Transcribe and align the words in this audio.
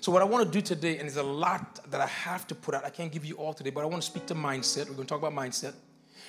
So, 0.00 0.10
what 0.10 0.22
I 0.22 0.24
want 0.24 0.44
to 0.44 0.50
do 0.50 0.60
today, 0.60 0.98
and 0.98 1.02
there's 1.02 1.16
a 1.16 1.22
lot 1.22 1.80
that 1.90 2.00
I 2.00 2.06
have 2.06 2.46
to 2.48 2.54
put 2.54 2.74
out, 2.74 2.84
I 2.84 2.90
can't 2.90 3.12
give 3.12 3.24
you 3.24 3.34
all 3.36 3.52
today, 3.52 3.70
but 3.70 3.82
I 3.82 3.86
want 3.86 4.02
to 4.02 4.06
speak 4.08 4.26
to 4.26 4.34
mindset. 4.34 4.88
We're 4.88 4.94
going 4.94 5.06
to 5.06 5.14
talk 5.14 5.22
about 5.22 5.32
mindset. 5.32 5.74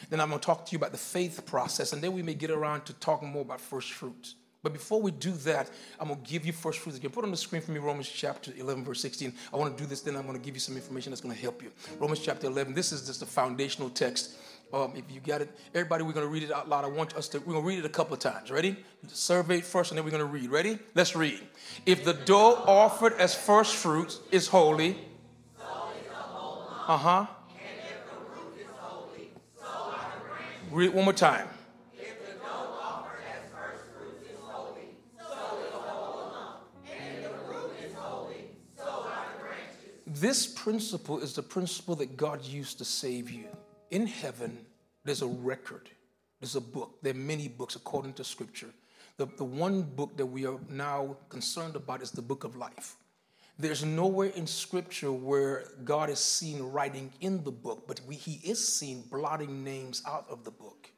Then 0.10 0.20
I'm 0.20 0.30
going 0.30 0.40
to 0.40 0.46
talk 0.46 0.66
to 0.66 0.72
you 0.72 0.78
about 0.78 0.92
the 0.92 0.98
faith 0.98 1.46
process, 1.46 1.94
and 1.94 2.02
then 2.02 2.14
we 2.14 2.22
may 2.22 2.34
get 2.34 2.52
around 2.52 2.86
to 2.86 2.94
talking 2.94 3.30
more 3.30 3.42
about 3.42 3.62
first 3.62 3.92
fruits. 3.94 4.36
But 4.64 4.72
before 4.72 5.02
we 5.02 5.12
do 5.12 5.32
that, 5.32 5.70
I'm 6.00 6.08
going 6.08 6.22
to 6.22 6.30
give 6.30 6.46
you 6.46 6.54
first 6.54 6.80
fruits 6.80 6.98
again. 6.98 7.12
Put 7.12 7.26
on 7.26 7.32
the 7.32 7.38
screen 7.38 7.62
for 7.62 7.72
me 7.72 7.80
Romans 7.80 8.08
chapter 8.08 8.54
11, 8.56 8.86
verse 8.86 9.02
16. 9.02 9.34
I 9.54 9.58
want 9.58 9.76
to 9.78 9.84
do 9.84 9.88
this, 9.88 10.02
then 10.02 10.16
I'm 10.16 10.26
going 10.26 10.38
to 10.38 10.44
give 10.44 10.56
you 10.56 10.62
some 10.62 10.76
information 10.76 11.12
that's 11.12 11.22
going 11.22 11.36
to 11.36 11.42
help 11.42 11.62
you. 11.62 11.72
Romans 12.00 12.20
chapter 12.20 12.48
11, 12.48 12.74
this 12.74 12.94
is 12.94 13.06
just 13.06 13.22
a 13.22 13.26
foundational 13.26 13.90
text. 13.90 14.38
Um, 14.74 14.94
if 14.96 15.04
you 15.14 15.20
got 15.20 15.42
it, 15.42 15.56
everybody, 15.76 16.04
we're 16.04 16.14
going 16.14 16.26
to 16.26 16.32
read 16.32 16.42
it 16.42 16.52
out 16.52 16.68
loud. 16.68 16.84
I 16.84 16.88
want 16.88 17.16
us 17.16 17.28
to, 17.30 17.40
we're 17.40 17.54
going 17.54 17.64
to 17.64 17.68
read 17.68 17.80
it 17.80 17.86
a 17.86 17.90
couple 17.90 18.16
of 18.16 18.20
times. 18.20 18.50
Ready? 18.50 18.76
Survey 19.08 19.62
first, 19.62 19.92
and 19.92 19.98
then 20.00 20.04
we're 20.04 20.10
going 20.10 20.24
to 20.24 20.26
read. 20.26 20.50
Ready? 20.50 20.80
Let's 20.96 21.16
read. 21.16 21.40
If 21.86 22.04
the 22.04 22.14
dough 22.14 22.64
offered 22.66 23.14
as 23.14 23.36
first 23.36 23.76
fruits 23.76 24.20
is 24.32 24.48
holy, 24.48 24.98
uh 25.60 26.98
huh. 26.98 27.26
Read 30.72 30.88
it 30.88 30.94
one 30.94 31.06
more 31.06 31.14
time. 31.14 31.48
This 40.08 40.48
principle 40.48 41.20
is 41.20 41.34
the 41.34 41.44
principle 41.44 41.96
that 41.98 42.18
God 42.18 42.44
used 42.44 42.80
to 42.80 42.86
save 42.86 43.30
you. 43.30 43.46
In 43.94 44.08
heaven, 44.08 44.58
there's 45.06 45.22
a 45.22 45.28
record, 45.28 45.88
there's 46.40 46.56
a 46.56 46.62
book. 46.62 46.98
There 47.04 47.12
are 47.12 47.16
many 47.16 47.48
books 47.48 47.76
according 47.76 48.14
to 48.14 48.24
scripture. 48.24 48.72
The, 49.18 49.28
the 49.38 49.44
one 49.44 49.84
book 49.84 50.18
that 50.18 50.26
we 50.26 50.48
are 50.48 50.58
now 50.68 51.16
concerned 51.30 51.76
about 51.76 52.02
is 52.02 52.10
the 52.10 52.24
book 52.24 52.44
of 52.44 52.56
life. 52.56 52.96
There's 53.60 53.86
nowhere 53.86 54.30
in 54.30 54.48
scripture 54.48 55.12
where 55.12 55.66
God 55.84 56.10
is 56.10 56.18
seen 56.18 56.64
writing 56.64 57.12
in 57.22 57.44
the 57.44 57.52
book, 57.52 57.84
but 57.88 58.02
we, 58.08 58.16
he 58.16 58.42
is 58.44 58.68
seen 58.68 59.04
blotting 59.12 59.64
names 59.64 60.02
out 60.08 60.26
of 60.28 60.44
the 60.44 60.50
book. 60.50 60.90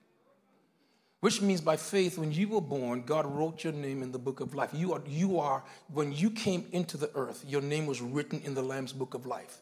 Which 1.20 1.42
means 1.42 1.60
by 1.60 1.76
faith, 1.76 2.18
when 2.18 2.32
you 2.32 2.48
were 2.48 2.62
born, 2.62 3.02
God 3.02 3.26
wrote 3.26 3.66
your 3.66 3.74
name 3.74 4.04
in 4.04 4.14
the 4.14 4.20
book 4.20 4.40
of 4.40 4.56
life. 4.56 4.70
You 4.72 4.94
are, 4.94 5.02
you 5.06 5.38
are, 5.42 5.66
when 5.92 6.14
you 6.14 6.32
came 6.32 6.66
into 6.72 6.96
the 6.96 7.12
earth, 7.14 7.44
your 7.46 7.62
name 7.62 7.88
was 7.88 8.00
written 8.00 8.40
in 8.46 8.54
the 8.54 8.64
Lamb's 8.64 8.94
book 8.94 9.16
of 9.16 9.26
life. 9.26 9.58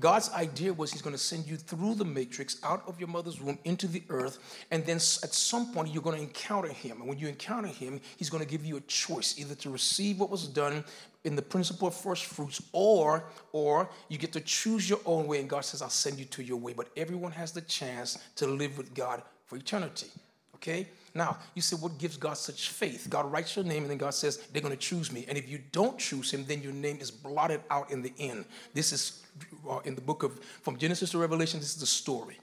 God's 0.00 0.30
idea 0.32 0.72
was 0.72 0.92
He's 0.92 1.02
going 1.02 1.14
to 1.14 1.22
send 1.22 1.46
you 1.46 1.56
through 1.56 1.94
the 1.94 2.04
matrix, 2.04 2.58
out 2.62 2.82
of 2.86 2.98
your 2.98 3.08
mother's 3.08 3.40
womb, 3.40 3.58
into 3.64 3.86
the 3.86 4.02
earth, 4.08 4.38
and 4.70 4.84
then 4.84 4.96
at 4.96 5.34
some 5.34 5.72
point 5.72 5.92
you're 5.92 6.02
going 6.02 6.16
to 6.16 6.22
encounter 6.22 6.68
Him. 6.68 7.00
And 7.00 7.08
when 7.08 7.18
you 7.18 7.28
encounter 7.28 7.68
Him, 7.68 8.00
He's 8.16 8.30
going 8.30 8.42
to 8.42 8.48
give 8.48 8.64
you 8.64 8.76
a 8.76 8.82
choice 8.82 9.38
either 9.38 9.54
to 9.56 9.70
receive 9.70 10.20
what 10.20 10.30
was 10.30 10.46
done 10.46 10.84
in 11.24 11.36
the 11.36 11.42
principle 11.42 11.88
of 11.88 11.94
first 11.94 12.24
fruits, 12.24 12.62
or 12.72 13.24
or 13.52 13.88
you 14.08 14.18
get 14.18 14.32
to 14.32 14.40
choose 14.40 14.88
your 14.88 15.00
own 15.06 15.26
way. 15.26 15.40
And 15.40 15.48
God 15.48 15.64
says, 15.64 15.82
"I'll 15.82 15.90
send 15.90 16.18
you 16.18 16.24
to 16.26 16.42
your 16.42 16.58
way." 16.58 16.72
But 16.72 16.88
everyone 16.96 17.32
has 17.32 17.52
the 17.52 17.62
chance 17.62 18.18
to 18.36 18.46
live 18.46 18.76
with 18.76 18.94
God 18.94 19.22
for 19.46 19.56
eternity. 19.56 20.08
Okay? 20.56 20.88
Now, 21.14 21.38
you 21.54 21.62
say, 21.62 21.76
what 21.76 21.98
gives 21.98 22.16
God 22.16 22.36
such 22.36 22.70
faith? 22.70 23.06
God 23.08 23.30
writes 23.30 23.54
your 23.54 23.64
name, 23.64 23.82
and 23.82 23.90
then 23.90 23.98
God 23.98 24.14
says, 24.14 24.38
they're 24.52 24.62
going 24.62 24.74
to 24.74 24.80
choose 24.80 25.12
me. 25.12 25.24
And 25.28 25.38
if 25.38 25.48
you 25.48 25.60
don't 25.70 25.98
choose 25.98 26.32
him, 26.32 26.44
then 26.44 26.62
your 26.62 26.72
name 26.72 26.98
is 27.00 27.10
blotted 27.10 27.60
out 27.70 27.90
in 27.90 28.02
the 28.02 28.12
end. 28.18 28.46
This 28.72 28.92
is 28.92 29.23
Uh, 29.68 29.78
in 29.84 29.94
the 29.94 30.00
book 30.00 30.22
of, 30.22 30.38
from 30.62 30.76
Genesis 30.76 31.10
to 31.10 31.18
Revelation, 31.18 31.58
this 31.58 31.70
is 31.70 31.80
the 31.80 31.86
story. 31.86 32.38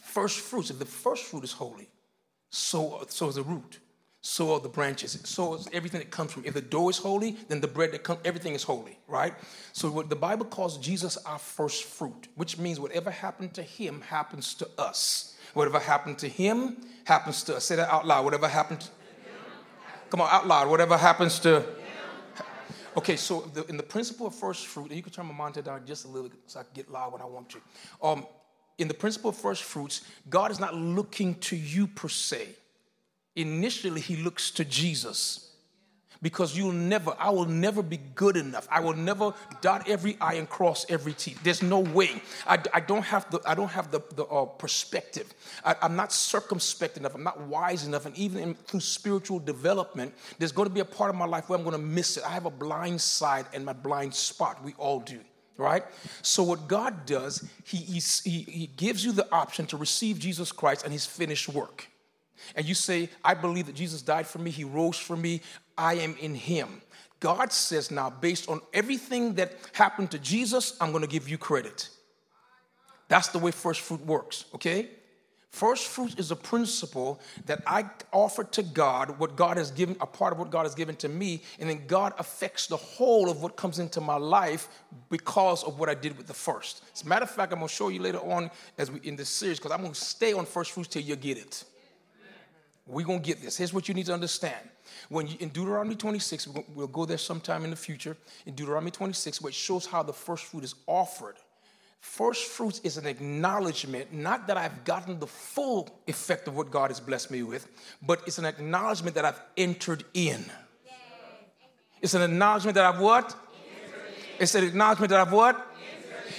First 0.00 0.40
fruits, 0.40 0.70
if 0.70 0.78
the 0.78 0.84
first 0.84 1.24
fruit 1.24 1.44
is 1.44 1.52
holy, 1.52 1.88
so, 2.50 3.04
so 3.08 3.28
is 3.28 3.34
the 3.34 3.42
root, 3.42 3.78
so 4.20 4.54
are 4.54 4.60
the 4.60 4.68
branches, 4.68 5.20
so 5.24 5.54
is 5.54 5.68
everything 5.72 6.00
that 6.00 6.10
comes 6.10 6.32
from. 6.32 6.44
If 6.44 6.54
the 6.54 6.62
dough 6.62 6.88
is 6.88 6.96
holy, 6.98 7.36
then 7.48 7.60
the 7.60 7.68
bread 7.68 7.92
that 7.92 8.02
comes, 8.02 8.20
everything 8.24 8.54
is 8.54 8.62
holy, 8.62 8.98
right? 9.06 9.34
So 9.72 9.90
what 9.90 10.08
the 10.08 10.16
Bible 10.16 10.46
calls 10.46 10.78
Jesus 10.78 11.18
our 11.18 11.38
first 11.38 11.84
fruit, 11.84 12.28
which 12.34 12.58
means 12.58 12.80
whatever 12.80 13.10
happened 13.10 13.54
to 13.54 13.62
him 13.62 14.00
happens 14.00 14.54
to 14.54 14.68
us. 14.78 15.36
Whatever 15.54 15.78
happened 15.78 16.18
to 16.20 16.28
him 16.28 16.78
happens 17.04 17.42
to 17.44 17.56
us. 17.56 17.64
Say 17.64 17.76
that 17.76 17.92
out 17.92 18.06
loud. 18.06 18.24
Whatever 18.24 18.48
happened 18.48 18.80
to 18.80 18.88
Come 20.10 20.22
on, 20.22 20.28
out 20.30 20.46
loud. 20.46 20.68
Whatever 20.68 20.96
happens 20.96 21.38
to 21.40 21.64
Okay, 22.96 23.16
so 23.16 23.40
the, 23.54 23.64
in 23.66 23.76
the 23.76 23.82
principle 23.82 24.26
of 24.26 24.34
first 24.34 24.66
fruit, 24.66 24.86
and 24.86 24.96
you 24.96 25.02
can 25.02 25.12
turn 25.12 25.26
my 25.26 25.34
monitor 25.34 25.62
down 25.62 25.84
just 25.86 26.04
a 26.04 26.08
little 26.08 26.30
so 26.46 26.60
I 26.60 26.62
can 26.62 26.72
get 26.74 26.90
loud 26.90 27.12
when 27.12 27.22
I 27.22 27.26
want 27.26 27.50
to. 27.50 27.58
Um, 28.02 28.26
in 28.78 28.88
the 28.88 28.94
principle 28.94 29.30
of 29.30 29.36
first 29.36 29.62
fruits, 29.62 30.02
God 30.28 30.50
is 30.50 30.60
not 30.60 30.74
looking 30.74 31.34
to 31.36 31.56
you 31.56 31.86
per 31.86 32.08
se. 32.08 32.48
Initially, 33.36 34.00
He 34.00 34.16
looks 34.16 34.50
to 34.52 34.64
Jesus 34.64 35.47
because 36.20 36.56
you'll 36.56 36.72
never, 36.72 37.14
I 37.18 37.30
will 37.30 37.46
never 37.46 37.82
be 37.82 37.98
good 38.14 38.36
enough. 38.36 38.66
I 38.70 38.80
will 38.80 38.94
never 38.94 39.34
dot 39.60 39.88
every 39.88 40.16
I 40.20 40.34
and 40.34 40.48
cross 40.48 40.84
every 40.88 41.12
T. 41.12 41.36
There's 41.42 41.62
no 41.62 41.80
way. 41.80 42.22
I, 42.46 42.58
I 42.74 42.80
don't 42.80 43.04
have 43.04 43.30
the, 43.30 43.40
I 43.46 43.54
don't 43.54 43.70
have 43.70 43.90
the, 43.90 44.00
the 44.14 44.24
uh, 44.24 44.46
perspective. 44.46 45.32
I, 45.64 45.76
am 45.82 45.96
not 45.96 46.12
circumspect 46.12 46.96
enough. 46.96 47.14
I'm 47.14 47.22
not 47.22 47.40
wise 47.42 47.86
enough. 47.86 48.06
And 48.06 48.16
even 48.16 48.42
in, 48.42 48.54
through 48.54 48.80
spiritual 48.80 49.38
development, 49.38 50.14
there's 50.38 50.52
going 50.52 50.68
to 50.68 50.74
be 50.74 50.80
a 50.80 50.84
part 50.84 51.10
of 51.10 51.16
my 51.16 51.26
life 51.26 51.48
where 51.48 51.58
I'm 51.58 51.64
going 51.64 51.80
to 51.80 51.86
miss 51.86 52.16
it. 52.16 52.24
I 52.24 52.30
have 52.30 52.46
a 52.46 52.50
blind 52.50 53.00
side 53.00 53.46
and 53.54 53.64
my 53.64 53.72
blind 53.72 54.14
spot. 54.14 54.62
We 54.64 54.74
all 54.78 55.00
do 55.00 55.20
right? 55.58 55.82
So 56.22 56.44
what 56.44 56.68
God 56.68 57.04
does, 57.04 57.44
he, 57.64 57.78
he, 57.78 58.00
he 58.42 58.70
gives 58.76 59.04
you 59.04 59.10
the 59.10 59.26
option 59.32 59.66
to 59.66 59.76
receive 59.76 60.18
Jesus 60.20 60.52
Christ 60.52 60.84
and 60.84 60.92
his 60.92 61.04
finished 61.04 61.48
work. 61.48 61.88
And 62.54 62.66
you 62.66 62.74
say, 62.74 63.10
I 63.24 63.34
believe 63.34 63.66
that 63.66 63.74
Jesus 63.74 64.00
died 64.00 64.26
for 64.26 64.38
me, 64.38 64.50
he 64.50 64.64
rose 64.64 64.96
for 64.96 65.16
me, 65.16 65.42
I 65.78 65.94
am 65.94 66.16
in 66.20 66.34
him. 66.34 66.82
God 67.20 67.52
says 67.52 67.90
now, 67.90 68.10
based 68.10 68.48
on 68.48 68.60
everything 68.74 69.34
that 69.34 69.54
happened 69.72 70.10
to 70.10 70.18
Jesus, 70.18 70.76
I'm 70.80 70.90
going 70.90 71.02
to 71.02 71.08
give 71.08 71.28
you 71.28 71.38
credit. 71.38 71.88
That's 73.08 73.28
the 73.28 73.38
way 73.38 73.50
first 73.50 73.80
fruit 73.80 74.04
works, 74.04 74.44
okay? 74.54 74.90
First 75.50 75.86
fruit 75.86 76.18
is 76.18 76.30
a 76.30 76.36
principle 76.36 77.18
that 77.46 77.62
I 77.66 77.86
offer 78.12 78.44
to 78.44 78.62
God 78.62 79.18
what 79.18 79.34
God 79.34 79.56
has 79.56 79.70
given, 79.70 79.96
a 80.00 80.06
part 80.06 80.32
of 80.32 80.38
what 80.38 80.50
God 80.50 80.64
has 80.64 80.74
given 80.74 80.94
to 80.96 81.08
me, 81.08 81.42
and 81.58 81.68
then 81.68 81.86
God 81.86 82.12
affects 82.18 82.66
the 82.66 82.76
whole 82.76 83.30
of 83.30 83.42
what 83.42 83.56
comes 83.56 83.78
into 83.78 84.00
my 84.00 84.16
life 84.16 84.68
because 85.08 85.64
of 85.64 85.78
what 85.78 85.88
I 85.88 85.94
did 85.94 86.18
with 86.18 86.26
the 86.26 86.34
first. 86.34 86.82
As 86.94 87.02
a 87.02 87.06
matter 87.06 87.24
of 87.24 87.30
fact, 87.30 87.52
I'm 87.52 87.60
gonna 87.60 87.68
show 87.68 87.88
you 87.88 88.00
later 88.00 88.18
on 88.18 88.50
as 88.76 88.90
we 88.90 89.00
in 89.04 89.16
this 89.16 89.30
series, 89.30 89.58
because 89.58 89.72
I'm 89.72 89.82
gonna 89.82 89.94
stay 89.94 90.34
on 90.34 90.44
first 90.44 90.72
fruits 90.72 90.90
till 90.90 91.02
you 91.02 91.16
get 91.16 91.38
it. 91.38 91.64
We're 92.88 93.06
gonna 93.06 93.18
get 93.20 93.42
this. 93.42 93.56
Here's 93.56 93.72
what 93.72 93.86
you 93.86 93.94
need 93.94 94.06
to 94.06 94.14
understand. 94.14 94.68
When 95.10 95.26
you, 95.26 95.36
in 95.40 95.50
Deuteronomy 95.50 95.94
26, 95.94 96.48
we'll 96.74 96.86
go 96.86 97.04
there 97.04 97.18
sometime 97.18 97.64
in 97.64 97.70
the 97.70 97.76
future, 97.76 98.16
in 98.46 98.54
Deuteronomy 98.54 98.90
26, 98.90 99.42
where 99.42 99.50
it 99.50 99.54
shows 99.54 99.86
how 99.86 100.02
the 100.02 100.12
first 100.12 100.46
fruit 100.46 100.64
is 100.64 100.74
offered. 100.86 101.36
First 102.00 102.46
fruits 102.46 102.80
is 102.84 102.96
an 102.96 103.06
acknowledgement, 103.06 104.12
not 104.12 104.46
that 104.46 104.56
I've 104.56 104.84
gotten 104.84 105.18
the 105.18 105.26
full 105.26 105.88
effect 106.06 106.48
of 106.48 106.56
what 106.56 106.70
God 106.70 106.90
has 106.90 107.00
blessed 107.00 107.30
me 107.30 107.42
with, 107.42 107.68
but 108.00 108.22
it's 108.26 108.38
an 108.38 108.44
acknowledgement 108.44 109.16
that 109.16 109.24
I've 109.24 109.40
entered 109.56 110.04
in. 110.14 110.44
It's 112.00 112.14
an 112.14 112.22
acknowledgement 112.22 112.76
that 112.76 112.84
I've 112.84 113.00
what? 113.00 113.34
It's 114.38 114.54
an 114.54 114.64
acknowledgement 114.64 115.10
that 115.10 115.20
I've 115.20 115.32
what? 115.32 115.67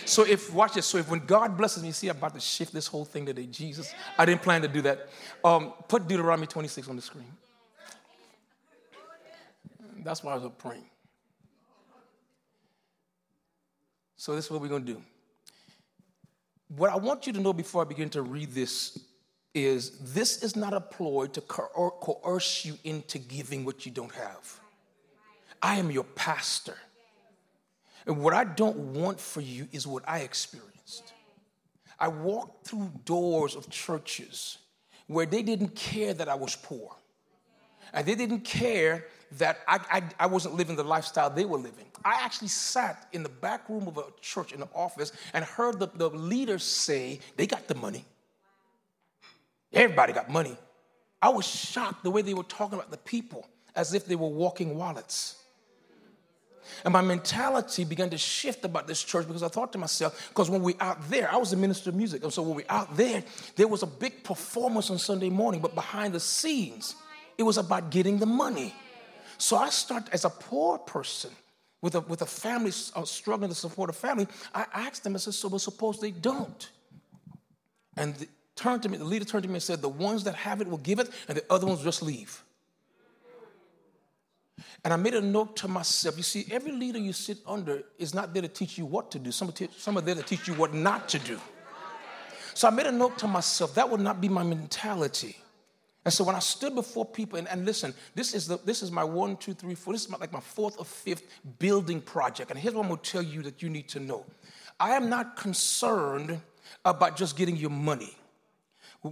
So 0.06 0.26
if 0.26 0.54
watch 0.54 0.74
this. 0.74 0.86
So 0.86 0.98
if 0.98 1.10
when 1.10 1.26
God 1.26 1.58
blesses 1.58 1.84
me, 1.84 1.92
see, 1.92 2.10
I'm 2.10 2.18
about 2.18 2.34
to 2.36 2.40
shift 2.40 2.74
this 2.74 2.88
whole 2.88 3.06
thing 3.06 3.26
today. 3.26 3.46
Jesus, 3.46 3.94
I 4.18 4.26
didn't 4.26 4.42
plan 4.42 4.62
to 4.62 4.68
do 4.68 4.82
that. 4.82 5.10
Um, 5.44 5.74
put 5.88 6.08
Deuteronomy 6.08 6.48
26 6.48 6.88
on 6.88 6.96
the 6.96 7.02
screen. 7.02 7.32
That's 10.04 10.24
why 10.24 10.32
I 10.32 10.36
was 10.36 10.46
up 10.46 10.58
praying. 10.58 10.86
So 14.16 14.36
this 14.36 14.46
is 14.46 14.52
what 14.52 14.62
we're 14.62 14.68
going 14.68 14.86
to 14.86 14.94
do. 14.94 15.02
What 16.76 16.92
I 16.92 16.98
want 16.98 17.26
you 17.26 17.34
to 17.34 17.40
know 17.40 17.54
before 17.54 17.82
I 17.82 17.86
begin 17.86 18.10
to 18.12 18.22
read 18.22 18.52
this 18.52 19.00
is 19.54 20.14
this 20.14 20.44
is 20.44 20.56
not 20.56 20.74
a 20.74 20.82
ploy 20.82 21.28
to 21.28 21.42
coerce 21.42 22.66
you 22.66 22.78
into 22.84 23.18
giving 23.18 23.66
what 23.66 23.86
you 23.86 23.92
don't 23.92 24.14
have. 24.14 24.60
I 25.62 25.76
am 25.76 25.92
your 25.92 26.04
pastor. 26.04 26.78
And 28.10 28.18
what 28.18 28.34
I 28.34 28.44
don't 28.44 28.76
want 28.96 29.20
for 29.20 29.40
you 29.40 29.68
is 29.72 29.86
what 29.86 30.02
I 30.08 30.22
experienced. 30.22 31.14
I 32.00 32.08
walked 32.08 32.68
through 32.68 32.92
doors 33.06 33.56
of 33.56 33.70
churches 33.70 34.58
where 35.06 35.28
they 35.28 35.44
didn't 35.44 35.76
care 35.76 36.16
that 36.16 36.28
I 36.28 36.34
was 36.34 36.56
poor. 36.56 36.96
And 37.94 38.08
they 38.08 38.16
didn't 38.16 38.42
care 38.42 39.06
that 39.34 39.60
I, 39.68 39.80
I, 39.92 40.02
I, 40.22 40.26
wasn't 40.26 40.56
living 40.56 40.76
the 40.76 40.84
lifestyle 40.84 41.30
they 41.30 41.46
were 41.46 41.60
living. 41.60 41.86
I 42.04 42.20
actually 42.24 42.48
sat 42.48 43.08
in 43.12 43.22
the 43.22 43.30
back 43.30 43.70
room 43.70 43.88
of 43.88 44.00
a 44.00 44.06
church 44.22 44.54
in 44.54 44.60
the 44.60 44.70
office 44.74 45.12
and 45.34 45.46
heard 45.46 45.78
the, 45.78 45.88
the 45.94 46.10
leaders 46.10 46.64
say, 46.64 47.20
they 47.38 47.46
got 47.46 47.68
the 47.68 47.76
money. 47.76 48.06
Everybody 49.72 50.14
got 50.14 50.32
money. 50.32 50.58
I 51.22 51.30
was 51.30 51.46
shocked 51.46 52.04
the 52.04 52.10
way 52.10 52.24
they 52.24 52.34
were 52.34 52.42
talking 52.42 52.80
about 52.80 52.90
the 52.90 52.98
people 52.98 53.48
as 53.76 53.94
if 53.94 54.08
they 54.08 54.16
were 54.16 54.30
walking 54.30 54.78
wallets. 54.78 55.39
And 56.84 56.92
my 56.94 57.02
mentality 57.02 57.84
began 57.84 58.10
to 58.10 58.18
shift 58.18 58.66
about 58.66 58.88
this 58.88 59.04
church 59.04 59.28
because 59.28 59.44
I 59.44 59.48
thought 59.48 59.72
to 59.74 59.78
myself, 59.78 60.30
because 60.30 60.50
when 60.50 60.62
we 60.62 60.76
out 60.80 61.10
there, 61.10 61.32
I 61.32 61.38
was 61.38 61.54
a 61.54 61.58
minister 61.58 61.90
of 61.90 61.96
music. 61.96 62.24
And 62.24 62.34
so 62.34 62.42
when 62.42 62.56
we 62.56 62.64
out 62.70 62.96
there, 62.98 63.24
there 63.56 63.68
was 63.68 63.84
a 63.84 63.88
big 63.88 64.24
performance 64.24 64.90
on 64.90 64.98
Sunday 64.98 65.30
morning, 65.30 65.62
but 65.62 65.76
behind 65.76 66.14
the 66.14 66.20
scenes, 66.20 66.96
it 67.38 67.44
was 67.44 67.58
about 67.58 67.90
getting 67.90 68.18
the 68.18 68.26
money. 68.26 68.74
So 69.38 69.58
I 69.58 69.70
start 69.70 70.10
as 70.12 70.26
a 70.26 70.30
poor 70.30 70.78
person 70.78 71.32
with 71.82 71.96
a, 71.96 72.02
with 72.02 72.22
a 72.22 72.26
family 72.26 72.72
uh, 72.96 73.06
struggling 73.06 73.50
to 73.50 73.56
support 73.56 73.90
a 73.90 73.94
family, 73.94 74.28
I 74.54 74.66
asked 74.74 75.04
them, 75.04 75.16
I 75.16 75.20
said, 75.20 75.34
so 75.34 75.50
but 75.50 75.62
suppose 75.62 76.00
they 76.00 76.12
don't. 76.12 76.70
And 77.96 78.16
the, 78.16 78.28
turned 78.56 78.84
to 78.84 78.90
me, 78.90 78.98
the 78.98 79.06
leader 79.06 79.26
turned 79.26 79.44
to 79.44 79.50
me 79.50 79.56
and 79.56 79.64
said, 79.64 79.82
the 79.82 79.90
ones 79.90 80.26
that 80.26 80.36
have 80.36 80.62
it 80.62 80.68
will 80.68 80.78
give 80.78 81.00
it, 81.00 81.10
and 81.28 81.38
the 81.38 81.44
other 81.50 81.66
ones 81.66 81.82
just 81.82 82.02
leave. 82.02 82.44
And 84.84 84.94
I 84.94 84.98
made 84.98 85.14
a 85.14 85.22
note 85.22 85.56
to 85.58 85.68
myself. 85.68 86.18
You 86.18 86.24
see, 86.24 86.46
every 86.52 86.72
leader 86.72 87.00
you 87.00 87.14
sit 87.14 87.40
under 87.46 87.84
is 87.98 88.14
not 88.14 88.34
there 88.34 88.42
to 88.42 88.48
teach 88.48 88.78
you 88.78 88.86
what 88.86 89.12
to 89.12 89.20
do. 89.20 89.32
Some, 89.32 89.54
some 89.78 89.98
are 89.98 90.02
there 90.02 90.16
to 90.16 90.24
teach 90.24 90.48
you 90.48 90.54
what 90.54 90.74
not 90.74 91.10
to 91.10 91.20
do. 91.20 91.40
So 92.54 92.68
I 92.68 92.72
made 92.72 92.88
a 92.88 92.92
note 92.92 93.18
to 93.20 93.28
myself 93.28 93.76
that 93.76 93.90
would 93.90 94.02
not 94.02 94.20
be 94.20 94.28
my 94.28 94.44
mentality. 94.44 95.38
And 96.06 96.14
so 96.14 96.24
when 96.24 96.36
I 96.36 96.40
stood 96.40 96.76
before 96.76 97.06
people, 97.06 97.38
and, 97.38 97.48
and 97.48 97.66
listen, 97.66 97.94
this 98.16 98.34
is, 98.34 98.48
the, 98.48 98.58
this 98.66 98.82
is 98.82 98.92
my 98.92 99.04
one, 99.04 99.38
two, 99.38 99.54
three, 99.54 99.76
four, 99.76 99.94
this 99.94 100.04
is 100.04 100.10
my, 100.10 100.18
like 100.18 100.32
my 100.32 100.40
fourth 100.40 100.80
or 100.80 100.86
fifth 100.86 101.24
building 101.60 102.02
project. 102.02 102.52
And 102.52 102.60
here's 102.60 102.74
what 102.74 102.84
I'm 102.84 102.90
gonna 102.90 103.02
tell 103.02 103.22
you 103.22 103.42
that 103.44 103.62
you 103.62 103.70
need 103.70 103.88
to 103.90 104.00
know 104.00 104.26
I 104.80 104.92
am 104.92 105.10
not 105.10 105.36
concerned 105.36 106.40
about 106.86 107.18
just 107.18 107.38
getting 107.38 107.58
your 107.58 107.70
money. 107.70 108.18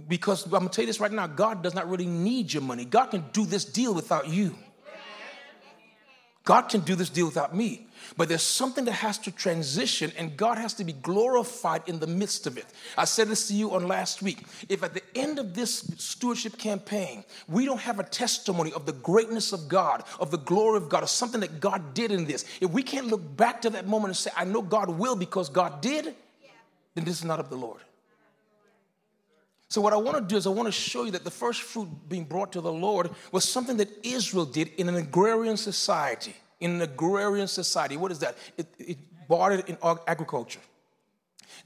Because 0.08 0.44
I'm 0.44 0.50
gonna 0.50 0.68
tell 0.68 0.82
you 0.82 0.86
this 0.86 1.00
right 1.00 1.12
now 1.12 1.26
God 1.26 1.62
does 1.62 1.74
not 1.74 1.88
really 1.88 2.06
need 2.06 2.52
your 2.52 2.62
money. 2.62 2.84
God 2.84 3.06
can 3.06 3.24
do 3.32 3.46
this 3.46 3.64
deal 3.64 3.94
without 3.94 4.28
you. 4.28 4.56
God 6.48 6.70
can 6.70 6.80
do 6.80 6.94
this 6.94 7.10
deal 7.10 7.26
without 7.26 7.54
me. 7.54 7.88
But 8.16 8.30
there's 8.30 8.42
something 8.42 8.86
that 8.86 8.92
has 8.92 9.18
to 9.18 9.30
transition, 9.30 10.10
and 10.16 10.34
God 10.34 10.56
has 10.56 10.72
to 10.74 10.84
be 10.84 10.94
glorified 10.94 11.82
in 11.86 11.98
the 11.98 12.06
midst 12.06 12.46
of 12.46 12.56
it. 12.56 12.64
I 12.96 13.04
said 13.04 13.28
this 13.28 13.48
to 13.48 13.54
you 13.54 13.74
on 13.74 13.86
last 13.86 14.22
week. 14.22 14.46
If 14.66 14.82
at 14.82 14.94
the 14.94 15.02
end 15.14 15.38
of 15.38 15.52
this 15.52 15.80
stewardship 15.98 16.56
campaign, 16.56 17.22
we 17.48 17.66
don't 17.66 17.82
have 17.82 18.00
a 18.00 18.02
testimony 18.02 18.72
of 18.72 18.86
the 18.86 18.94
greatness 18.94 19.52
of 19.52 19.68
God, 19.68 20.04
of 20.18 20.30
the 20.30 20.38
glory 20.38 20.78
of 20.78 20.88
God, 20.88 21.02
of 21.02 21.10
something 21.10 21.42
that 21.42 21.60
God 21.60 21.92
did 21.92 22.12
in 22.12 22.24
this, 22.24 22.46
if 22.62 22.70
we 22.70 22.82
can't 22.82 23.08
look 23.08 23.36
back 23.36 23.60
to 23.60 23.70
that 23.70 23.86
moment 23.86 24.12
and 24.12 24.16
say, 24.16 24.30
I 24.34 24.46
know 24.46 24.62
God 24.62 24.88
will 24.88 25.16
because 25.16 25.50
God 25.50 25.82
did, 25.82 26.14
then 26.94 27.04
this 27.04 27.18
is 27.18 27.26
not 27.26 27.40
of 27.40 27.50
the 27.50 27.56
Lord. 27.56 27.82
So, 29.70 29.82
what 29.82 29.92
I 29.92 29.96
want 29.96 30.16
to 30.16 30.22
do 30.22 30.36
is, 30.36 30.46
I 30.46 30.50
want 30.50 30.66
to 30.66 30.72
show 30.72 31.04
you 31.04 31.10
that 31.10 31.24
the 31.24 31.30
first 31.30 31.60
fruit 31.60 31.88
being 32.08 32.24
brought 32.24 32.52
to 32.52 32.60
the 32.62 32.72
Lord 32.72 33.10
was 33.32 33.44
something 33.44 33.76
that 33.76 33.88
Israel 34.02 34.46
did 34.46 34.68
in 34.78 34.88
an 34.88 34.96
agrarian 34.96 35.58
society. 35.58 36.34
In 36.60 36.72
an 36.72 36.82
agrarian 36.82 37.46
society. 37.46 37.96
What 37.96 38.10
is 38.10 38.18
that? 38.20 38.36
It, 38.56 38.66
it 38.78 38.98
it 39.30 39.68
in 39.68 39.76
agriculture. 40.06 40.60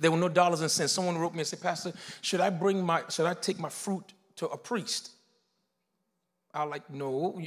There 0.01 0.11
were 0.11 0.17
no 0.17 0.29
dollars 0.29 0.63
and 0.63 0.71
cents. 0.71 0.93
Someone 0.93 1.17
wrote 1.17 1.33
me 1.33 1.41
and 1.41 1.47
said, 1.47 1.61
Pastor, 1.61 1.93
should 2.21 2.41
I 2.41 2.51
bring 2.51 2.85
my, 2.85 3.03
should 3.09 3.27
I 3.27 3.35
take 3.35 3.61
my 3.61 3.69
fruit 3.69 4.13
to 4.37 4.49
a 4.49 4.57
priest? 4.57 5.11
I 6.53 6.65
like, 6.65 6.91
no, 6.91 7.41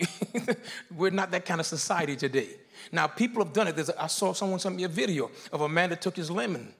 we're 0.95 1.11
not 1.11 1.31
that 1.31 1.45
kind 1.45 1.59
of 1.59 1.67
society 1.67 2.15
today. 2.15 2.47
Now, 2.91 3.07
people 3.07 3.43
have 3.43 3.53
done 3.53 3.67
it. 3.67 3.75
There's 3.75 3.89
I 3.89 4.07
saw 4.07 4.33
someone 4.33 4.59
send 4.59 4.77
me 4.77 4.83
a 4.83 4.87
video 4.87 5.29
of 5.51 5.61
a 5.61 5.69
man 5.69 5.89
that 5.89 6.01
took 6.01 6.15
his 6.15 6.31
lemon, 6.31 6.73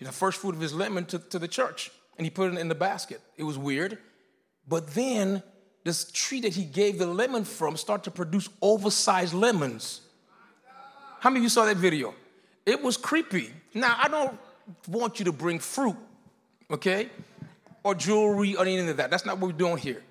the 0.00 0.12
first 0.12 0.40
fruit 0.40 0.54
of 0.54 0.60
his 0.60 0.74
lemon, 0.74 1.06
to, 1.06 1.18
to 1.18 1.38
the 1.38 1.48
church 1.48 1.90
and 2.16 2.26
he 2.26 2.30
put 2.30 2.52
it 2.52 2.58
in 2.58 2.68
the 2.68 2.74
basket. 2.74 3.20
It 3.36 3.44
was 3.44 3.58
weird. 3.58 3.98
But 4.66 4.88
then 4.94 5.42
this 5.84 6.10
tree 6.12 6.40
that 6.40 6.54
he 6.54 6.64
gave 6.64 6.98
the 6.98 7.06
lemon 7.06 7.44
from 7.44 7.76
started 7.76 8.04
to 8.04 8.10
produce 8.10 8.48
oversized 8.62 9.34
lemons. 9.34 10.00
How 11.20 11.30
many 11.30 11.40
of 11.40 11.42
you 11.44 11.48
saw 11.48 11.64
that 11.66 11.76
video? 11.76 12.14
It 12.66 12.82
was 12.82 12.96
creepy. 12.96 13.50
Now, 13.74 13.96
I 13.98 14.08
don't 14.08 14.38
want 14.88 15.18
you 15.18 15.26
to 15.26 15.32
bring 15.32 15.58
fruit, 15.58 15.96
okay? 16.70 17.10
Or 17.82 17.94
jewelry 17.94 18.56
or 18.56 18.62
anything 18.62 18.88
of 18.88 18.96
that. 18.96 19.10
That's 19.10 19.26
not 19.26 19.38
what 19.38 19.52
we're 19.52 19.58
doing 19.58 19.76
here. 19.76 20.02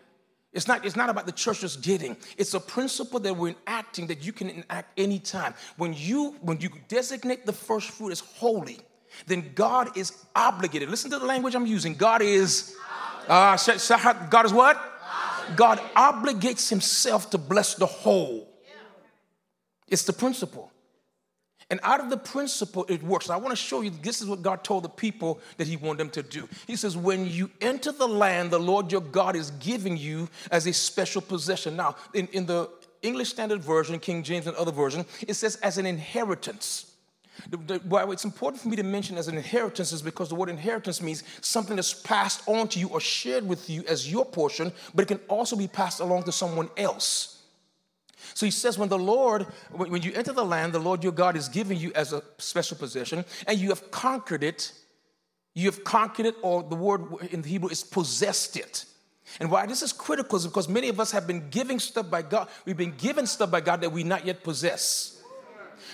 It's 0.53 0.67
not, 0.67 0.85
it's 0.85 0.95
not 0.95 1.09
about 1.09 1.25
the 1.25 1.31
church 1.31 1.61
just 1.61 1.81
getting. 1.81 2.15
It's 2.37 2.53
a 2.53 2.59
principle 2.59 3.19
that 3.21 3.35
we're 3.35 3.55
enacting 3.67 4.05
that 4.07 4.23
you 4.23 4.31
can 4.31 4.49
enact 4.51 4.99
anytime. 4.99 5.55
When 5.77 5.95
you 5.95 6.35
when 6.41 6.59
you 6.61 6.69
designate 6.87 7.47
the 7.47 7.53
first 7.53 7.89
fruit 7.89 8.11
as 8.11 8.19
holy, 8.19 8.77
then 9.27 9.51
God 9.55 9.97
is 9.97 10.11
obligated. 10.35 10.89
Listen 10.89 11.11
to 11.11 11.19
the 11.19 11.25
language 11.25 11.55
I'm 11.55 11.65
using. 11.65 11.95
God 11.95 12.21
is, 12.21 12.75
uh, 13.27 13.57
God 14.29 14.45
is 14.45 14.53
what? 14.53 14.81
God 15.55 15.79
obligates 15.95 16.69
himself 16.69 17.29
to 17.31 17.37
bless 17.37 17.75
the 17.75 17.85
whole. 17.85 18.49
It's 19.87 20.03
the 20.03 20.13
principle. 20.13 20.71
And 21.69 21.79
out 21.81 21.99
of 21.99 22.09
the 22.09 22.17
principle, 22.17 22.85
it 22.89 23.01
works. 23.01 23.29
I 23.29 23.37
want 23.37 23.49
to 23.51 23.55
show 23.55 23.81
you 23.81 23.89
this 23.89 24.21
is 24.21 24.27
what 24.27 24.41
God 24.41 24.63
told 24.63 24.83
the 24.83 24.89
people 24.89 25.39
that 25.57 25.67
He 25.67 25.77
wanted 25.77 25.99
them 25.99 26.09
to 26.11 26.23
do. 26.23 26.47
He 26.67 26.75
says, 26.75 26.95
When 26.95 27.25
you 27.25 27.49
enter 27.61 27.91
the 27.91 28.07
land 28.07 28.51
the 28.51 28.59
Lord 28.59 28.91
your 28.91 29.01
God 29.01 29.35
is 29.35 29.51
giving 29.51 29.97
you 29.97 30.29
as 30.51 30.67
a 30.67 30.73
special 30.73 31.21
possession. 31.21 31.75
Now, 31.75 31.95
in, 32.13 32.27
in 32.27 32.45
the 32.45 32.69
English 33.01 33.29
Standard 33.29 33.61
Version, 33.61 33.99
King 33.99 34.23
James, 34.23 34.45
and 34.45 34.55
other 34.55 34.71
version, 34.71 35.05
it 35.27 35.33
says 35.33 35.55
as 35.57 35.77
an 35.77 35.85
inheritance. 35.85 36.92
Why 37.87 38.03
it's 38.11 38.25
important 38.25 38.61
for 38.61 38.69
me 38.69 38.75
to 38.75 38.83
mention 38.83 39.17
as 39.17 39.27
an 39.27 39.37
inheritance 39.37 39.91
is 39.91 40.01
because 40.01 40.29
the 40.29 40.35
word 40.35 40.49
inheritance 40.49 41.01
means 41.01 41.23
something 41.41 41.75
that's 41.75 41.93
passed 41.93 42.47
on 42.47 42.67
to 42.69 42.79
you 42.79 42.87
or 42.89 42.99
shared 42.99 43.47
with 43.47 43.69
you 43.69 43.83
as 43.87 44.11
your 44.11 44.25
portion, 44.25 44.71
but 44.93 45.03
it 45.03 45.07
can 45.07 45.19
also 45.27 45.55
be 45.55 45.67
passed 45.67 45.99
along 45.99 46.23
to 46.23 46.31
someone 46.31 46.69
else. 46.77 47.41
So 48.35 48.45
he 48.45 48.51
says, 48.51 48.77
when 48.77 48.89
the 48.89 48.97
Lord, 48.97 49.43
when 49.71 50.01
you 50.01 50.13
enter 50.13 50.31
the 50.31 50.45
land, 50.45 50.73
the 50.73 50.79
Lord 50.79 51.03
your 51.03 51.11
God 51.11 51.35
is 51.35 51.49
giving 51.49 51.77
you 51.77 51.91
as 51.93 52.13
a 52.13 52.23
special 52.37 52.77
possession, 52.77 53.25
and 53.47 53.59
you 53.59 53.69
have 53.69 53.91
conquered 53.91 54.43
it, 54.43 54.71
you 55.53 55.65
have 55.65 55.83
conquered 55.83 56.25
it, 56.27 56.35
or 56.41 56.63
the 56.63 56.75
word 56.75 57.03
in 57.31 57.41
the 57.41 57.49
Hebrew 57.49 57.69
is 57.69 57.83
possessed 57.83 58.57
it. 58.57 58.85
And 59.39 59.49
why 59.49 59.65
this 59.65 59.81
is 59.81 59.93
critical 59.93 60.37
is 60.37 60.45
because 60.45 60.69
many 60.69 60.89
of 60.89 60.99
us 60.99 61.11
have 61.11 61.27
been 61.27 61.49
giving 61.49 61.79
stuff 61.79 62.09
by 62.09 62.21
God, 62.21 62.49
we've 62.65 62.77
been 62.77 62.95
given 62.95 63.25
stuff 63.25 63.51
by 63.51 63.61
God 63.61 63.81
that 63.81 63.91
we 63.91 64.03
not 64.03 64.25
yet 64.25 64.43
possess. 64.43 65.22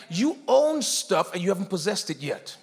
You 0.10 0.38
own 0.48 0.82
stuff 0.82 1.34
and 1.34 1.42
you 1.42 1.50
haven't 1.50 1.70
possessed 1.70 2.10
it 2.10 2.18
yet. 2.20 2.56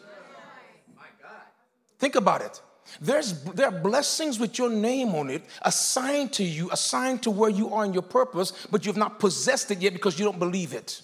Think 1.99 2.15
about 2.15 2.43
it. 2.43 2.61
There's, 3.01 3.43
there 3.43 3.67
are 3.67 3.81
blessings 3.81 4.39
with 4.39 4.59
your 4.59 4.71
name 4.71 5.15
on 5.15 5.31
it 5.31 5.45
assigned 5.63 6.33
to 6.35 6.45
you, 6.45 6.71
assigned 6.71 7.23
to 7.25 7.31
where 7.31 7.51
you 7.51 7.75
are 7.75 7.85
in 7.85 7.93
your 7.93 8.03
purpose, 8.03 8.67
but 8.71 8.85
you 8.85 8.91
have 8.91 8.97
not 8.97 9.19
possessed 9.19 9.71
it 9.71 9.81
yet 9.81 9.93
because 9.93 10.19
you 10.19 10.25
don't 10.25 10.39
believe 10.39 10.73
it. 10.73 11.03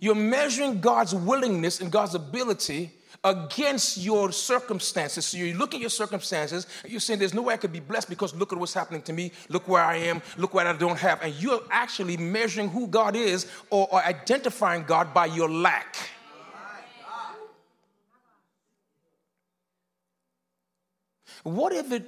You're 0.00 0.14
measuring 0.16 0.80
God's 0.80 1.14
willingness 1.14 1.80
and 1.80 1.92
God's 1.92 2.14
ability 2.14 2.92
against 3.24 3.98
your 3.98 4.32
circumstances. 4.32 5.26
So 5.26 5.38
you 5.38 5.54
look 5.54 5.74
at 5.74 5.80
your 5.80 5.90
circumstances, 5.90 6.66
you're 6.86 7.00
saying, 7.00 7.20
There's 7.20 7.34
no 7.34 7.42
way 7.42 7.54
I 7.54 7.56
could 7.56 7.72
be 7.72 7.80
blessed 7.80 8.08
because 8.08 8.34
look 8.34 8.52
at 8.52 8.58
what's 8.58 8.74
happening 8.74 9.02
to 9.02 9.12
me, 9.12 9.32
look 9.48 9.68
where 9.68 9.82
I 9.82 9.96
am, 9.96 10.22
look 10.36 10.54
what 10.54 10.66
I 10.66 10.72
don't 10.72 10.98
have. 10.98 11.22
And 11.22 11.34
you're 11.34 11.62
actually 11.70 12.16
measuring 12.16 12.68
who 12.68 12.86
God 12.88 13.14
is 13.14 13.46
or, 13.70 13.88
or 13.92 14.02
identifying 14.04 14.84
God 14.84 15.14
by 15.14 15.26
your 15.26 15.48
lack. 15.48 15.96
What 21.44 21.72
if 21.72 21.90
it 21.90 22.04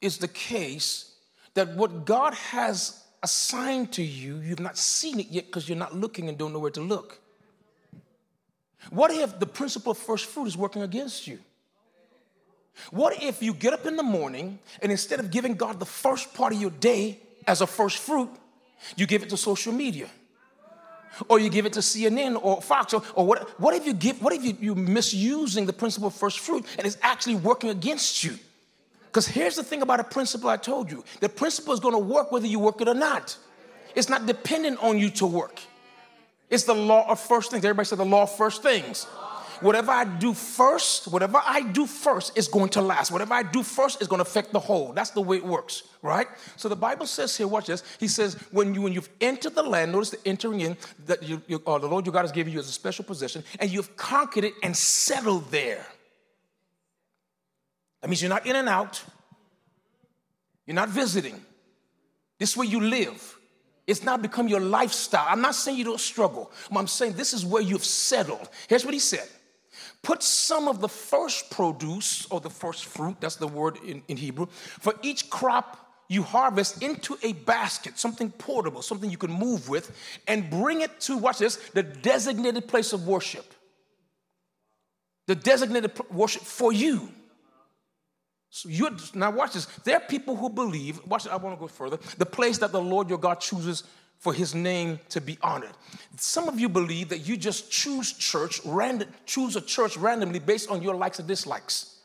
is 0.00 0.18
the 0.18 0.28
case 0.28 1.14
that 1.54 1.76
what 1.76 2.06
God 2.06 2.34
has 2.34 3.02
assigned 3.22 3.92
to 3.92 4.02
you, 4.02 4.38
you've 4.38 4.60
not 4.60 4.78
seen 4.78 5.20
it 5.20 5.28
yet 5.28 5.46
because 5.46 5.68
you're 5.68 5.78
not 5.78 5.94
looking 5.94 6.28
and 6.28 6.38
don't 6.38 6.52
know 6.52 6.58
where 6.58 6.70
to 6.70 6.80
look? 6.80 7.21
What 8.90 9.10
if 9.10 9.38
the 9.38 9.46
principle 9.46 9.92
of 9.92 9.98
first 9.98 10.26
fruit 10.26 10.46
is 10.46 10.56
working 10.56 10.82
against 10.82 11.26
you? 11.26 11.38
What 12.90 13.22
if 13.22 13.42
you 13.42 13.54
get 13.54 13.72
up 13.72 13.86
in 13.86 13.96
the 13.96 14.02
morning 14.02 14.58
and 14.80 14.90
instead 14.90 15.20
of 15.20 15.30
giving 15.30 15.54
God 15.54 15.78
the 15.78 15.86
first 15.86 16.34
part 16.34 16.52
of 16.52 16.60
your 16.60 16.70
day 16.70 17.20
as 17.46 17.60
a 17.60 17.66
first 17.66 17.98
fruit, 17.98 18.30
you 18.96 19.06
give 19.06 19.22
it 19.22 19.30
to 19.30 19.36
social 19.36 19.72
media? 19.72 20.08
Or 21.28 21.38
you 21.38 21.50
give 21.50 21.66
it 21.66 21.74
to 21.74 21.80
CNN 21.80 22.42
or 22.42 22.62
Fox 22.62 22.94
or, 22.94 23.02
or 23.14 23.26
what, 23.26 23.60
what 23.60 23.74
if 23.74 23.86
you 23.86 23.92
give 23.92 24.22
what 24.22 24.32
if 24.32 24.42
you, 24.42 24.56
you're 24.58 24.74
misusing 24.74 25.66
the 25.66 25.72
principle 25.72 26.08
of 26.08 26.14
first 26.14 26.40
fruit 26.40 26.64
and 26.78 26.86
it's 26.86 26.96
actually 27.02 27.34
working 27.34 27.68
against 27.68 28.24
you? 28.24 28.38
Because 29.06 29.26
here's 29.26 29.56
the 29.56 29.62
thing 29.62 29.82
about 29.82 30.00
a 30.00 30.04
principle 30.04 30.48
I 30.48 30.56
told 30.56 30.90
you. 30.90 31.04
The 31.20 31.28
principle 31.28 31.74
is 31.74 31.80
going 31.80 31.92
to 31.92 31.98
work 31.98 32.32
whether 32.32 32.46
you 32.46 32.58
work 32.58 32.80
it 32.80 32.88
or 32.88 32.94
not. 32.94 33.36
It's 33.94 34.08
not 34.08 34.24
dependent 34.24 34.82
on 34.82 34.98
you 34.98 35.10
to 35.10 35.26
work. 35.26 35.60
It's 36.52 36.64
the 36.64 36.74
law 36.74 37.10
of 37.10 37.18
first 37.18 37.50
things. 37.50 37.64
Everybody 37.64 37.86
said 37.86 37.96
the 37.96 38.04
law 38.04 38.24
of 38.24 38.36
first 38.36 38.62
things. 38.62 39.04
Whatever 39.62 39.90
I 39.90 40.04
do 40.04 40.34
first, 40.34 41.08
whatever 41.08 41.40
I 41.42 41.62
do 41.62 41.86
first 41.86 42.36
is 42.36 42.46
going 42.46 42.68
to 42.70 42.82
last. 42.82 43.10
Whatever 43.10 43.32
I 43.32 43.42
do 43.42 43.62
first 43.62 44.02
is 44.02 44.08
going 44.08 44.18
to 44.18 44.28
affect 44.28 44.52
the 44.52 44.58
whole. 44.58 44.92
That's 44.92 45.10
the 45.10 45.22
way 45.22 45.38
it 45.38 45.44
works, 45.46 45.84
right? 46.02 46.26
So 46.56 46.68
the 46.68 46.76
Bible 46.76 47.06
says 47.06 47.34
here, 47.34 47.46
watch 47.46 47.68
this. 47.68 47.82
He 47.98 48.06
says, 48.06 48.34
when 48.50 48.74
you 48.74 48.82
when 48.82 48.92
you've 48.92 49.08
entered 49.20 49.54
the 49.54 49.62
land, 49.62 49.92
notice 49.92 50.10
the 50.10 50.28
entering 50.28 50.60
in 50.60 50.76
that 51.06 51.22
you, 51.22 51.40
you, 51.46 51.62
uh, 51.66 51.78
the 51.78 51.86
Lord 51.86 52.04
your 52.04 52.12
God 52.12 52.22
has 52.22 52.32
given 52.32 52.52
you 52.52 52.58
as 52.58 52.68
a 52.68 52.72
special 52.72 53.06
possession, 53.06 53.44
and 53.58 53.70
you've 53.70 53.96
conquered 53.96 54.44
it 54.44 54.52
and 54.62 54.76
settled 54.76 55.50
there. 55.50 55.86
That 58.02 58.08
means 58.08 58.20
you're 58.20 58.28
not 58.28 58.46
in 58.46 58.56
and 58.56 58.68
out. 58.68 59.02
You're 60.66 60.74
not 60.74 60.90
visiting. 60.90 61.40
This 62.38 62.50
is 62.50 62.56
where 62.58 62.68
you 62.68 62.80
live. 62.80 63.38
It's 63.86 64.04
not 64.04 64.22
become 64.22 64.48
your 64.48 64.60
lifestyle. 64.60 65.26
I'm 65.28 65.40
not 65.40 65.54
saying 65.54 65.76
you 65.76 65.84
don't 65.84 66.00
struggle. 66.00 66.50
I'm 66.74 66.86
saying 66.86 67.14
this 67.14 67.32
is 67.32 67.44
where 67.44 67.62
you've 67.62 67.84
settled. 67.84 68.48
Here's 68.68 68.84
what 68.84 68.94
he 68.94 69.00
said 69.00 69.28
Put 70.02 70.22
some 70.22 70.68
of 70.68 70.80
the 70.80 70.88
first 70.88 71.50
produce 71.50 72.26
or 72.26 72.40
the 72.40 72.50
first 72.50 72.86
fruit, 72.86 73.16
that's 73.20 73.36
the 73.36 73.48
word 73.48 73.78
in, 73.86 74.02
in 74.08 74.16
Hebrew, 74.16 74.46
for 74.46 74.94
each 75.02 75.30
crop 75.30 75.78
you 76.08 76.22
harvest 76.22 76.82
into 76.82 77.16
a 77.22 77.32
basket, 77.32 77.98
something 77.98 78.30
portable, 78.30 78.82
something 78.82 79.10
you 79.10 79.16
can 79.16 79.32
move 79.32 79.68
with, 79.68 79.96
and 80.28 80.50
bring 80.50 80.82
it 80.82 81.00
to, 81.00 81.16
watch 81.16 81.38
this, 81.38 81.56
the 81.72 81.82
designated 81.82 82.68
place 82.68 82.92
of 82.92 83.06
worship. 83.06 83.54
The 85.26 85.34
designated 85.34 85.92
worship 86.10 86.42
for 86.42 86.72
you. 86.72 87.08
So 88.54 88.68
you 88.68 88.94
now 89.14 89.30
watch 89.30 89.54
this. 89.54 89.64
There 89.82 89.96
are 89.96 90.00
people 90.00 90.36
who 90.36 90.50
believe, 90.50 91.00
watch 91.06 91.26
I 91.26 91.36
want 91.36 91.56
to 91.56 91.60
go 91.60 91.68
further, 91.68 91.96
the 92.18 92.26
place 92.26 92.58
that 92.58 92.70
the 92.70 92.82
Lord 92.82 93.08
your 93.08 93.16
God 93.16 93.40
chooses 93.40 93.84
for 94.18 94.34
his 94.34 94.54
name 94.54 95.00
to 95.08 95.22
be 95.22 95.38
honored. 95.42 95.72
Some 96.18 96.48
of 96.48 96.60
you 96.60 96.68
believe 96.68 97.08
that 97.08 97.20
you 97.20 97.38
just 97.38 97.72
choose 97.72 98.12
church, 98.12 98.60
random, 98.66 99.08
choose 99.24 99.56
a 99.56 99.60
church 99.62 99.96
randomly 99.96 100.38
based 100.38 100.68
on 100.68 100.82
your 100.82 100.94
likes 100.94 101.18
and 101.18 101.26
dislikes. 101.26 101.96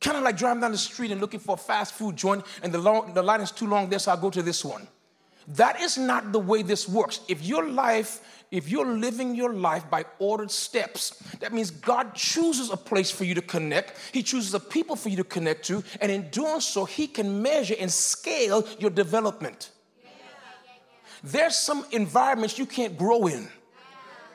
Kind 0.00 0.16
of 0.16 0.22
like 0.22 0.38
driving 0.38 0.62
down 0.62 0.72
the 0.72 0.78
street 0.78 1.10
and 1.10 1.20
looking 1.20 1.38
for 1.38 1.56
a 1.56 1.58
fast 1.58 1.92
food 1.92 2.16
joint, 2.16 2.42
and 2.62 2.72
the, 2.72 2.78
long, 2.78 3.12
the 3.12 3.22
line 3.22 3.42
is 3.42 3.50
too 3.50 3.66
long 3.66 3.90
there, 3.90 3.98
so 3.98 4.12
I'll 4.12 4.16
go 4.16 4.30
to 4.30 4.42
this 4.42 4.64
one. 4.64 4.88
That 5.48 5.80
is 5.80 5.98
not 5.98 6.32
the 6.32 6.38
way 6.38 6.62
this 6.62 6.88
works. 6.88 7.20
If 7.28 7.44
your 7.44 7.68
life, 7.68 8.20
if 8.50 8.68
you're 8.68 8.86
living 8.86 9.34
your 9.34 9.52
life 9.52 9.88
by 9.90 10.04
ordered 10.18 10.50
steps, 10.50 11.10
that 11.40 11.52
means 11.52 11.70
God 11.70 12.14
chooses 12.14 12.70
a 12.70 12.76
place 12.76 13.10
for 13.10 13.24
you 13.24 13.34
to 13.34 13.42
connect. 13.42 13.98
He 14.12 14.22
chooses 14.22 14.54
a 14.54 14.60
people 14.60 14.96
for 14.96 15.08
you 15.08 15.16
to 15.16 15.24
connect 15.24 15.66
to, 15.66 15.82
and 16.00 16.12
in 16.12 16.28
doing 16.30 16.60
so, 16.60 16.84
He 16.84 17.06
can 17.06 17.42
measure 17.42 17.74
and 17.78 17.90
scale 17.90 18.66
your 18.78 18.90
development. 18.90 19.70
There's 21.24 21.56
some 21.56 21.86
environments 21.92 22.58
you 22.58 22.66
can't 22.66 22.96
grow 22.98 23.26
in. 23.26 23.48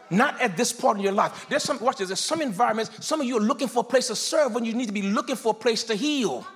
Not 0.09 0.39
at 0.41 0.55
this 0.55 0.71
part 0.71 0.97
of 0.97 1.03
your 1.03 1.11
life. 1.11 1.47
There's 1.49 1.63
some, 1.63 1.79
watch 1.79 1.97
this, 1.97 2.07
there's 2.07 2.21
some 2.21 2.41
environments, 2.41 3.05
some 3.05 3.19
of 3.19 3.27
you 3.27 3.37
are 3.37 3.41
looking 3.41 3.67
for 3.67 3.79
a 3.79 3.83
place 3.83 4.07
to 4.07 4.15
serve 4.15 4.53
when 4.53 4.63
you 4.63 4.73
need 4.73 4.87
to 4.87 4.93
be 4.93 5.01
looking 5.01 5.35
for 5.35 5.51
a 5.51 5.53
place 5.53 5.83
to 5.85 5.95
heal. 5.95 6.47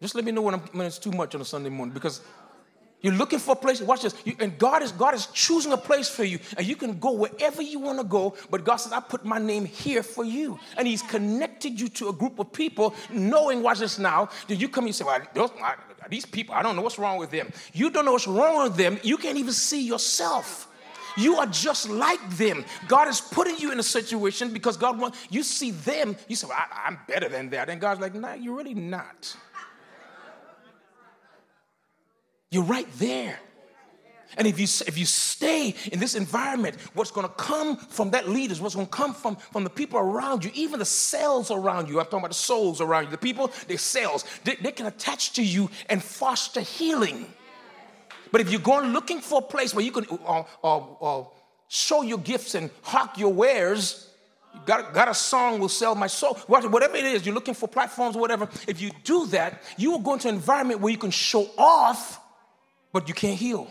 Just 0.00 0.14
let 0.14 0.24
me 0.24 0.32
know 0.32 0.42
when, 0.42 0.54
when 0.54 0.86
it's 0.86 0.98
too 0.98 1.12
much 1.12 1.34
on 1.34 1.40
a 1.40 1.44
Sunday 1.44 1.70
morning 1.70 1.94
because 1.94 2.20
you're 3.02 3.14
looking 3.14 3.38
for 3.38 3.52
a 3.52 3.56
place. 3.56 3.80
Watch 3.80 4.02
this. 4.02 4.14
You, 4.24 4.34
and 4.40 4.58
God 4.58 4.82
is 4.82 4.90
God 4.90 5.14
is 5.14 5.26
choosing 5.26 5.72
a 5.72 5.76
place 5.76 6.08
for 6.08 6.24
you, 6.24 6.38
and 6.56 6.66
you 6.66 6.76
can 6.76 6.98
go 6.98 7.12
wherever 7.12 7.62
you 7.62 7.78
want 7.78 7.98
to 7.98 8.04
go. 8.04 8.34
But 8.50 8.64
God 8.64 8.76
says, 8.76 8.92
"I 8.92 9.00
put 9.00 9.24
my 9.24 9.38
name 9.38 9.64
here 9.64 10.02
for 10.02 10.24
you," 10.24 10.58
and 10.76 10.88
He's 10.88 11.02
connected 11.02 11.78
you 11.78 11.88
to 11.90 12.08
a 12.08 12.12
group 12.12 12.38
of 12.38 12.52
people, 12.52 12.94
knowing. 13.10 13.62
Watch 13.62 13.80
this 13.80 13.98
now. 13.98 14.28
Did 14.48 14.60
you 14.60 14.68
come 14.68 14.86
and 14.86 14.94
say, 14.94 15.04
"Well, 15.04 15.20
those, 15.34 15.50
these 16.08 16.24
people, 16.24 16.54
I 16.54 16.62
don't 16.62 16.74
know 16.74 16.82
what's 16.82 16.98
wrong 16.98 17.18
with 17.18 17.30
them." 17.30 17.52
You 17.74 17.90
don't 17.90 18.06
know 18.06 18.12
what's 18.12 18.26
wrong 18.26 18.64
with 18.64 18.76
them. 18.76 18.98
You 19.02 19.18
can't 19.18 19.38
even 19.38 19.52
see 19.52 19.86
yourself. 19.86 20.68
You 21.18 21.36
are 21.36 21.46
just 21.46 21.88
like 21.88 22.20
them. 22.30 22.64
God 22.88 23.08
is 23.08 23.20
putting 23.20 23.56
you 23.58 23.72
in 23.72 23.78
a 23.78 23.82
situation 23.82 24.52
because 24.52 24.76
God 24.76 24.98
wants 24.98 25.18
you 25.30 25.42
see 25.42 25.70
them. 25.70 26.16
You 26.28 26.36
say, 26.36 26.46
well, 26.46 26.58
I, 26.58 26.88
am 26.88 26.98
better 27.06 27.28
than 27.28 27.50
that," 27.50 27.68
and 27.68 27.80
God's 27.80 28.00
like, 28.00 28.14
"No, 28.14 28.20
nah, 28.20 28.34
you're 28.34 28.56
really 28.56 28.74
not." 28.74 29.36
You're 32.56 32.64
right 32.64 32.90
there. 32.94 33.38
And 34.38 34.46
if 34.46 34.58
you, 34.58 34.64
if 34.86 34.96
you 34.96 35.04
stay 35.04 35.74
in 35.92 35.98
this 35.98 36.14
environment, 36.14 36.76
what's 36.94 37.10
going 37.10 37.28
to 37.28 37.34
come 37.34 37.76
from 37.76 38.12
that 38.12 38.30
leaders, 38.30 38.62
what's 38.62 38.74
going 38.74 38.86
to 38.86 38.90
come 38.90 39.12
from, 39.12 39.36
from 39.36 39.62
the 39.62 39.68
people 39.68 39.98
around 39.98 40.42
you, 40.42 40.50
even 40.54 40.78
the 40.78 40.86
cells 40.86 41.50
around 41.50 41.90
you, 41.90 41.98
I'm 42.00 42.06
talking 42.06 42.20
about 42.20 42.30
the 42.30 42.34
souls 42.34 42.80
around 42.80 43.04
you, 43.04 43.10
the 43.10 43.18
people, 43.18 43.52
the 43.68 43.76
cells, 43.76 44.24
they, 44.44 44.54
they 44.54 44.72
can 44.72 44.86
attach 44.86 45.34
to 45.34 45.44
you 45.44 45.68
and 45.90 46.02
foster 46.02 46.62
healing. 46.62 47.26
But 48.32 48.40
if 48.40 48.50
you're 48.50 48.58
going 48.58 48.94
looking 48.94 49.20
for 49.20 49.40
a 49.40 49.42
place 49.42 49.74
where 49.74 49.84
you 49.84 49.92
can 49.92 50.06
uh, 50.26 50.44
uh, 50.64 50.78
uh, 50.78 51.24
show 51.68 52.00
your 52.00 52.20
gifts 52.20 52.54
and 52.54 52.70
hawk 52.80 53.18
your 53.18 53.34
wares, 53.34 54.14
got, 54.64 54.94
got 54.94 55.08
a 55.08 55.14
song 55.14 55.58
will 55.58 55.68
sell 55.68 55.94
my 55.94 56.06
soul 56.06 56.32
whatever 56.46 56.96
it 56.96 57.04
is 57.04 57.26
you're 57.26 57.34
looking 57.34 57.52
for 57.52 57.68
platforms 57.68 58.16
or 58.16 58.20
whatever 58.20 58.48
if 58.66 58.80
you 58.80 58.90
do 59.04 59.26
that 59.26 59.62
you 59.76 59.90
will 59.90 59.98
go 59.98 60.14
into 60.14 60.30
an 60.30 60.34
environment 60.34 60.80
where 60.80 60.90
you 60.90 60.96
can 60.96 61.10
show 61.10 61.46
off 61.58 62.18
but 62.92 63.08
you 63.08 63.14
can't 63.14 63.38
heal. 63.38 63.68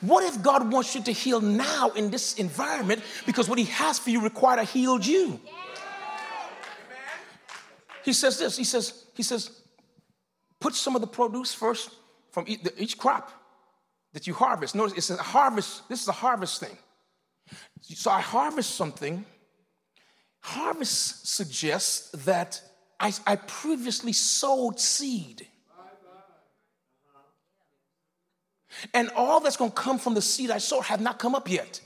What 0.00 0.22
if 0.22 0.42
God 0.42 0.70
wants 0.70 0.94
you 0.94 1.02
to 1.02 1.12
heal 1.12 1.40
now 1.40 1.90
in 1.90 2.10
this 2.10 2.34
environment 2.34 3.02
because 3.26 3.48
what 3.48 3.58
He 3.58 3.64
has 3.64 3.98
for 3.98 4.10
you 4.10 4.20
required 4.20 4.60
a 4.60 4.64
healed 4.64 5.04
you? 5.04 5.40
He 8.04 8.12
says 8.12 8.38
this. 8.38 8.56
He 8.56 8.64
says, 8.64 9.04
He 9.14 9.22
says, 9.22 9.50
put 10.60 10.74
some 10.74 10.94
of 10.94 11.00
the 11.00 11.06
produce 11.06 11.52
first 11.52 11.90
from 12.30 12.44
each 12.46 12.96
crop 12.96 13.32
that 14.12 14.26
you 14.26 14.34
harvest. 14.34 14.74
Notice 14.74 14.96
it 14.96 15.02
says 15.02 15.18
harvest. 15.18 15.88
This 15.88 16.02
is 16.02 16.08
a 16.08 16.12
harvest 16.12 16.60
thing. 16.60 16.76
So 17.82 18.10
I 18.10 18.20
harvest 18.20 18.76
something. 18.76 19.24
Harvest 20.40 21.28
suggests 21.28 22.10
that 22.24 22.62
I, 23.00 23.12
I 23.26 23.36
previously 23.36 24.12
sowed 24.12 24.80
seed. 24.80 25.46
And 28.94 29.10
all 29.16 29.40
that's 29.40 29.56
going 29.56 29.70
to 29.70 29.76
come 29.76 29.98
from 29.98 30.14
the 30.14 30.22
seed 30.22 30.50
I 30.50 30.58
sowed 30.58 30.82
have 30.82 31.00
not 31.00 31.18
come 31.18 31.34
up 31.34 31.50
yet. 31.50 31.80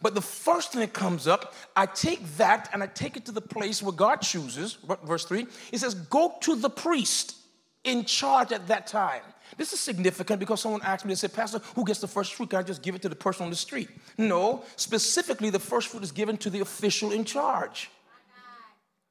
But 0.00 0.14
the 0.14 0.22
first 0.22 0.72
thing 0.72 0.80
that 0.80 0.92
comes 0.92 1.26
up, 1.26 1.54
I 1.74 1.86
take 1.86 2.24
that 2.36 2.70
and 2.72 2.82
I 2.82 2.86
take 2.86 3.16
it 3.16 3.26
to 3.26 3.32
the 3.32 3.40
place 3.40 3.82
where 3.82 3.92
God 3.92 4.16
chooses. 4.16 4.78
Verse 5.04 5.24
3, 5.24 5.46
it 5.72 5.78
says, 5.78 5.94
Go 5.94 6.34
to 6.42 6.54
the 6.54 6.70
priest 6.70 7.36
in 7.84 8.04
charge 8.04 8.52
at 8.52 8.68
that 8.68 8.86
time. 8.86 9.22
This 9.56 9.72
is 9.72 9.80
significant 9.80 10.40
because 10.40 10.60
someone 10.60 10.80
asked 10.82 11.04
me, 11.04 11.10
they 11.10 11.16
said, 11.16 11.34
Pastor, 11.34 11.58
who 11.74 11.84
gets 11.84 12.00
the 12.00 12.08
first 12.08 12.34
fruit? 12.34 12.50
Can 12.50 12.60
I 12.60 12.62
just 12.62 12.82
give 12.82 12.94
it 12.94 13.02
to 13.02 13.08
the 13.08 13.16
person 13.16 13.44
on 13.44 13.50
the 13.50 13.56
street? 13.56 13.88
No, 14.16 14.64
specifically, 14.76 15.50
the 15.50 15.58
first 15.58 15.88
fruit 15.88 16.02
is 16.02 16.12
given 16.12 16.38
to 16.38 16.48
the 16.48 16.60
official 16.60 17.12
in 17.12 17.24
charge. 17.24 17.90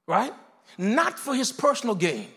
Right? 0.07 0.33
Not 0.77 1.19
for 1.19 1.35
his 1.35 1.51
personal 1.51 1.95
gain. 1.95 2.27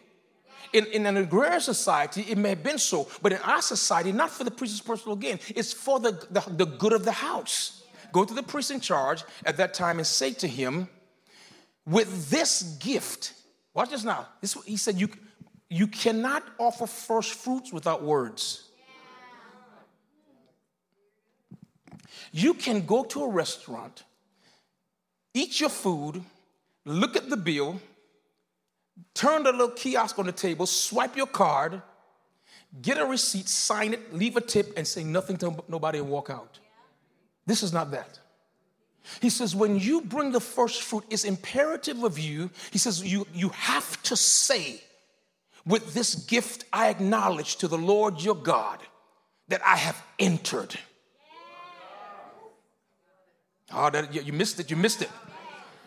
In, 0.73 0.87
in 0.87 1.07
an 1.07 1.17
agrarian 1.17 1.61
society, 1.61 2.23
it 2.29 2.37
may 2.37 2.49
have 2.51 2.65
been 2.65 2.79
so, 2.79 3.09
but 3.23 3.33
in 3.33 3.39
our 3.39 3.63
society, 3.63 4.11
not 4.11 4.31
for 4.31 4.43
the 4.43 4.51
priest's 4.51 4.81
personal 4.81 5.15
gain, 5.15 5.39
it's 5.55 5.73
for 5.73 6.01
the, 6.01 6.13
the, 6.31 6.41
the 6.49 6.67
good 6.67 6.93
of 6.93 7.05
the 7.05 7.13
house. 7.13 7.85
Go 8.13 8.25
to 8.25 8.35
the 8.35 8.43
priest 8.43 8.73
in 8.73 8.81
charge 8.81 9.23
at 9.47 9.57
that 9.59 9.73
time 9.73 9.99
and 9.99 10.07
say 10.07 10.33
to 10.33 10.49
him, 10.49 10.89
with 11.87 12.31
this 12.31 12.63
gift, 12.81 13.35
watch 13.73 13.91
this 13.91 14.05
now. 14.05 14.27
This, 14.41 14.55
he 14.65 14.77
said, 14.77 15.01
you, 15.01 15.09
you 15.69 15.87
cannot 15.87 16.43
offer 16.59 16.87
first 16.87 17.35
fruits 17.35 17.73
without 17.73 18.03
words. 18.03 18.69
You 22.33 22.55
can 22.55 22.85
go 22.85 23.05
to 23.05 23.23
a 23.23 23.29
restaurant, 23.29 24.03
eat 25.35 25.61
your 25.61 25.71
food, 25.71 26.21
look 26.85 27.15
at 27.15 27.31
the 27.31 27.37
bill, 27.37 27.81
turn 29.15 29.43
the 29.43 29.53
little 29.53 29.71
kiosk 29.71 30.19
on 30.19 30.27
the 30.27 30.33
table, 30.33 30.67
swipe 30.67 31.17
your 31.17 31.27
card, 31.27 31.83
get 32.83 32.99
a 32.99 33.05
receipt, 33.05 33.49
sign 33.49 33.95
it, 33.95 34.15
leave 34.15 34.37
a 34.37 34.41
tip, 34.41 34.73
and 34.77 34.87
say 34.87 35.05
nothing 35.05 35.37
to 35.39 35.65
nobody 35.69 35.99
and 35.99 36.09
walk 36.09 36.31
out. 36.31 36.59
This 37.47 37.63
is 37.63 37.73
not 37.73 37.91
that. 37.91 38.19
He 39.21 39.29
says, 39.29 39.55
when 39.55 39.79
you 39.79 40.01
bring 40.01 40.33
the 40.33 40.41
first 40.41 40.83
fruit, 40.83 41.05
it's 41.11 41.25
imperative 41.25 42.03
of 42.05 42.19
you. 42.19 42.51
He 42.71 42.79
says, 42.79 43.05
you, 43.05 43.27
you 43.35 43.51
have 43.51 44.03
to 44.05 44.17
say, 44.17 44.81
with 45.67 45.95
this 45.95 46.15
gift, 46.15 46.65
I 46.73 46.89
acknowledge 46.89 47.57
to 47.57 47.69
the 47.69 47.79
Lord 47.79 48.23
your 48.23 48.35
God 48.35 48.81
that 49.49 49.63
I 49.63 49.77
have 49.77 50.03
entered. 50.19 50.75
Oh, 53.73 53.91
that, 53.91 54.15
you 54.15 54.33
missed 54.33 54.59
it, 54.61 54.71
you 54.71 54.77
missed 54.77 55.03
it. 55.03 55.11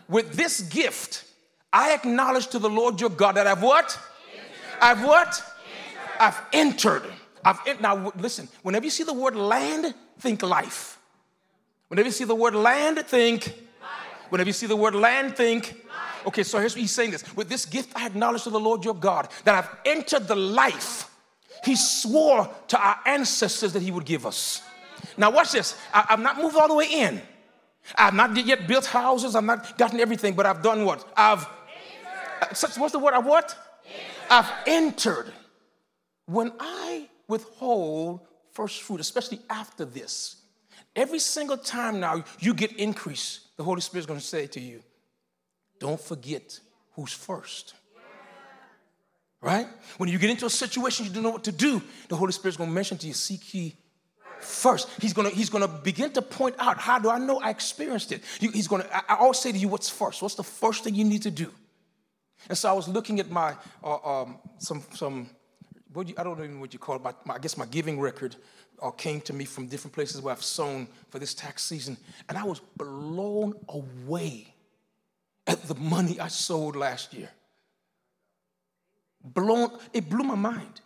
With 0.08 0.34
this 0.34 0.60
gift, 0.60 1.24
I 1.72 1.94
acknowledge 1.94 2.48
to 2.48 2.58
the 2.58 2.70
Lord 2.70 3.00
your 3.00 3.10
God 3.10 3.36
that 3.36 3.46
I've 3.46 3.62
what? 3.62 3.98
Entered. 4.32 4.48
I've 4.80 5.04
what? 5.04 5.26
Entered. 5.28 6.20
I've 6.20 6.40
entered. 6.52 7.02
I've 7.44 7.60
en- 7.66 7.80
now 7.80 8.12
listen. 8.16 8.48
Whenever 8.62 8.84
you 8.84 8.90
see 8.90 9.04
the 9.04 9.12
word 9.12 9.36
land, 9.36 9.94
think 10.18 10.42
life. 10.42 10.98
Whenever 11.88 12.08
you 12.08 12.12
see 12.12 12.24
the 12.24 12.34
word 12.34 12.54
land, 12.54 12.98
think. 13.06 13.46
Life. 13.46 14.30
Whenever 14.30 14.48
you 14.48 14.54
see 14.54 14.66
the 14.66 14.76
word 14.76 14.94
land, 14.94 15.36
think. 15.36 15.72
Life. 15.72 16.26
Okay, 16.26 16.42
so 16.42 16.58
here's 16.58 16.74
what 16.74 16.80
he's 16.80 16.92
saying 16.92 17.12
this. 17.12 17.24
With 17.36 17.48
this 17.48 17.64
gift, 17.64 17.92
I 17.94 18.06
acknowledge 18.06 18.44
to 18.44 18.50
the 18.50 18.60
Lord 18.60 18.84
your 18.84 18.94
God 18.94 19.28
that 19.44 19.54
I've 19.54 19.70
entered 19.84 20.28
the 20.28 20.36
life 20.36 21.08
he 21.64 21.76
swore 21.76 22.48
to 22.68 22.80
our 22.80 22.98
ancestors 23.06 23.72
that 23.72 23.82
he 23.82 23.90
would 23.90 24.04
give 24.04 24.26
us. 24.26 24.62
Now, 25.16 25.30
watch 25.30 25.52
this. 25.52 25.76
I, 25.92 26.06
I've 26.10 26.20
not 26.20 26.38
moved 26.38 26.56
all 26.56 26.68
the 26.68 26.74
way 26.74 26.86
in. 26.86 27.20
I've 27.96 28.14
not 28.14 28.36
yet 28.36 28.66
built 28.66 28.86
houses. 28.86 29.34
I've 29.34 29.44
not 29.44 29.78
gotten 29.78 30.00
everything, 30.00 30.34
but 30.34 30.46
I've 30.46 30.62
done 30.62 30.84
what? 30.84 31.10
I've 31.16 31.46
what's 32.76 32.92
the 32.92 32.98
word? 32.98 33.14
I've 33.14 33.26
what? 33.26 33.56
Entered. 33.86 34.04
I've 34.30 34.52
entered. 34.66 35.32
When 36.26 36.52
I 36.60 37.08
withhold 37.26 38.20
first 38.52 38.82
fruit, 38.82 39.00
especially 39.00 39.40
after 39.48 39.84
this, 39.84 40.36
every 40.94 41.18
single 41.18 41.56
time 41.56 42.00
now 42.00 42.24
you 42.38 42.54
get 42.54 42.72
increase, 42.72 43.48
the 43.56 43.64
Holy 43.64 43.80
Spirit 43.80 44.00
is 44.00 44.06
going 44.06 44.20
to 44.20 44.26
say 44.26 44.46
to 44.48 44.60
you, 44.60 44.82
don't 45.78 46.00
forget 46.00 46.58
who's 46.94 47.12
first. 47.12 47.74
Right? 49.40 49.68
When 49.98 50.08
you 50.08 50.18
get 50.18 50.30
into 50.30 50.46
a 50.46 50.50
situation 50.50 51.06
you 51.06 51.12
don't 51.12 51.22
know 51.22 51.30
what 51.30 51.44
to 51.44 51.52
do, 51.52 51.80
the 52.08 52.16
Holy 52.16 52.32
Spirit 52.32 52.54
is 52.54 52.56
going 52.56 52.70
to 52.70 52.74
mention 52.74 52.98
to 52.98 53.06
you, 53.06 53.12
seek 53.12 53.54
ye 53.54 53.76
first. 54.40 54.88
He's 55.00 55.12
gonna, 55.12 55.30
he's 55.30 55.50
gonna 55.50 55.68
begin 55.68 56.12
to 56.12 56.22
point 56.22 56.56
out 56.58 56.78
how 56.78 56.98
do 56.98 57.10
I 57.10 57.18
know 57.18 57.38
I 57.40 57.50
experienced 57.50 58.12
it? 58.12 58.22
he's 58.40 58.68
gonna, 58.68 58.86
I, 58.92 59.14
I, 59.14 59.16
always 59.16 59.38
say 59.38 59.52
to 59.52 59.58
you, 59.58 59.68
what's 59.68 59.88
first? 59.88 60.22
What's 60.22 60.34
the 60.34 60.42
first 60.42 60.84
thing 60.84 60.94
you 60.94 61.04
need 61.04 61.22
to 61.22 61.30
do? 61.30 61.52
And 62.48 62.56
so 62.56 62.68
I 62.68 62.72
was 62.72 62.88
looking 62.88 63.20
at 63.20 63.30
my, 63.30 63.54
uh, 63.82 64.22
um, 64.22 64.38
some, 64.58 64.82
some, 64.94 65.28
you, 65.96 66.14
I 66.16 66.22
don't 66.22 66.38
even 66.38 66.54
know 66.54 66.60
what 66.60 66.72
you 66.72 66.78
call 66.78 66.96
it, 66.96 67.02
my, 67.02 67.12
I 67.34 67.38
guess 67.38 67.56
my 67.56 67.66
giving 67.66 67.98
record 67.98 68.36
uh, 68.80 68.90
came 68.90 69.20
to 69.22 69.32
me 69.32 69.44
from 69.44 69.66
different 69.66 69.94
places 69.94 70.20
where 70.20 70.32
I've 70.32 70.44
sown 70.44 70.86
for 71.10 71.18
this 71.18 71.34
tax 71.34 71.64
season. 71.64 71.96
And 72.28 72.38
I 72.38 72.44
was 72.44 72.60
blown 72.76 73.54
away 73.68 74.54
at 75.46 75.62
the 75.62 75.74
money 75.74 76.20
I 76.20 76.28
sold 76.28 76.76
last 76.76 77.12
year. 77.12 77.30
Blown, 79.24 79.76
it 79.92 80.08
blew 80.08 80.24
my 80.24 80.36
mind. 80.36 80.80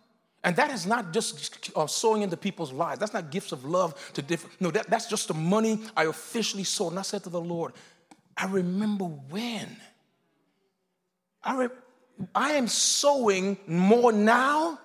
And 0.45 0.57
that 0.57 0.73
is 0.73 0.87
not 0.87 1.13
just 1.13 1.71
uh, 1.77 1.87
sowing 1.87 2.23
into 2.23 2.37
people's 2.37 2.73
lives. 2.73 2.99
That's 2.99 3.13
not 3.13 3.31
gifts 3.31 3.53
of 3.53 3.65
love 3.65 4.13
to 4.15 4.23
different. 4.23 4.61
No, 4.61 4.71
that, 4.73 4.91
that's 4.91 5.07
just 5.07 5.29
the 5.29 5.35
money 5.35 5.81
I 5.97 6.05
officially 6.07 6.65
sold. 6.65 6.93
And 6.93 6.99
I 6.99 7.03
said 7.03 7.23
to 7.25 7.31
the 7.31 7.41
Lord, 7.41 7.73
I 8.37 8.47
remember 8.47 9.05
when. 9.05 9.77
I, 11.45 11.57
re- 11.57 11.69
I 12.35 12.53
am 12.53 12.69
sowing 12.69 13.57
more 13.67 14.13
now 14.13 14.79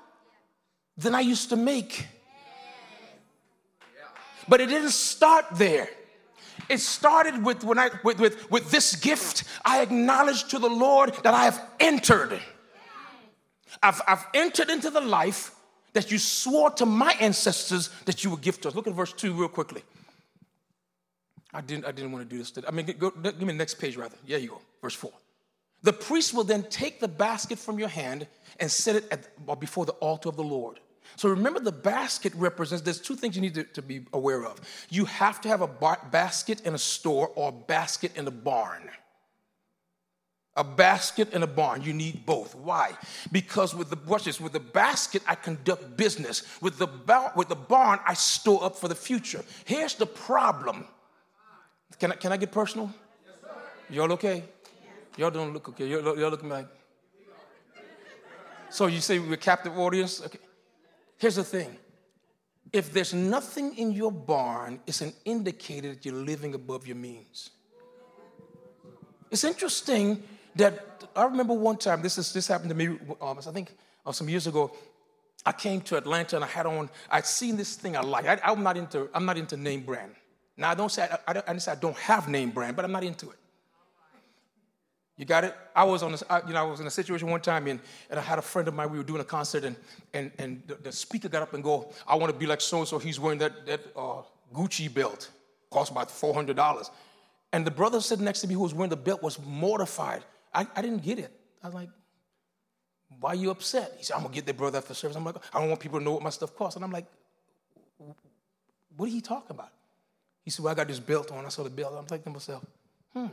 than 0.97 1.13
I 1.13 1.21
used 1.21 1.49
to 1.49 1.55
make. 1.55 2.07
But 4.49 4.61
it 4.61 4.67
didn't 4.67 4.91
start 4.91 5.45
there. 5.53 5.89
It 6.69 6.79
started 6.79 7.45
with 7.45 7.63
when 7.63 7.77
I 7.77 7.89
with, 8.03 8.19
with, 8.19 8.49
with 8.49 8.71
this 8.71 8.95
gift. 8.95 9.43
I 9.63 9.81
acknowledge 9.81 10.45
to 10.49 10.59
the 10.59 10.69
Lord 10.69 11.13
that 11.23 11.33
I 11.33 11.45
have 11.45 11.61
entered. 11.79 12.39
I've, 13.81 14.01
I've 14.07 14.25
entered 14.33 14.69
into 14.69 14.89
the 14.89 15.01
life 15.01 15.55
that 15.93 16.11
you 16.11 16.17
swore 16.17 16.71
to 16.71 16.85
my 16.85 17.13
ancestors 17.19 17.89
that 18.05 18.23
you 18.23 18.31
would 18.31 18.41
give 18.41 18.59
to 18.61 18.69
us. 18.69 18.75
Look 18.75 18.87
at 18.87 18.93
verse 18.93 19.13
2 19.13 19.33
real 19.33 19.47
quickly. 19.47 19.83
I 21.53 21.61
didn't, 21.61 21.85
I 21.85 21.91
didn't 21.91 22.11
want 22.11 22.27
to 22.27 22.29
do 22.29 22.37
this. 22.37 22.51
Today. 22.51 22.67
I 22.67 22.71
mean, 22.71 22.85
go, 22.97 23.11
give 23.11 23.39
me 23.39 23.47
the 23.47 23.53
next 23.53 23.75
page 23.75 23.95
rather. 23.95 24.15
Yeah, 24.25 24.37
you 24.37 24.49
go. 24.49 24.61
Verse 24.81 24.93
4. 24.95 25.11
The 25.83 25.93
priest 25.93 26.33
will 26.33 26.43
then 26.43 26.63
take 26.63 26.99
the 26.99 27.07
basket 27.07 27.59
from 27.59 27.79
your 27.79 27.87
hand 27.87 28.27
and 28.59 28.69
set 28.69 28.95
it 28.95 29.05
at, 29.11 29.59
before 29.59 29.85
the 29.85 29.93
altar 29.93 30.29
of 30.29 30.35
the 30.35 30.43
Lord. 30.43 30.79
So 31.15 31.29
remember, 31.29 31.59
the 31.59 31.71
basket 31.71 32.33
represents, 32.35 32.83
there's 32.83 32.99
two 32.99 33.15
things 33.15 33.35
you 33.35 33.41
need 33.41 33.55
to, 33.55 33.63
to 33.63 33.81
be 33.81 34.05
aware 34.13 34.45
of. 34.45 34.59
You 34.89 35.05
have 35.05 35.39
to 35.41 35.49
have 35.49 35.61
a 35.61 35.67
bar, 35.67 35.99
basket 36.11 36.61
in 36.61 36.73
a 36.75 36.77
store 36.77 37.29
or 37.35 37.49
a 37.49 37.51
basket 37.51 38.15
in 38.15 38.27
a 38.27 38.31
barn 38.31 38.89
a 40.57 40.63
basket 40.63 41.29
and 41.33 41.43
a 41.43 41.47
barn. 41.47 41.83
You 41.83 41.93
need 41.93 42.25
both. 42.25 42.55
Why? 42.55 42.97
Because 43.31 43.75
with 43.75 43.89
the 43.89 44.19
this, 44.25 44.41
with 44.41 44.53
the 44.53 44.59
basket, 44.59 45.21
I 45.27 45.35
conduct 45.35 45.95
business. 45.95 46.43
With 46.61 46.79
the 46.79 46.87
bar, 46.87 47.31
with 47.35 47.47
the 47.47 47.55
barn, 47.55 47.99
I 48.05 48.15
store 48.15 48.63
up 48.63 48.75
for 48.75 48.87
the 48.87 48.95
future. 48.95 49.45
Here's 49.65 49.93
the 49.93 50.07
problem. 50.07 50.85
Can 51.99 52.11
I, 52.11 52.15
can 52.15 52.31
I 52.31 52.37
get 52.37 52.51
personal? 52.51 52.91
Y'all 53.89 54.11
okay? 54.13 54.43
Y'all 55.17 55.31
don't 55.31 55.51
look 55.51 55.69
okay. 55.69 55.87
Y'all, 55.87 56.17
y'all 56.17 56.29
looking 56.29 56.49
like. 56.49 56.67
So 58.69 58.87
you 58.87 59.01
say 59.01 59.19
we're 59.19 59.37
captive 59.37 59.77
audience? 59.77 60.21
Okay. 60.23 60.39
Here's 61.17 61.35
the 61.35 61.43
thing. 61.43 61.75
If 62.71 62.93
there's 62.93 63.13
nothing 63.13 63.77
in 63.77 63.91
your 63.91 64.11
barn, 64.11 64.79
it's 64.85 65.01
an 65.01 65.13
indicator 65.25 65.89
that 65.89 66.05
you're 66.05 66.15
living 66.15 66.53
above 66.53 66.85
your 66.85 66.97
means. 66.97 67.49
It's 69.31 69.43
interesting 69.43 70.21
that 70.55 71.03
I 71.15 71.23
remember 71.25 71.53
one 71.53 71.77
time, 71.77 72.01
this, 72.01 72.17
is, 72.17 72.33
this 72.33 72.47
happened 72.47 72.69
to 72.69 72.75
me, 72.75 72.87
um, 73.21 73.37
I 73.39 73.51
think 73.51 73.75
uh, 74.05 74.11
some 74.11 74.29
years 74.29 74.47
ago. 74.47 74.71
I 75.45 75.53
came 75.53 75.79
to 75.81 75.95
Atlanta 75.95 76.35
and 76.35 76.43
I 76.43 76.47
had 76.47 76.65
on, 76.65 76.89
I'd 77.09 77.25
seen 77.25 77.55
this 77.55 77.75
thing 77.75 77.95
I 77.95 78.01
like. 78.01 78.25
I, 78.25 78.51
am 78.51 78.63
not 78.63 78.75
into, 78.75 79.07
I'm 79.13 79.25
not 79.25 79.37
into 79.37 79.55
name 79.55 79.83
brand. 79.83 80.13
Now 80.57 80.71
I 80.71 80.75
don't 80.75 80.91
say, 80.91 81.03
I, 81.03 81.17
I, 81.25 81.33
don't, 81.33 81.49
I, 81.49 81.57
say 81.57 81.71
I 81.71 81.75
don't 81.75 81.95
have 81.95 82.27
name 82.27 82.49
brand, 82.49 82.75
but 82.75 82.83
I'm 82.83 82.91
not 82.91 83.03
into 83.03 83.29
it. 83.29 83.37
You 85.17 85.25
got 85.25 85.43
it? 85.43 85.55
I 85.75 85.83
was 85.83 86.03
on, 86.03 86.13
a, 86.13 86.43
you 86.47 86.53
know, 86.53 86.59
I 86.59 86.69
was 86.69 86.79
in 86.79 86.85
a 86.85 86.91
situation 86.91 87.27
one 87.29 87.41
time, 87.41 87.65
and, 87.67 87.79
and 88.09 88.19
I 88.19 88.21
had 88.21 88.37
a 88.37 88.41
friend 88.41 88.67
of 88.67 88.75
mine. 88.75 88.91
We 88.91 88.99
were 88.99 89.03
doing 89.03 89.21
a 89.21 89.25
concert, 89.25 89.63
and 89.63 89.75
and 90.13 90.31
and 90.37 90.61
the, 90.67 90.75
the 90.75 90.91
speaker 90.91 91.27
got 91.27 91.41
up 91.41 91.53
and 91.53 91.63
go, 91.63 91.91
"I 92.07 92.15
want 92.15 92.31
to 92.31 92.37
be 92.37 92.45
like 92.45 92.61
so 92.61 92.79
and 92.79 92.87
so. 92.87 92.99
He's 92.99 93.19
wearing 93.19 93.39
that 93.39 93.65
that 93.65 93.81
uh, 93.95 94.21
Gucci 94.53 94.93
belt, 94.93 95.31
cost 95.71 95.91
about 95.91 96.11
four 96.11 96.33
hundred 96.33 96.55
dollars." 96.55 96.91
And 97.51 97.65
the 97.65 97.71
brother 97.71 97.99
sitting 97.99 98.25
next 98.25 98.41
to 98.41 98.47
me, 98.47 98.53
who 98.53 98.61
was 98.61 98.73
wearing 98.73 98.89
the 98.89 98.97
belt, 98.97 99.23
was 99.23 99.39
mortified 99.39 100.23
I, 100.57 100.65
I 100.75 100.81
didn't 100.81 101.03
get 101.03 101.19
it. 101.19 101.31
I 101.61 101.67
was 101.67 101.75
like, 101.75 101.89
why 103.19 103.31
are 103.31 103.35
you 103.35 103.51
upset? 103.51 103.93
He 103.97 104.03
said, 104.03 104.15
I'm 104.15 104.23
gonna 104.23 104.33
get 104.33 104.45
that 104.47 104.57
brother 104.57 104.79
after 104.79 104.93
service. 104.95 105.15
I'm 105.15 105.23
like, 105.23 105.35
I 105.53 105.59
don't 105.59 105.69
want 105.69 105.79
people 105.79 105.99
to 105.99 106.05
know 106.05 106.13
what 106.13 106.23
my 106.23 106.31
stuff 106.31 106.55
costs. 106.55 106.75
And 106.75 106.83
I'm 106.83 106.91
like, 106.91 107.05
what 108.95 109.07
are 109.07 109.11
you 109.11 109.21
talking 109.21 109.51
about? 109.51 109.69
He 110.43 110.49
said, 110.49 110.63
Well, 110.63 110.71
I 110.71 110.75
got 110.75 110.87
this 110.87 110.99
belt 110.99 111.31
on. 111.31 111.45
I 111.45 111.49
saw 111.49 111.63
the 111.63 111.69
belt. 111.69 111.93
I'm 111.97 112.05
thinking 112.05 112.25
to 112.25 112.29
myself, 112.31 112.65
hmm, 113.13 113.27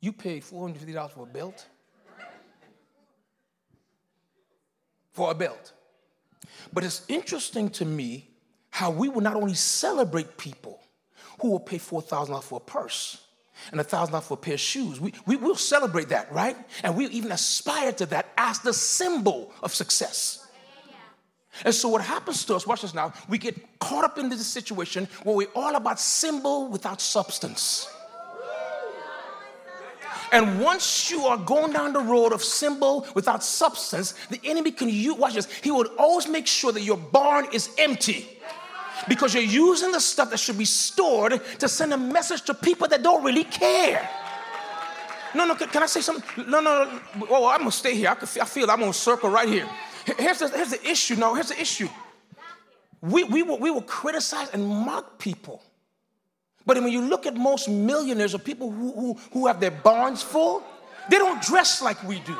you 0.00 0.12
paid 0.12 0.42
$450 0.42 1.10
for 1.10 1.22
a 1.24 1.26
belt? 1.26 1.66
for 5.16 5.30
a 5.30 5.34
belt. 5.34 5.72
But 6.74 6.84
it's 6.84 7.02
interesting 7.08 7.70
to 7.70 7.86
me 7.86 8.28
how 8.68 8.90
we 8.90 9.08
will 9.08 9.22
not 9.22 9.34
only 9.34 9.54
celebrate 9.54 10.36
people 10.36 10.78
who 11.40 11.50
will 11.50 11.60
pay 11.60 11.78
$4,000 11.78 12.42
for 12.42 12.56
a 12.58 12.60
purse, 12.60 13.22
and 13.72 13.80
a 13.80 13.84
thousand 13.84 14.12
dollars 14.12 14.26
for 14.26 14.34
a 14.34 14.36
pair 14.36 14.54
of 14.54 14.60
shoes. 14.60 15.00
We, 15.00 15.14
we 15.24 15.36
will 15.36 15.54
celebrate 15.54 16.10
that, 16.10 16.30
right? 16.30 16.56
And 16.84 16.94
we 16.94 17.06
even 17.06 17.32
aspire 17.32 17.90
to 17.92 18.06
that 18.06 18.28
as 18.36 18.58
the 18.58 18.74
symbol 18.74 19.50
of 19.62 19.74
success. 19.74 20.46
And 21.64 21.74
so 21.74 21.88
what 21.88 22.02
happens 22.02 22.44
to 22.44 22.54
us, 22.54 22.66
watch 22.66 22.82
this 22.82 22.92
now, 22.92 23.14
we 23.30 23.38
get 23.38 23.78
caught 23.78 24.04
up 24.04 24.18
in 24.18 24.28
this 24.28 24.46
situation 24.46 25.08
where 25.22 25.34
we're 25.34 25.48
all 25.54 25.74
about 25.74 25.98
symbol 25.98 26.68
without 26.68 27.00
substance. 27.00 27.88
And 30.32 30.60
once 30.60 31.10
you 31.10 31.26
are 31.26 31.36
going 31.36 31.72
down 31.72 31.92
the 31.92 32.00
road 32.00 32.32
of 32.32 32.42
symbol 32.42 33.06
without 33.14 33.44
substance, 33.44 34.14
the 34.28 34.40
enemy 34.44 34.72
can 34.72 34.88
use, 34.88 35.16
watch 35.16 35.34
this, 35.34 35.46
he 35.62 35.70
will 35.70 35.86
always 35.98 36.28
make 36.28 36.46
sure 36.46 36.72
that 36.72 36.82
your 36.82 36.96
barn 36.96 37.46
is 37.52 37.70
empty 37.78 38.28
because 39.08 39.34
you're 39.34 39.42
using 39.42 39.92
the 39.92 40.00
stuff 40.00 40.30
that 40.30 40.38
should 40.38 40.58
be 40.58 40.64
stored 40.64 41.40
to 41.58 41.68
send 41.68 41.92
a 41.92 41.98
message 41.98 42.42
to 42.42 42.54
people 42.54 42.88
that 42.88 43.02
don't 43.02 43.22
really 43.22 43.44
care. 43.44 44.08
No, 45.34 45.44
no, 45.44 45.54
can, 45.54 45.82
I 45.82 45.86
say 45.86 46.00
something? 46.00 46.48
No, 46.48 46.60
no, 46.60 46.84
no. 46.84 47.26
Oh, 47.28 47.46
I'm 47.46 47.58
gonna 47.58 47.72
stay 47.72 47.94
here. 47.94 48.08
I, 48.08 48.14
can, 48.14 48.28
I 48.40 48.46
feel 48.46 48.70
I'm 48.70 48.80
gonna 48.80 48.92
circle 48.92 49.28
right 49.28 49.48
here. 49.48 49.68
Here's 50.18 50.38
the, 50.38 50.48
here's 50.48 50.70
the 50.70 50.88
issue. 50.88 51.16
No, 51.16 51.34
here's 51.34 51.48
the 51.48 51.60
issue. 51.60 51.88
We, 53.02 53.24
we, 53.24 53.42
will, 53.42 53.58
we 53.58 53.70
will 53.70 53.82
criticize 53.82 54.48
and 54.50 54.66
mock 54.66 55.18
people. 55.18 55.62
But 56.66 56.82
when 56.82 56.92
you 56.92 57.00
look 57.00 57.26
at 57.26 57.36
most 57.36 57.68
millionaires 57.68 58.34
or 58.34 58.38
people 58.38 58.70
who, 58.70 58.92
who, 58.92 59.14
who 59.32 59.46
have 59.46 59.60
their 59.60 59.70
barns 59.70 60.22
full, 60.22 60.64
they 61.08 61.16
don't 61.16 61.40
dress 61.40 61.80
like 61.80 62.02
we 62.02 62.18
do. 62.20 62.36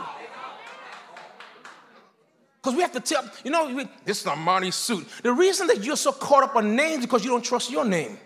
Because 2.60 2.74
we 2.74 2.82
have 2.82 2.92
to 2.92 3.00
tell, 3.00 3.24
you 3.44 3.52
know, 3.52 3.88
this 4.04 4.22
is 4.22 4.26
Armani 4.26 4.72
suit. 4.72 5.06
The 5.22 5.32
reason 5.32 5.68
that 5.68 5.84
you're 5.84 5.96
so 5.96 6.10
caught 6.10 6.42
up 6.42 6.56
on 6.56 6.74
names 6.74 7.04
because 7.04 7.24
you 7.24 7.30
don't 7.30 7.44
trust 7.44 7.70
your 7.70 7.84
name. 7.84 8.18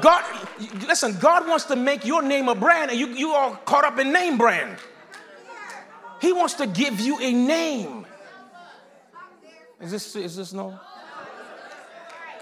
God, 0.00 0.24
listen, 0.86 1.16
God 1.20 1.46
wants 1.46 1.64
to 1.66 1.76
make 1.76 2.04
your 2.04 2.20
name 2.20 2.48
a 2.48 2.56
brand 2.56 2.90
and 2.90 2.98
you, 2.98 3.06
you 3.08 3.30
are 3.30 3.56
caught 3.58 3.84
up 3.84 3.98
in 4.00 4.12
name 4.12 4.36
brand. 4.36 4.76
He 6.20 6.32
wants 6.32 6.54
to 6.54 6.66
give 6.66 6.98
you 6.98 7.20
a 7.20 7.32
name. 7.32 8.04
Is 9.80 9.92
this, 9.92 10.16
is 10.16 10.36
this 10.36 10.52
no? 10.52 10.78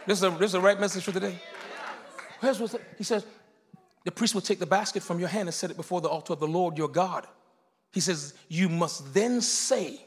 This 0.06 0.18
is, 0.18 0.24
a, 0.24 0.30
this 0.30 0.46
is 0.46 0.52
the 0.52 0.60
right 0.60 0.80
message 0.80 1.04
for 1.04 1.12
today. 1.12 1.38
He 2.40 3.04
says 3.04 3.24
the 4.04 4.12
priest 4.12 4.34
will 4.34 4.40
take 4.40 4.58
the 4.58 4.66
basket 4.66 5.02
from 5.02 5.18
your 5.18 5.28
hand 5.28 5.48
and 5.48 5.54
set 5.54 5.70
it 5.70 5.76
before 5.76 6.00
the 6.00 6.08
altar 6.08 6.32
of 6.32 6.40
the 6.40 6.46
Lord 6.46 6.78
your 6.78 6.88
God. 6.88 7.26
He 7.92 8.00
says, 8.00 8.34
You 8.48 8.68
must 8.68 9.12
then 9.12 9.40
say, 9.40 10.00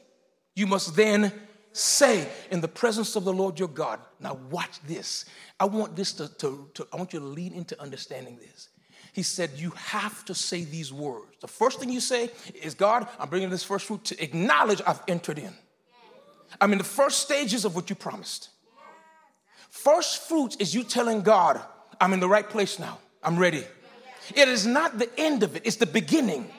you 0.54 0.66
must 0.66 0.96
then 0.96 1.32
say 1.72 2.28
in 2.50 2.60
the 2.60 2.68
presence 2.68 3.14
of 3.16 3.24
the 3.24 3.32
Lord 3.32 3.58
your 3.58 3.68
God. 3.68 4.00
Now, 4.18 4.38
watch 4.50 4.80
this. 4.86 5.24
I 5.58 5.66
want 5.66 5.96
this 5.96 6.12
to, 6.14 6.28
to, 6.38 6.68
to, 6.74 6.86
I 6.92 6.96
want 6.96 7.12
you 7.12 7.20
to 7.20 7.24
lead 7.24 7.52
into 7.52 7.80
understanding 7.80 8.38
this. 8.38 8.70
He 9.12 9.22
said, 9.22 9.50
You 9.56 9.70
have 9.70 10.24
to 10.26 10.34
say 10.34 10.64
these 10.64 10.92
words. 10.92 11.36
The 11.40 11.48
first 11.48 11.80
thing 11.80 11.90
you 11.90 12.00
say 12.00 12.30
is, 12.54 12.74
God, 12.74 13.06
I'm 13.18 13.28
bringing 13.28 13.50
this 13.50 13.64
first 13.64 13.86
fruit 13.86 14.04
to 14.04 14.22
acknowledge 14.22 14.80
I've 14.86 15.02
entered 15.08 15.38
in. 15.38 15.52
I'm 16.60 16.72
in 16.72 16.78
the 16.78 16.84
first 16.84 17.20
stages 17.20 17.64
of 17.64 17.74
what 17.74 17.90
you 17.90 17.96
promised. 17.96 18.50
First 19.68 20.28
fruit 20.28 20.60
is 20.60 20.74
you 20.74 20.84
telling 20.84 21.22
God, 21.22 21.60
I'm 22.00 22.12
in 22.12 22.20
the 22.20 22.28
right 22.28 22.48
place 22.48 22.78
now. 22.78 22.98
I'm 23.22 23.38
ready. 23.38 23.64
It 24.34 24.48
is 24.48 24.66
not 24.66 24.98
the 24.98 25.10
end 25.18 25.42
of 25.42 25.56
it, 25.56 25.62
it's 25.64 25.76
the 25.76 25.86
beginning. 25.86 26.50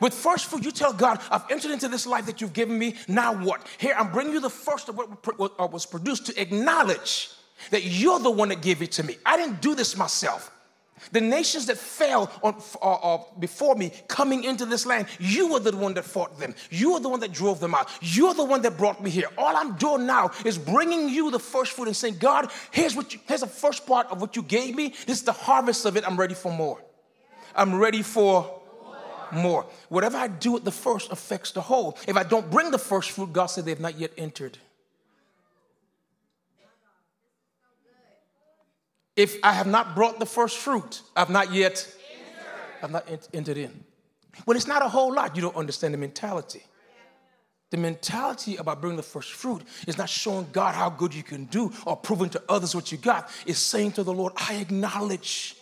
With 0.00 0.14
first 0.14 0.46
fruit, 0.46 0.64
you 0.64 0.70
tell 0.70 0.92
God, 0.92 1.20
I've 1.30 1.50
entered 1.50 1.72
into 1.72 1.88
this 1.88 2.06
life 2.06 2.26
that 2.26 2.40
you've 2.40 2.52
given 2.52 2.78
me. 2.78 2.94
Now 3.08 3.34
what? 3.34 3.66
Here, 3.78 3.94
I'm 3.98 4.12
bringing 4.12 4.32
you 4.32 4.40
the 4.40 4.50
first 4.50 4.88
of 4.88 4.96
what 4.96 5.54
uh, 5.58 5.66
was 5.66 5.86
produced 5.86 6.26
to 6.26 6.40
acknowledge 6.40 7.30
that 7.70 7.82
you're 7.82 8.20
the 8.20 8.30
one 8.30 8.50
that 8.50 8.62
gave 8.62 8.80
it 8.80 8.92
to 8.92 9.02
me. 9.02 9.16
I 9.26 9.36
didn't 9.36 9.60
do 9.60 9.74
this 9.74 9.96
myself. 9.96 10.52
The 11.12 11.20
nations 11.20 11.66
that 11.66 11.78
fell 11.78 12.30
on, 12.42 12.60
uh, 12.82 12.94
uh, 12.94 13.22
before 13.38 13.74
me 13.74 13.92
coming 14.08 14.44
into 14.44 14.66
this 14.66 14.86
land, 14.86 15.06
you 15.18 15.52
were 15.52 15.60
the 15.60 15.76
one 15.76 15.94
that 15.94 16.04
fought 16.04 16.38
them. 16.38 16.54
You 16.70 16.94
are 16.94 17.00
the 17.00 17.08
one 17.08 17.20
that 17.20 17.32
drove 17.32 17.60
them 17.60 17.74
out. 17.74 17.88
You're 18.00 18.34
the 18.34 18.44
one 18.44 18.62
that 18.62 18.76
brought 18.76 19.02
me 19.02 19.10
here. 19.10 19.28
All 19.36 19.56
I'm 19.56 19.76
doing 19.76 20.06
now 20.06 20.30
is 20.44 20.58
bringing 20.58 21.08
you 21.08 21.30
the 21.30 21.38
first 21.38 21.72
fruit 21.72 21.88
and 21.88 21.96
saying, 21.96 22.16
God, 22.18 22.50
here's 22.70 22.94
what 22.94 23.14
you, 23.14 23.20
here's 23.26 23.40
the 23.40 23.46
first 23.46 23.86
part 23.86 24.06
of 24.10 24.20
what 24.20 24.36
you 24.36 24.42
gave 24.42 24.74
me. 24.74 24.94
This 25.06 25.18
is 25.18 25.24
the 25.24 25.32
harvest 25.32 25.84
of 25.84 25.96
it. 25.96 26.06
I'm 26.06 26.18
ready 26.18 26.34
for 26.34 26.52
more. 26.52 26.82
I'm 27.54 27.74
ready 27.74 28.02
for 28.02 28.60
more. 29.32 29.66
Whatever 29.88 30.16
I 30.16 30.28
do 30.28 30.52
with 30.52 30.64
the 30.64 30.72
first 30.72 31.10
affects 31.12 31.52
the 31.52 31.60
whole. 31.60 31.98
If 32.06 32.16
I 32.16 32.22
don't 32.22 32.50
bring 32.50 32.70
the 32.70 32.78
first 32.78 33.10
fruit, 33.10 33.32
God 33.32 33.46
said 33.46 33.64
they've 33.64 33.80
not 33.80 33.98
yet 33.98 34.12
entered. 34.16 34.58
If 39.18 39.36
I 39.42 39.52
have 39.52 39.66
not 39.66 39.96
brought 39.96 40.20
the 40.20 40.26
first 40.26 40.58
fruit, 40.58 41.02
I've 41.16 41.28
not 41.28 41.52
yet 41.52 41.92
I've 42.80 42.92
not 42.92 43.04
entered 43.34 43.56
in. 43.56 43.84
Well, 44.46 44.56
it's 44.56 44.68
not 44.68 44.80
a 44.80 44.88
whole 44.88 45.12
lot. 45.12 45.34
You 45.34 45.42
don't 45.42 45.56
understand 45.56 45.92
the 45.92 45.98
mentality. 45.98 46.62
The 47.70 47.78
mentality 47.78 48.56
about 48.56 48.80
bringing 48.80 48.96
the 48.96 49.02
first 49.02 49.32
fruit 49.32 49.62
is 49.88 49.98
not 49.98 50.08
showing 50.08 50.46
God 50.52 50.76
how 50.76 50.88
good 50.88 51.12
you 51.12 51.24
can 51.24 51.46
do 51.46 51.72
or 51.84 51.96
proving 51.96 52.30
to 52.30 52.42
others 52.48 52.76
what 52.76 52.92
you 52.92 52.98
got. 52.98 53.28
It's 53.44 53.58
saying 53.58 53.92
to 53.92 54.04
the 54.04 54.12
Lord, 54.12 54.34
I 54.36 54.54
acknowledge 54.54 55.56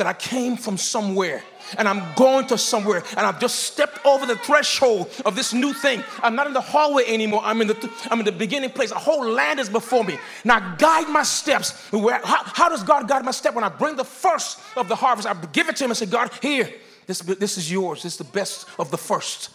that 0.00 0.06
I 0.06 0.14
came 0.14 0.56
from 0.56 0.78
somewhere 0.78 1.42
and 1.76 1.86
I'm 1.86 2.02
going 2.14 2.46
to 2.46 2.56
somewhere 2.56 3.02
and 3.10 3.20
I've 3.20 3.38
just 3.38 3.56
stepped 3.64 4.04
over 4.06 4.24
the 4.24 4.36
threshold 4.36 5.10
of 5.26 5.36
this 5.36 5.52
new 5.52 5.74
thing. 5.74 6.02
I'm 6.22 6.34
not 6.34 6.46
in 6.46 6.54
the 6.54 6.60
hallway 6.62 7.04
anymore. 7.06 7.42
I'm 7.44 7.60
in 7.60 7.68
the, 7.68 7.90
I'm 8.10 8.18
in 8.18 8.24
the 8.24 8.32
beginning 8.32 8.70
place. 8.70 8.92
A 8.92 8.98
whole 8.98 9.28
land 9.28 9.60
is 9.60 9.68
before 9.68 10.02
me. 10.02 10.18
Now 10.42 10.74
guide 10.76 11.10
my 11.10 11.22
steps. 11.22 11.92
Where, 11.92 12.18
how, 12.24 12.42
how 12.44 12.68
does 12.70 12.82
God 12.82 13.08
guide 13.08 13.26
my 13.26 13.30
step? 13.30 13.54
When 13.54 13.62
I 13.62 13.68
bring 13.68 13.94
the 13.94 14.04
first 14.04 14.58
of 14.74 14.88
the 14.88 14.96
harvest, 14.96 15.28
I 15.28 15.34
give 15.52 15.68
it 15.68 15.76
to 15.76 15.84
him 15.84 15.90
and 15.90 15.98
say, 15.98 16.06
God, 16.06 16.30
here, 16.40 16.72
this, 17.06 17.18
this 17.20 17.58
is 17.58 17.70
yours. 17.70 18.02
This 18.02 18.14
is 18.14 18.18
the 18.18 18.32
best 18.32 18.66
of 18.78 18.90
the 18.90 18.98
first. 18.98 19.50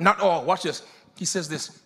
Not 0.00 0.20
all. 0.20 0.42
Watch 0.46 0.62
this. 0.62 0.82
He 1.18 1.26
says 1.26 1.50
this. 1.50 1.82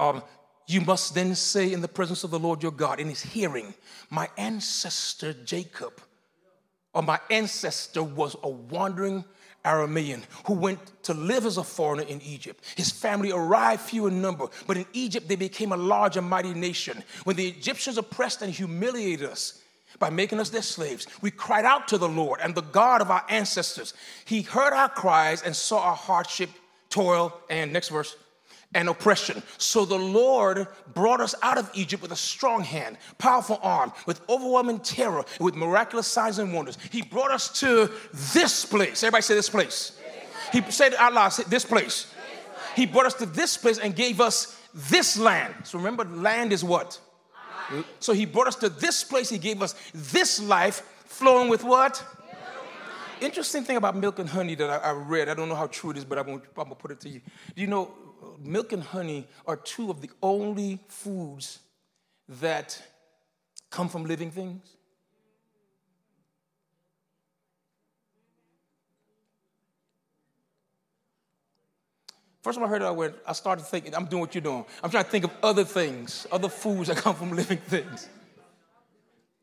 Um, 0.00 0.24
you 0.66 0.80
must 0.80 1.14
then 1.14 1.36
say 1.36 1.72
in 1.72 1.80
the 1.80 1.88
presence 1.88 2.24
of 2.24 2.32
the 2.32 2.40
Lord 2.40 2.60
your 2.60 2.72
God, 2.72 2.98
in 2.98 3.08
his 3.08 3.22
hearing, 3.22 3.72
my 4.10 4.28
ancestor 4.36 5.32
Jacob 5.32 6.00
or 6.92 7.02
my 7.02 7.18
ancestor 7.30 8.02
was 8.02 8.36
a 8.42 8.48
wandering 8.48 9.24
Aramean 9.64 10.22
who 10.46 10.54
went 10.54 10.78
to 11.04 11.14
live 11.14 11.44
as 11.44 11.58
a 11.58 11.64
foreigner 11.64 12.04
in 12.04 12.20
Egypt. 12.22 12.64
His 12.76 12.90
family 12.90 13.30
arrived 13.30 13.82
few 13.82 14.06
in 14.06 14.22
number, 14.22 14.46
but 14.66 14.76
in 14.76 14.86
Egypt 14.92 15.28
they 15.28 15.36
became 15.36 15.72
a 15.72 15.76
large 15.76 16.16
and 16.16 16.28
mighty 16.28 16.54
nation. 16.54 17.02
When 17.24 17.36
the 17.36 17.48
Egyptians 17.48 17.98
oppressed 17.98 18.42
and 18.42 18.52
humiliated 18.52 19.28
us 19.28 19.62
by 19.98 20.08
making 20.08 20.40
us 20.40 20.50
their 20.50 20.62
slaves, 20.62 21.06
we 21.20 21.30
cried 21.30 21.64
out 21.64 21.88
to 21.88 21.98
the 21.98 22.08
Lord 22.08 22.40
and 22.42 22.54
the 22.54 22.62
God 22.62 23.02
of 23.02 23.10
our 23.10 23.24
ancestors. 23.28 23.92
He 24.24 24.42
heard 24.42 24.72
our 24.72 24.88
cries 24.88 25.42
and 25.42 25.54
saw 25.54 25.80
our 25.80 25.96
hardship, 25.96 26.50
toil, 26.88 27.38
and 27.50 27.72
next 27.72 27.90
verse, 27.90 28.16
and 28.74 28.88
oppression. 28.88 29.42
So 29.58 29.84
the 29.84 29.98
Lord 29.98 30.68
brought 30.94 31.20
us 31.20 31.34
out 31.42 31.58
of 31.58 31.70
Egypt 31.74 32.02
with 32.02 32.12
a 32.12 32.16
strong 32.16 32.62
hand, 32.62 32.98
powerful 33.18 33.58
arm, 33.62 33.92
with 34.06 34.20
overwhelming 34.28 34.80
terror, 34.80 35.24
with 35.40 35.54
miraculous 35.54 36.06
signs 36.06 36.38
and 36.38 36.52
wonders. 36.52 36.78
He 36.90 37.02
brought 37.02 37.30
us 37.30 37.48
to 37.60 37.90
this 38.32 38.64
place. 38.64 39.02
Everybody 39.02 39.22
say 39.22 39.34
this 39.34 39.50
place. 39.50 39.98
He 40.52 40.62
said 40.70 40.94
out 40.94 41.12
loud, 41.12 41.32
this 41.48 41.64
place. 41.64 42.12
He 42.76 42.86
brought 42.86 43.06
us 43.06 43.14
to 43.14 43.26
this 43.26 43.56
place 43.56 43.78
and 43.78 43.94
gave 43.94 44.20
us 44.20 44.56
this 44.74 45.18
land. 45.18 45.54
So 45.64 45.78
remember, 45.78 46.04
land 46.04 46.52
is 46.52 46.62
what? 46.62 47.00
So 47.98 48.12
he 48.12 48.26
brought 48.26 48.48
us 48.48 48.56
to 48.56 48.68
this 48.68 49.04
place. 49.04 49.28
He 49.28 49.38
gave 49.38 49.62
us 49.62 49.74
this 49.94 50.40
life 50.40 50.82
flowing 51.06 51.48
with 51.48 51.64
what? 51.64 52.04
Interesting 53.20 53.64
thing 53.64 53.76
about 53.76 53.96
milk 53.96 54.18
and 54.18 54.28
honey 54.28 54.54
that 54.54 54.70
I, 54.70 54.76
I 54.76 54.92
read, 54.92 55.28
I 55.28 55.34
don't 55.34 55.48
know 55.48 55.54
how 55.54 55.66
true 55.66 55.90
it 55.90 55.98
is, 55.98 56.06
but 56.06 56.18
I'm 56.18 56.28
I'm 56.28 56.40
gonna 56.56 56.74
put 56.74 56.90
it 56.90 57.00
to 57.00 57.08
you. 57.10 57.20
Do 57.54 57.60
you 57.60 57.66
know 57.66 57.90
milk 58.38 58.72
and 58.72 58.82
honey 58.82 59.26
are 59.46 59.56
two 59.56 59.90
of 59.90 60.00
the 60.00 60.10
only 60.22 60.78
foods 60.88 61.58
that 62.28 62.80
come 63.70 63.88
from 63.88 64.04
living 64.04 64.30
things. 64.30 64.76
First 72.42 72.58
time 72.58 72.66
I 72.66 72.70
heard 72.70 72.80
it, 72.80 72.86
I 72.86 72.90
went, 72.90 73.14
I 73.26 73.32
started 73.34 73.66
thinking, 73.66 73.94
I'm 73.94 74.06
doing 74.06 74.20
what 74.20 74.34
you're 74.34 74.40
doing. 74.40 74.64
I'm 74.82 74.90
trying 74.90 75.04
to 75.04 75.10
think 75.10 75.24
of 75.24 75.30
other 75.42 75.64
things, 75.64 76.26
other 76.32 76.48
foods 76.48 76.88
that 76.88 76.96
come 76.96 77.14
from 77.14 77.32
living 77.32 77.58
things. 77.58 78.08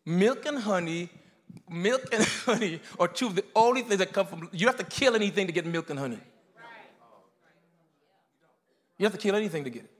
Milk 0.03 0.45
and 0.47 0.57
honey, 0.57 1.09
milk 1.69 2.01
and 2.11 2.23
honey 2.45 2.81
are 2.99 3.07
two 3.07 3.27
of 3.27 3.35
the 3.35 3.43
only 3.55 3.83
things 3.83 3.99
that 3.99 4.13
come 4.13 4.25
from, 4.25 4.49
you 4.51 4.65
have 4.65 4.77
to 4.77 4.83
kill 4.83 5.15
anything 5.15 5.45
to 5.45 5.53
get 5.53 5.65
milk 5.65 5.89
and 5.91 5.99
honey. 5.99 6.19
You 8.97 9.05
have 9.05 9.13
to 9.13 9.19
kill 9.19 9.35
anything 9.35 9.63
to 9.63 9.69
get 9.69 9.83
it. 9.83 9.91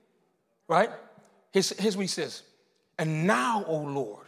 Right? 0.68 0.90
Here's, 1.52 1.70
here's 1.78 1.96
what 1.96 2.02
he 2.02 2.08
says. 2.08 2.42
And 2.98 3.26
now, 3.26 3.64
O 3.66 3.76
Lord, 3.76 4.26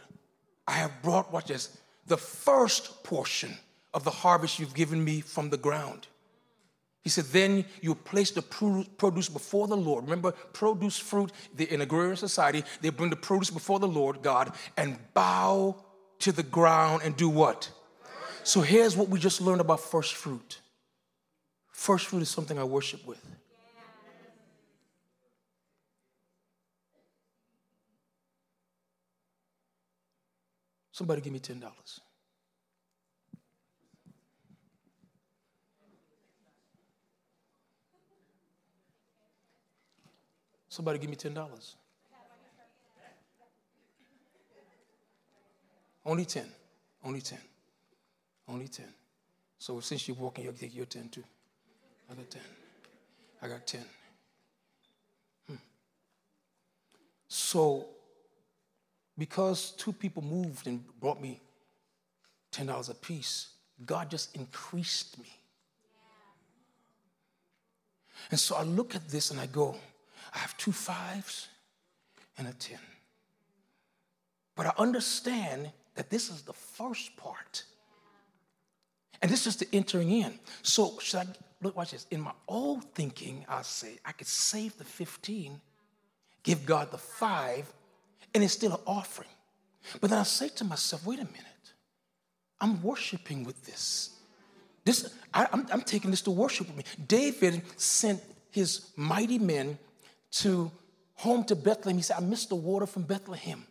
I 0.67 0.73
have 0.73 1.01
brought, 1.01 1.31
watch 1.31 1.47
this, 1.47 1.77
the 2.07 2.17
first 2.17 3.03
portion 3.03 3.57
of 3.93 4.03
the 4.03 4.11
harvest 4.11 4.59
you've 4.59 4.73
given 4.73 5.03
me 5.03 5.21
from 5.21 5.49
the 5.49 5.57
ground. 5.57 6.07
He 7.03 7.09
said, 7.09 7.25
then 7.25 7.65
you 7.81 7.95
place 7.95 8.31
the 8.31 8.41
produce 8.41 9.27
before 9.27 9.67
the 9.67 9.75
Lord. 9.75 10.03
Remember, 10.03 10.31
produce 10.53 10.99
fruit 10.99 11.31
in 11.57 11.81
agrarian 11.81 12.15
society, 12.15 12.63
they 12.81 12.89
bring 12.89 13.09
the 13.09 13.15
produce 13.15 13.49
before 13.49 13.79
the 13.79 13.87
Lord 13.87 14.21
God 14.21 14.53
and 14.77 14.97
bow 15.13 15.83
to 16.19 16.31
the 16.31 16.43
ground 16.43 17.01
and 17.03 17.17
do 17.17 17.27
what? 17.27 17.69
So 18.43 18.61
here's 18.61 18.95
what 18.95 19.09
we 19.09 19.19
just 19.19 19.41
learned 19.41 19.61
about 19.61 19.79
first 19.79 20.13
fruit. 20.13 20.59
First 21.71 22.07
fruit 22.07 22.21
is 22.21 22.29
something 22.29 22.59
I 22.59 22.63
worship 22.63 23.05
with. 23.07 23.23
Somebody 31.01 31.21
give 31.23 31.33
me 31.33 31.39
$10. 31.39 31.63
Somebody 40.69 40.99
give 40.99 41.09
me 41.09 41.15
$10. 41.15 41.75
Only 46.05 46.25
10. 46.25 46.45
Only 47.03 47.21
10. 47.21 47.39
Only 48.47 48.67
10. 48.67 48.85
So 49.57 49.79
since 49.79 50.07
you're 50.07 50.17
walking, 50.17 50.43
you'll 50.43 50.53
take 50.53 50.75
your 50.75 50.85
10 50.85 51.09
too. 51.09 51.23
I 52.11 52.13
got 52.13 52.29
10. 52.29 52.41
I 53.41 53.47
got 53.47 53.65
10. 53.65 53.81
Hmm. 55.47 55.55
So 57.27 57.87
because 59.17 59.71
two 59.71 59.93
people 59.93 60.23
moved 60.23 60.67
and 60.67 60.83
brought 60.99 61.21
me 61.21 61.41
$10 62.51 62.89
a 62.89 62.93
piece, 62.95 63.49
God 63.85 64.09
just 64.09 64.35
increased 64.35 65.19
me. 65.19 65.27
And 68.29 68.39
so 68.39 68.55
I 68.55 68.63
look 68.63 68.95
at 68.95 69.09
this 69.09 69.31
and 69.31 69.39
I 69.39 69.47
go, 69.47 69.75
I 70.33 70.37
have 70.37 70.55
two 70.57 70.71
fives 70.71 71.47
and 72.37 72.47
a 72.47 72.53
10. 72.53 72.77
But 74.55 74.67
I 74.67 74.73
understand 74.77 75.71
that 75.95 76.09
this 76.09 76.29
is 76.29 76.43
the 76.43 76.53
first 76.53 77.15
part. 77.17 77.63
And 79.21 79.29
this 79.29 79.47
is 79.47 79.55
the 79.55 79.67
entering 79.73 80.11
in. 80.11 80.39
So 80.61 80.97
should 80.99 81.19
I 81.19 81.25
look, 81.61 81.75
watch 81.75 81.91
this. 81.91 82.07
In 82.11 82.21
my 82.21 82.31
old 82.47 82.83
thinking, 82.93 83.45
I 83.47 83.61
say 83.61 83.99
I 84.05 84.11
could 84.11 84.27
save 84.27 84.77
the 84.77 84.83
15, 84.83 85.59
give 86.43 86.65
God 86.65 86.91
the 86.91 86.97
five, 86.97 87.71
and 88.33 88.43
it's 88.43 88.53
still 88.53 88.73
an 88.73 88.81
offering. 88.85 89.29
But 89.99 90.09
then 90.09 90.19
I 90.19 90.23
say 90.23 90.49
to 90.49 90.63
myself, 90.63 91.05
wait 91.05 91.19
a 91.19 91.25
minute, 91.25 91.45
I'm 92.59 92.81
worshiping 92.81 93.43
with 93.43 93.65
this. 93.65 94.11
This 94.85 95.13
I, 95.33 95.47
am 95.51 95.81
taking 95.81 96.11
this 96.11 96.21
to 96.23 96.31
worship 96.31 96.67
with 96.67 96.77
me. 96.77 96.83
David 97.07 97.61
sent 97.77 98.21
his 98.51 98.91
mighty 98.95 99.39
men 99.39 99.77
to 100.31 100.71
home 101.15 101.43
to 101.45 101.55
Bethlehem. 101.55 101.97
He 101.97 102.03
said, 102.03 102.17
I 102.17 102.21
missed 102.21 102.49
the 102.49 102.55
water 102.55 102.85
from 102.85 103.03
Bethlehem. 103.03 103.65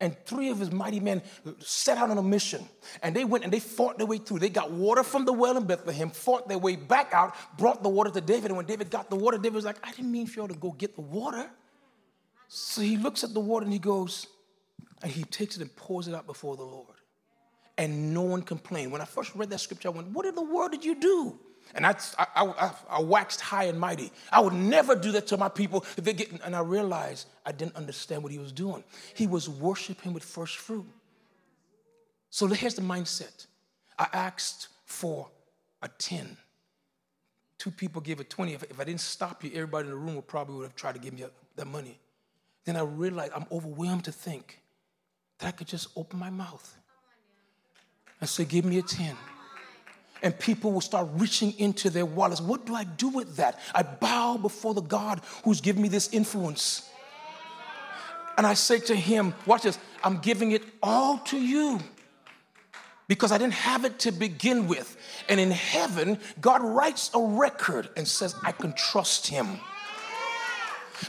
And 0.00 0.16
three 0.26 0.50
of 0.50 0.58
his 0.58 0.72
mighty 0.72 0.98
men 0.98 1.22
set 1.60 1.96
out 1.96 2.10
on 2.10 2.18
a 2.18 2.22
mission. 2.22 2.68
And 3.02 3.14
they 3.14 3.24
went 3.24 3.44
and 3.44 3.52
they 3.52 3.60
fought 3.60 3.98
their 3.98 4.06
way 4.06 4.18
through. 4.18 4.40
They 4.40 4.48
got 4.48 4.72
water 4.72 5.04
from 5.04 5.24
the 5.24 5.32
well 5.32 5.56
in 5.56 5.64
Bethlehem, 5.64 6.10
fought 6.10 6.48
their 6.48 6.58
way 6.58 6.74
back 6.74 7.12
out, 7.14 7.36
brought 7.56 7.82
the 7.84 7.88
water 7.88 8.10
to 8.10 8.20
David. 8.20 8.46
And 8.46 8.56
when 8.56 8.66
David 8.66 8.90
got 8.90 9.10
the 9.10 9.16
water, 9.16 9.38
David 9.38 9.54
was 9.54 9.64
like, 9.64 9.78
I 9.86 9.92
didn't 9.92 10.10
mean 10.10 10.26
for 10.26 10.40
y'all 10.40 10.48
to 10.48 10.54
go 10.54 10.72
get 10.72 10.96
the 10.96 11.02
water. 11.02 11.48
So 12.54 12.82
he 12.82 12.98
looks 12.98 13.24
at 13.24 13.32
the 13.32 13.40
water 13.40 13.64
and 13.64 13.72
he 13.72 13.78
goes, 13.78 14.26
and 15.02 15.10
he 15.10 15.24
takes 15.24 15.56
it 15.56 15.62
and 15.62 15.74
pours 15.74 16.06
it 16.06 16.14
out 16.14 16.26
before 16.26 16.54
the 16.54 16.62
Lord. 16.62 16.96
And 17.78 18.12
no 18.12 18.20
one 18.20 18.42
complained. 18.42 18.92
When 18.92 19.00
I 19.00 19.06
first 19.06 19.34
read 19.34 19.48
that 19.48 19.60
scripture, 19.60 19.88
I 19.88 19.92
went, 19.92 20.08
What 20.08 20.26
in 20.26 20.34
the 20.34 20.42
world 20.42 20.70
did 20.70 20.84
you 20.84 21.00
do? 21.00 21.38
And 21.74 21.86
I, 21.86 21.94
I, 22.18 22.26
I, 22.44 22.72
I 22.90 23.00
waxed 23.00 23.40
high 23.40 23.64
and 23.64 23.80
mighty. 23.80 24.12
I 24.30 24.40
would 24.40 24.52
never 24.52 24.94
do 24.94 25.12
that 25.12 25.26
to 25.28 25.38
my 25.38 25.48
people. 25.48 25.86
If 25.96 26.04
they 26.04 26.12
get, 26.12 26.30
and 26.44 26.54
I 26.54 26.60
realized 26.60 27.26
I 27.46 27.52
didn't 27.52 27.74
understand 27.74 28.22
what 28.22 28.32
he 28.32 28.38
was 28.38 28.52
doing. 28.52 28.84
He 29.14 29.26
was 29.26 29.48
worshiping 29.48 30.12
with 30.12 30.22
first 30.22 30.58
fruit. 30.58 30.84
So 32.28 32.46
here's 32.48 32.74
the 32.74 32.82
mindset 32.82 33.46
I 33.98 34.08
asked 34.12 34.68
for 34.84 35.26
a 35.80 35.88
10. 35.88 36.36
Two 37.56 37.70
people 37.70 38.02
gave 38.02 38.20
a 38.20 38.24
20. 38.24 38.52
If, 38.52 38.62
if 38.64 38.78
I 38.78 38.84
didn't 38.84 39.00
stop 39.00 39.42
you, 39.42 39.52
everybody 39.54 39.88
in 39.88 39.94
the 39.94 39.96
room 39.96 40.16
would 40.16 40.26
probably 40.26 40.56
would 40.56 40.64
have 40.64 40.76
tried 40.76 40.96
to 40.96 41.00
give 41.00 41.14
me 41.14 41.24
that 41.56 41.66
money. 41.66 41.98
Then 42.64 42.76
I 42.76 42.82
realized 42.82 43.32
I'm 43.34 43.46
overwhelmed 43.50 44.04
to 44.04 44.12
think 44.12 44.60
that 45.38 45.48
I 45.48 45.50
could 45.50 45.66
just 45.66 45.88
open 45.96 46.18
my 46.18 46.30
mouth 46.30 46.76
and 48.20 48.28
say, 48.28 48.44
Give 48.44 48.64
me 48.64 48.78
a 48.78 48.82
10 48.82 49.16
and 50.22 50.38
people 50.38 50.72
will 50.72 50.80
start 50.80 51.08
reaching 51.14 51.58
into 51.58 51.90
their 51.90 52.06
wallets. 52.06 52.40
What 52.40 52.64
do 52.64 52.74
I 52.74 52.84
do 52.84 53.08
with 53.08 53.36
that? 53.36 53.58
I 53.74 53.82
bow 53.82 54.36
before 54.36 54.74
the 54.74 54.80
God 54.80 55.20
who's 55.44 55.60
given 55.60 55.82
me 55.82 55.88
this 55.88 56.08
influence. 56.12 56.88
And 58.38 58.46
I 58.46 58.54
say 58.54 58.78
to 58.80 58.94
him, 58.94 59.34
Watch 59.44 59.62
this, 59.62 59.78
I'm 60.02 60.18
giving 60.18 60.52
it 60.52 60.62
all 60.82 61.18
to 61.18 61.38
you 61.38 61.80
because 63.08 63.32
I 63.32 63.38
didn't 63.38 63.54
have 63.54 63.84
it 63.84 63.98
to 64.00 64.12
begin 64.12 64.68
with. 64.68 64.96
And 65.28 65.38
in 65.38 65.50
heaven, 65.50 66.18
God 66.40 66.62
writes 66.62 67.10
a 67.14 67.20
record 67.20 67.90
and 67.96 68.06
says, 68.08 68.34
I 68.42 68.52
can 68.52 68.72
trust 68.72 69.26
him. 69.26 69.58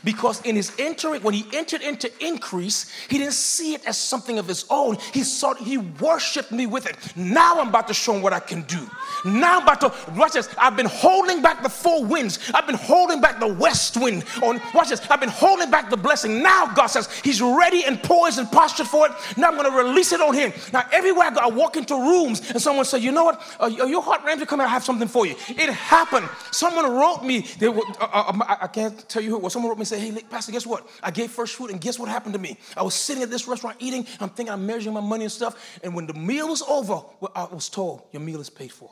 Because 0.03 0.41
in 0.41 0.55
his 0.55 0.71
entering, 0.79 1.21
when 1.23 1.33
he 1.33 1.45
entered 1.53 1.81
into 1.81 2.11
increase, 2.25 2.89
he 3.09 3.17
didn't 3.17 3.33
see 3.33 3.73
it 3.73 3.85
as 3.85 3.97
something 3.97 4.39
of 4.39 4.47
his 4.47 4.65
own. 4.69 4.97
He 5.13 5.23
saw 5.23 5.53
he 5.53 5.77
worshiped 5.77 6.51
me 6.51 6.65
with 6.65 6.85
it. 6.85 6.97
Now 7.15 7.59
I'm 7.59 7.69
about 7.69 7.87
to 7.87 7.93
show 7.93 8.13
him 8.13 8.21
what 8.21 8.33
I 8.33 8.39
can 8.39 8.63
do. 8.63 8.89
Now 9.25 9.57
I'm 9.57 9.63
about 9.63 9.81
to 9.81 10.11
watch 10.13 10.33
this. 10.33 10.49
I've 10.57 10.75
been 10.75 10.87
holding 10.87 11.41
back 11.41 11.63
the 11.63 11.69
four 11.69 12.03
winds. 12.03 12.39
I've 12.53 12.67
been 12.67 12.75
holding 12.75 13.21
back 13.21 13.39
the 13.39 13.47
west 13.47 13.97
wind. 13.97 14.25
On 14.41 14.59
watch 14.73 14.89
this. 14.89 15.01
I've 15.09 15.19
been 15.19 15.29
holding 15.29 15.69
back 15.69 15.89
the 15.89 15.97
blessing. 15.97 16.41
Now 16.41 16.73
God 16.73 16.87
says 16.87 17.09
He's 17.23 17.41
ready 17.41 17.85
and 17.85 18.01
poised 18.01 18.39
and 18.39 18.51
postured 18.51 18.87
for 18.87 19.07
it. 19.07 19.11
Now 19.37 19.49
I'm 19.49 19.55
going 19.55 19.69
to 19.69 19.77
release 19.77 20.11
it 20.11 20.21
on 20.21 20.33
Him. 20.33 20.51
Now 20.71 20.83
everywhere 20.91 21.27
I 21.27 21.31
go, 21.31 21.39
I 21.41 21.47
walk 21.47 21.77
into 21.77 21.95
rooms 21.95 22.51
and 22.51 22.61
someone 22.61 22.85
say, 22.85 22.99
"You 22.99 23.11
know 23.11 23.25
what? 23.25 23.41
Uh, 23.59 23.67
your 23.67 24.01
Hart 24.01 24.23
Ramsey, 24.23 24.45
come 24.45 24.59
here. 24.59 24.67
I 24.67 24.71
have 24.71 24.83
something 24.83 25.07
for 25.07 25.25
you." 25.25 25.35
It 25.49 25.69
happened. 25.69 26.27
Someone 26.51 26.91
wrote 26.91 27.23
me. 27.23 27.41
They, 27.59 27.67
uh, 27.67 27.81
uh, 27.99 28.57
I 28.61 28.67
can't 28.67 29.07
tell 29.07 29.21
you 29.21 29.31
who 29.31 29.37
it 29.37 29.43
was. 29.43 29.53
Someone 29.53 29.69
wrote 29.69 29.79
me 29.79 29.82
and 29.83 29.87
said, 29.87 29.99
"Hey, 29.99 30.23
Pastor, 30.29 30.51
guess 30.51 30.65
what? 30.65 30.87
I 31.01 31.11
gave 31.11 31.31
first 31.31 31.55
fruit, 31.55 31.71
and 31.71 31.79
guess 31.79 31.99
what 31.99 32.09
happened 32.09 32.33
to 32.33 32.39
me? 32.39 32.57
I 32.75 32.83
was 32.83 32.95
sitting 32.95 33.23
at 33.23 33.29
this 33.29 33.47
restaurant 33.47 33.77
eating. 33.79 34.07
I'm 34.19 34.29
thinking 34.29 34.51
I'm 34.53 34.65
measuring 34.65 34.93
my 34.93 35.01
money 35.01 35.25
and 35.25 35.31
stuff. 35.31 35.79
And 35.83 35.95
when 35.95 36.07
the 36.07 36.13
meal 36.13 36.49
was 36.49 36.61
over, 36.63 37.03
I 37.35 37.45
was 37.45 37.69
told, 37.69 38.03
"Your 38.11 38.21
meal 38.21 38.41
is 38.41 38.49
paid 38.49 38.71
for." 38.71 38.91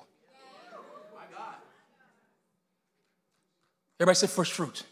Everybody 3.99 4.15
say 4.15 4.27
first 4.27 4.53
fruit. 4.53 4.83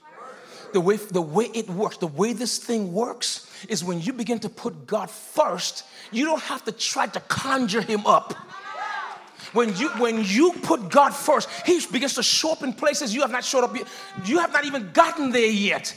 The 0.72 0.80
way, 0.80 0.98
the 0.98 1.22
way 1.22 1.46
it 1.46 1.68
works, 1.68 1.98
the 1.98 2.06
way 2.06 2.32
this 2.34 2.60
thing 2.60 2.94
works 2.94 3.50
is 3.68 3.84
when 3.84 4.00
you 4.00 4.14
begin 4.14 4.38
to 4.42 4.50
put 4.50 4.86
God 4.86 5.10
first, 5.10 5.84
you 6.12 6.26
don't 6.26 6.44
have 6.44 6.64
to 6.66 6.72
try 6.72 7.08
to 7.08 7.20
conjure 7.22 7.82
him 7.82 8.06
up. 8.06 8.36
When 9.54 9.76
you 9.78 9.90
when 9.92 10.24
you 10.24 10.54
put 10.62 10.90
God 10.90 11.14
first, 11.14 11.50
he 11.66 11.82
begins 11.92 12.14
to 12.16 12.24
show 12.24 12.52
up 12.52 12.64
in 12.64 12.74
places 12.74 13.14
you 13.14 13.22
have 13.22 13.32
not 13.32 13.44
showed 13.44 13.64
up 13.64 13.76
yet. 13.76 13.88
You 14.26 14.40
have 14.40 14.54
not 14.54 14.66
even 14.66 14.92
gotten 14.92 15.32
there 15.32 15.50
yet. 15.50 15.96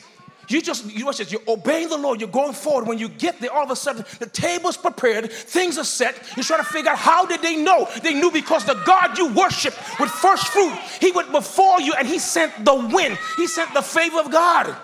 You 0.49 0.61
just, 0.61 0.85
you 0.93 1.07
this, 1.07 1.31
you're 1.31 1.41
obeying 1.49 1.89
the 1.89 1.97
Lord, 1.97 2.21
you're 2.21 2.29
going 2.29 2.53
forward. 2.53 2.87
When 2.87 2.99
you 2.99 3.09
get 3.09 3.41
there, 3.41 3.53
all 3.53 3.63
of 3.63 3.71
a 3.71 3.77
sudden, 3.77 4.05
the 4.19 4.27
table's 4.27 4.77
prepared, 4.77 5.33
things 5.33 5.79
are 5.79 5.85
set. 5.85 6.15
You're 6.37 6.45
trying 6.45 6.61
to 6.61 6.69
figure 6.69 6.91
out 6.91 6.99
how 6.99 7.25
did 7.25 7.43
they 7.43 7.57
know? 7.57 7.89
They 8.03 8.13
knew 8.13 8.31
because 8.31 8.65
the 8.65 8.75
God 8.85 9.17
you 9.17 9.33
worship 9.33 9.75
with 9.99 10.11
first 10.11 10.49
fruit, 10.49 10.77
He 11.01 11.13
went 11.13 11.33
before 11.33 11.81
you 11.81 11.95
and 11.97 12.07
He 12.07 12.19
sent 12.19 12.65
the 12.65 12.75
wind, 12.75 13.19
He 13.37 13.47
sent 13.47 13.73
the 13.73 13.83
favor 13.83 14.21
of 14.21 14.31
God. 14.31 14.77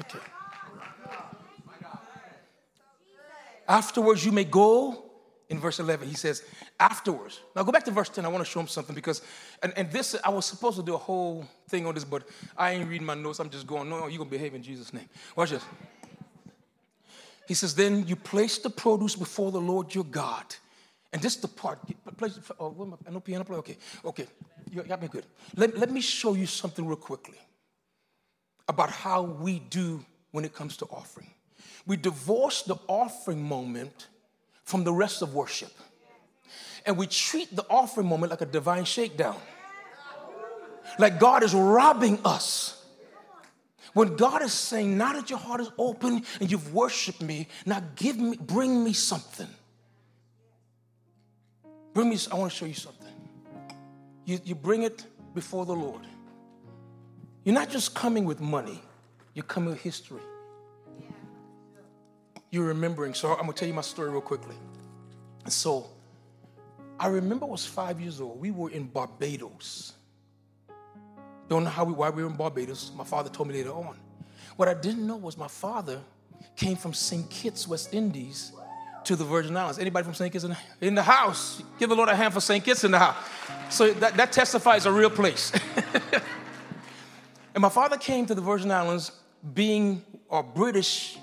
Okay. 0.00 0.18
Afterwards, 3.68 4.24
you 4.24 4.32
may 4.32 4.44
go 4.44 5.01
in 5.52 5.60
verse 5.60 5.78
11. 5.78 6.08
He 6.08 6.14
says, 6.14 6.42
afterwards. 6.80 7.40
Now 7.54 7.62
go 7.62 7.70
back 7.70 7.84
to 7.84 7.90
verse 7.90 8.08
10. 8.08 8.24
I 8.24 8.28
want 8.28 8.42
to 8.42 8.50
show 8.50 8.58
him 8.58 8.66
something 8.66 8.94
because, 8.94 9.20
and, 9.62 9.72
and 9.76 9.90
this, 9.92 10.16
I 10.24 10.30
was 10.30 10.46
supposed 10.46 10.78
to 10.78 10.82
do 10.82 10.94
a 10.94 10.98
whole 10.98 11.44
thing 11.68 11.86
on 11.86 11.94
this, 11.94 12.04
but 12.04 12.26
I 12.56 12.72
ain't 12.72 12.88
reading 12.88 13.06
my 13.06 13.14
notes. 13.14 13.38
I'm 13.38 13.50
just 13.50 13.66
going, 13.66 13.90
no, 13.90 14.06
you're 14.06 14.16
going 14.16 14.30
to 14.30 14.36
behave 14.38 14.54
in 14.54 14.62
Jesus' 14.62 14.94
name. 14.94 15.08
Watch 15.36 15.50
this. 15.50 15.62
He 17.46 17.52
says, 17.52 17.74
then 17.74 18.06
you 18.08 18.16
place 18.16 18.56
the 18.58 18.70
produce 18.70 19.14
before 19.14 19.52
the 19.52 19.60
Lord 19.60 19.94
your 19.94 20.04
God. 20.04 20.46
And 21.12 21.20
this 21.20 21.34
is 21.34 21.42
the 21.42 21.48
part, 21.48 21.78
place, 22.16 22.38
oh, 22.58 22.98
no 23.10 23.20
piano 23.20 23.44
play? 23.44 23.58
Okay, 23.58 23.76
okay, 24.06 24.26
you 24.70 24.82
got 24.84 25.02
me 25.02 25.08
good. 25.08 25.26
Let, 25.54 25.76
let 25.76 25.90
me 25.90 26.00
show 26.00 26.32
you 26.32 26.46
something 26.46 26.86
real 26.86 26.96
quickly 26.96 27.36
about 28.68 28.88
how 28.88 29.20
we 29.20 29.58
do 29.58 30.02
when 30.30 30.46
it 30.46 30.54
comes 30.54 30.78
to 30.78 30.86
offering. 30.86 31.30
We 31.86 31.98
divorce 31.98 32.62
the 32.62 32.76
offering 32.88 33.42
moment 33.42 34.08
from 34.64 34.84
the 34.84 34.92
rest 34.92 35.22
of 35.22 35.34
worship 35.34 35.72
and 36.86 36.96
we 36.96 37.06
treat 37.06 37.54
the 37.54 37.64
offering 37.68 38.06
moment 38.06 38.30
like 38.30 38.40
a 38.40 38.46
divine 38.46 38.84
shakedown. 38.84 39.36
Like 40.98 41.18
God 41.18 41.42
is 41.42 41.54
robbing 41.54 42.18
us. 42.24 42.78
When 43.94 44.16
God 44.16 44.42
is 44.42 44.52
saying, 44.52 44.96
now 44.96 45.12
that 45.12 45.28
your 45.28 45.38
heart 45.38 45.60
is 45.60 45.70
open 45.76 46.24
and 46.40 46.50
you've 46.50 46.72
worshiped 46.72 47.22
me, 47.22 47.48
now 47.66 47.82
give 47.94 48.16
me, 48.18 48.36
bring 48.40 48.82
me 48.82 48.92
something. 48.92 49.48
Bring 51.92 52.08
me, 52.08 52.18
I 52.30 52.36
want 52.36 52.52
to 52.52 52.56
show 52.56 52.64
you 52.64 52.74
something. 52.74 53.08
You, 54.24 54.40
you 54.44 54.54
bring 54.54 54.82
it 54.82 55.04
before 55.34 55.66
the 55.66 55.74
Lord. 55.74 56.06
You're 57.44 57.54
not 57.54 57.68
just 57.68 57.94
coming 57.94 58.24
with 58.24 58.40
money, 58.40 58.80
you're 59.34 59.44
coming 59.44 59.70
with 59.70 59.80
history. 59.80 60.22
You're 62.52 62.66
remembering. 62.66 63.14
So 63.14 63.30
I'm 63.32 63.38
going 63.38 63.52
to 63.52 63.54
tell 63.54 63.66
you 63.66 63.74
my 63.74 63.80
story 63.80 64.10
real 64.10 64.20
quickly. 64.20 64.54
So 65.48 65.88
I 67.00 67.08
remember 67.08 67.46
I 67.46 67.48
was 67.48 67.64
five 67.66 67.98
years 67.98 68.20
old. 68.20 68.38
We 68.40 68.50
were 68.50 68.70
in 68.70 68.84
Barbados. 68.84 69.94
Don't 71.48 71.64
know 71.64 71.70
how 71.70 71.84
we, 71.84 71.94
why 71.94 72.10
we 72.10 72.22
were 72.22 72.28
in 72.28 72.36
Barbados. 72.36 72.92
My 72.94 73.04
father 73.04 73.30
told 73.30 73.48
me 73.48 73.54
later 73.54 73.70
on. 73.70 73.96
What 74.56 74.68
I 74.68 74.74
didn't 74.74 75.06
know 75.06 75.16
was 75.16 75.38
my 75.38 75.48
father 75.48 75.98
came 76.54 76.76
from 76.76 76.92
St. 76.92 77.28
Kitts, 77.30 77.66
West 77.66 77.94
Indies, 77.94 78.52
to 79.04 79.16
the 79.16 79.24
Virgin 79.24 79.56
Islands. 79.56 79.78
Anybody 79.78 80.04
from 80.04 80.14
St. 80.14 80.30
Kitts 80.30 80.44
in 80.44 80.50
the, 80.50 80.58
in 80.86 80.94
the 80.94 81.02
house? 81.02 81.62
Give 81.78 81.88
the 81.88 81.96
Lord 81.96 82.10
a 82.10 82.14
hand 82.14 82.34
for 82.34 82.40
St. 82.40 82.62
Kitts 82.62 82.84
in 82.84 82.90
the 82.90 82.98
house. 82.98 83.16
So 83.70 83.92
that, 83.94 84.18
that 84.18 84.30
testifies 84.30 84.84
a 84.84 84.92
real 84.92 85.10
place. 85.10 85.52
and 87.54 87.62
my 87.62 87.70
father 87.70 87.96
came 87.96 88.26
to 88.26 88.34
the 88.34 88.42
Virgin 88.42 88.70
Islands 88.70 89.10
being 89.54 90.04
a 90.30 90.42
British 90.42 91.18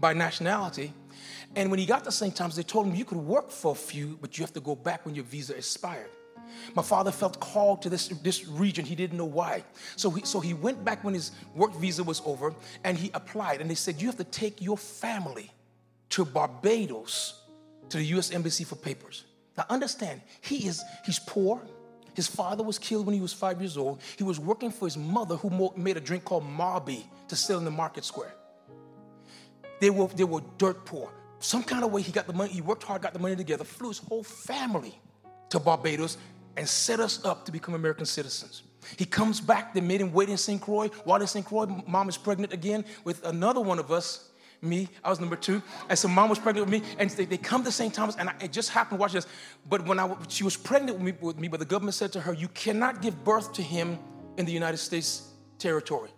by 0.00 0.12
nationality 0.12 0.92
and 1.56 1.70
when 1.70 1.78
he 1.80 1.86
got 1.86 2.04
to 2.04 2.12
St. 2.12 2.36
Thomas, 2.36 2.54
they 2.54 2.62
told 2.62 2.86
him 2.86 2.94
you 2.94 3.06
could 3.06 3.18
work 3.18 3.50
for 3.50 3.72
a 3.72 3.74
few, 3.74 4.18
but 4.20 4.36
you 4.36 4.44
have 4.44 4.52
to 4.52 4.60
go 4.60 4.74
back 4.74 5.06
when 5.06 5.14
your 5.14 5.24
visa 5.24 5.56
expired. 5.56 6.10
My 6.74 6.82
father 6.82 7.10
felt 7.10 7.40
called 7.40 7.82
to 7.82 7.88
this, 7.88 8.08
this 8.08 8.46
region. 8.46 8.84
He 8.84 8.94
didn't 8.94 9.16
know 9.16 9.24
why. 9.24 9.64
So 9.96 10.10
he, 10.10 10.24
so 10.24 10.38
he 10.38 10.52
went 10.52 10.84
back 10.84 11.02
when 11.02 11.14
his 11.14 11.32
work 11.54 11.74
visa 11.74 12.04
was 12.04 12.22
over 12.26 12.54
and 12.84 12.96
he 12.96 13.10
applied. 13.14 13.62
And 13.62 13.70
they 13.70 13.74
said, 13.74 14.00
You 14.00 14.06
have 14.06 14.18
to 14.18 14.24
take 14.24 14.60
your 14.60 14.76
family 14.76 15.50
to 16.10 16.24
Barbados 16.24 17.42
to 17.88 17.98
the 17.98 18.04
US 18.16 18.30
Embassy 18.30 18.64
for 18.64 18.76
papers. 18.76 19.24
Now 19.56 19.64
understand, 19.70 20.20
he 20.42 20.66
is 20.68 20.82
he's 21.04 21.18
poor. 21.18 21.62
His 22.14 22.26
father 22.26 22.62
was 22.62 22.78
killed 22.78 23.06
when 23.06 23.14
he 23.14 23.20
was 23.20 23.32
five 23.32 23.60
years 23.60 23.76
old. 23.76 24.00
He 24.16 24.24
was 24.24 24.38
working 24.38 24.70
for 24.70 24.86
his 24.86 24.96
mother, 24.96 25.36
who 25.36 25.72
made 25.76 25.96
a 25.96 26.00
drink 26.00 26.24
called 26.24 26.44
mauby 26.44 27.04
to 27.28 27.36
sell 27.36 27.58
in 27.58 27.64
the 27.64 27.70
market 27.70 28.04
square. 28.04 28.34
They 29.80 29.90
were, 29.90 30.06
they 30.08 30.24
were 30.24 30.42
dirt 30.58 30.84
poor 30.84 31.12
some 31.38 31.62
kind 31.62 31.84
of 31.84 31.92
way 31.92 32.02
he 32.02 32.12
got 32.12 32.26
the 32.26 32.32
money, 32.32 32.52
he 32.52 32.60
worked 32.60 32.82
hard, 32.82 33.02
got 33.02 33.12
the 33.12 33.18
money 33.18 33.36
together, 33.36 33.64
flew 33.64 33.88
his 33.88 33.98
whole 33.98 34.22
family 34.22 34.98
to 35.50 35.60
Barbados 35.60 36.16
and 36.56 36.68
set 36.68 37.00
us 37.00 37.24
up 37.24 37.44
to 37.44 37.52
become 37.52 37.74
American 37.74 38.06
citizens. 38.06 38.62
He 38.96 39.04
comes 39.04 39.40
back, 39.40 39.74
they 39.74 39.80
made 39.80 40.00
him 40.00 40.12
wait 40.12 40.28
in 40.28 40.36
St. 40.36 40.60
Croix. 40.60 40.88
While 41.04 41.20
in 41.20 41.26
St. 41.26 41.44
Croix, 41.44 41.66
mom 41.86 42.08
is 42.08 42.16
pregnant 42.16 42.52
again 42.52 42.84
with 43.04 43.24
another 43.24 43.60
one 43.60 43.78
of 43.78 43.90
us, 43.90 44.30
me. 44.62 44.88
I 45.04 45.10
was 45.10 45.20
number 45.20 45.36
two. 45.36 45.60
And 45.88 45.98
so 45.98 46.08
mom 46.08 46.30
was 46.30 46.38
pregnant 46.38 46.70
with 46.70 46.82
me. 46.82 46.88
And 46.98 47.10
they, 47.10 47.24
they 47.26 47.36
come 47.36 47.62
to 47.64 47.72
St. 47.72 47.92
Thomas, 47.92 48.16
and 48.16 48.30
I, 48.30 48.34
it 48.40 48.52
just 48.52 48.70
happened, 48.70 49.00
watch 49.00 49.12
this. 49.12 49.26
But 49.68 49.84
when 49.86 49.98
I, 49.98 50.16
she 50.28 50.44
was 50.44 50.56
pregnant 50.56 50.98
with 50.98 51.06
me, 51.06 51.12
with 51.20 51.38
me, 51.38 51.48
but 51.48 51.60
the 51.60 51.66
government 51.66 51.94
said 51.94 52.12
to 52.12 52.20
her, 52.20 52.32
You 52.32 52.48
cannot 52.48 53.02
give 53.02 53.22
birth 53.24 53.52
to 53.54 53.62
him 53.62 53.98
in 54.36 54.46
the 54.46 54.52
United 54.52 54.78
States 54.78 55.30
territory. 55.58 56.10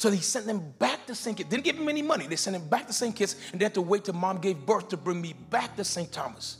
So 0.00 0.10
he 0.10 0.22
sent 0.22 0.46
them 0.46 0.72
back 0.78 1.06
to 1.08 1.14
St. 1.14 1.36
Kitts. 1.36 1.50
Didn't 1.50 1.62
give 1.62 1.76
him 1.76 1.86
any 1.86 2.00
money. 2.00 2.26
They 2.26 2.36
sent 2.36 2.56
him 2.56 2.66
back 2.66 2.86
to 2.86 2.92
St. 2.94 3.14
Kitts, 3.14 3.36
and 3.52 3.60
they 3.60 3.66
had 3.66 3.74
to 3.74 3.82
wait 3.82 4.06
till 4.06 4.14
mom 4.14 4.38
gave 4.38 4.64
birth 4.64 4.88
to 4.88 4.96
bring 4.96 5.20
me 5.20 5.34
back 5.50 5.76
to 5.76 5.84
St. 5.84 6.10
Thomas 6.10 6.56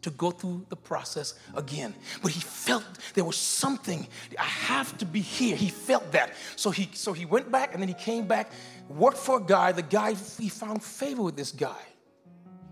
to 0.00 0.08
go 0.08 0.30
through 0.30 0.64
the 0.70 0.76
process 0.76 1.34
again. 1.54 1.94
But 2.22 2.32
he 2.32 2.40
felt 2.40 2.82
there 3.12 3.26
was 3.26 3.36
something. 3.36 4.08
I 4.38 4.44
have 4.44 4.96
to 4.96 5.04
be 5.04 5.20
here. 5.20 5.54
He 5.54 5.68
felt 5.68 6.10
that. 6.12 6.32
So 6.56 6.70
he 6.70 6.88
so 6.94 7.12
he 7.12 7.26
went 7.26 7.52
back 7.52 7.74
and 7.74 7.82
then 7.82 7.88
he 7.88 7.94
came 7.94 8.26
back, 8.26 8.50
worked 8.88 9.18
for 9.18 9.36
a 9.36 9.42
guy. 9.42 9.72
The 9.72 9.82
guy 9.82 10.14
he 10.14 10.48
found 10.48 10.82
favor 10.82 11.24
with 11.24 11.36
this 11.36 11.52
guy. 11.52 11.82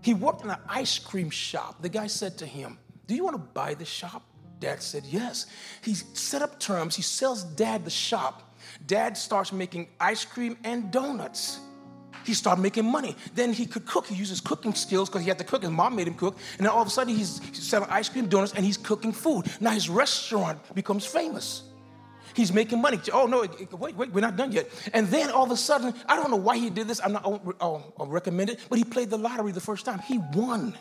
He 0.01 0.15
worked 0.15 0.43
in 0.43 0.49
an 0.49 0.57
ice 0.67 0.97
cream 0.97 1.29
shop. 1.29 1.83
The 1.83 1.89
guy 1.89 2.07
said 2.07 2.39
to 2.39 2.47
him, 2.47 2.79
"Do 3.05 3.13
you 3.13 3.23
want 3.23 3.35
to 3.35 3.43
buy 3.53 3.75
the 3.75 3.85
shop?" 3.85 4.23
Dad 4.57 4.81
said, 4.81 5.05
"Yes." 5.05 5.45
He 5.83 5.93
set 5.93 6.41
up 6.41 6.59
terms. 6.59 6.95
He 6.95 7.03
sells 7.03 7.43
dad 7.43 7.85
the 7.85 7.91
shop 7.91 8.44
Dad 8.85 9.17
starts 9.17 9.51
making 9.51 9.87
ice 9.99 10.25
cream 10.25 10.57
and 10.63 10.91
donuts. 10.91 11.59
he 12.25 12.33
started 12.33 12.61
making 12.61 12.85
money. 12.85 13.15
Then 13.35 13.53
he 13.53 13.65
could 13.65 13.85
cook. 13.85 14.07
He 14.07 14.15
used 14.15 14.31
his 14.31 14.41
cooking 14.41 14.73
skills 14.73 15.09
because 15.09 15.21
he 15.21 15.27
had 15.27 15.37
to 15.37 15.43
cook. 15.43 15.61
His 15.61 15.71
mom 15.71 15.95
made 15.95 16.07
him 16.07 16.15
cook. 16.15 16.37
And 16.57 16.65
then 16.65 16.73
all 16.73 16.81
of 16.81 16.87
a 16.87 16.91
sudden, 16.91 17.15
he's 17.15 17.41
selling 17.53 17.89
ice 17.89 18.09
cream, 18.09 18.27
donuts, 18.27 18.53
and 18.53 18.65
he's 18.65 18.77
cooking 18.77 19.11
food. 19.11 19.45
Now 19.59 19.71
his 19.71 19.89
restaurant 19.89 20.59
becomes 20.73 21.05
famous. 21.05 21.63
He's 22.33 22.51
making 22.51 22.81
money. 22.81 22.99
Oh, 23.13 23.27
no, 23.27 23.45
wait, 23.77 23.95
wait, 23.95 24.11
we're 24.11 24.19
not 24.19 24.35
done 24.35 24.51
yet. 24.51 24.69
And 24.93 25.07
then 25.07 25.29
all 25.31 25.45
of 25.45 25.51
a 25.51 25.57
sudden, 25.57 25.93
I 26.05 26.17
don't 26.17 26.29
know 26.29 26.35
why 26.35 26.57
he 26.57 26.69
did 26.69 26.87
this. 26.87 26.99
I'm 27.01 27.13
not, 27.13 27.23
I'll, 27.23 27.55
I'll, 27.61 27.93
I'll 27.97 28.07
recommend 28.07 28.49
it, 28.49 28.59
but 28.67 28.77
he 28.77 28.83
played 28.83 29.09
the 29.09 29.17
lottery 29.17 29.53
the 29.53 29.61
first 29.61 29.85
time. 29.85 29.99
He 29.99 30.17
won. 30.33 30.77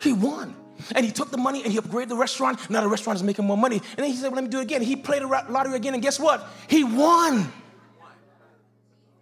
He 0.00 0.12
won. 0.12 0.54
And 0.94 1.04
he 1.06 1.12
took 1.12 1.30
the 1.30 1.36
money 1.38 1.62
and 1.62 1.72
he 1.72 1.78
upgraded 1.78 2.08
the 2.08 2.16
restaurant. 2.16 2.70
Now 2.70 2.80
the 2.80 2.88
restaurant 2.88 3.16
is 3.16 3.22
making 3.22 3.46
more 3.46 3.56
money. 3.56 3.76
And 3.76 3.98
then 3.98 4.06
he 4.06 4.16
said, 4.16 4.28
well, 4.28 4.36
let 4.36 4.44
me 4.44 4.50
do 4.50 4.58
it 4.58 4.62
again. 4.62 4.82
He 4.82 4.96
played 4.96 5.22
the 5.22 5.26
lottery 5.26 5.76
again, 5.76 5.94
and 5.94 6.02
guess 6.02 6.18
what? 6.18 6.46
He 6.68 6.84
won. 6.84 7.52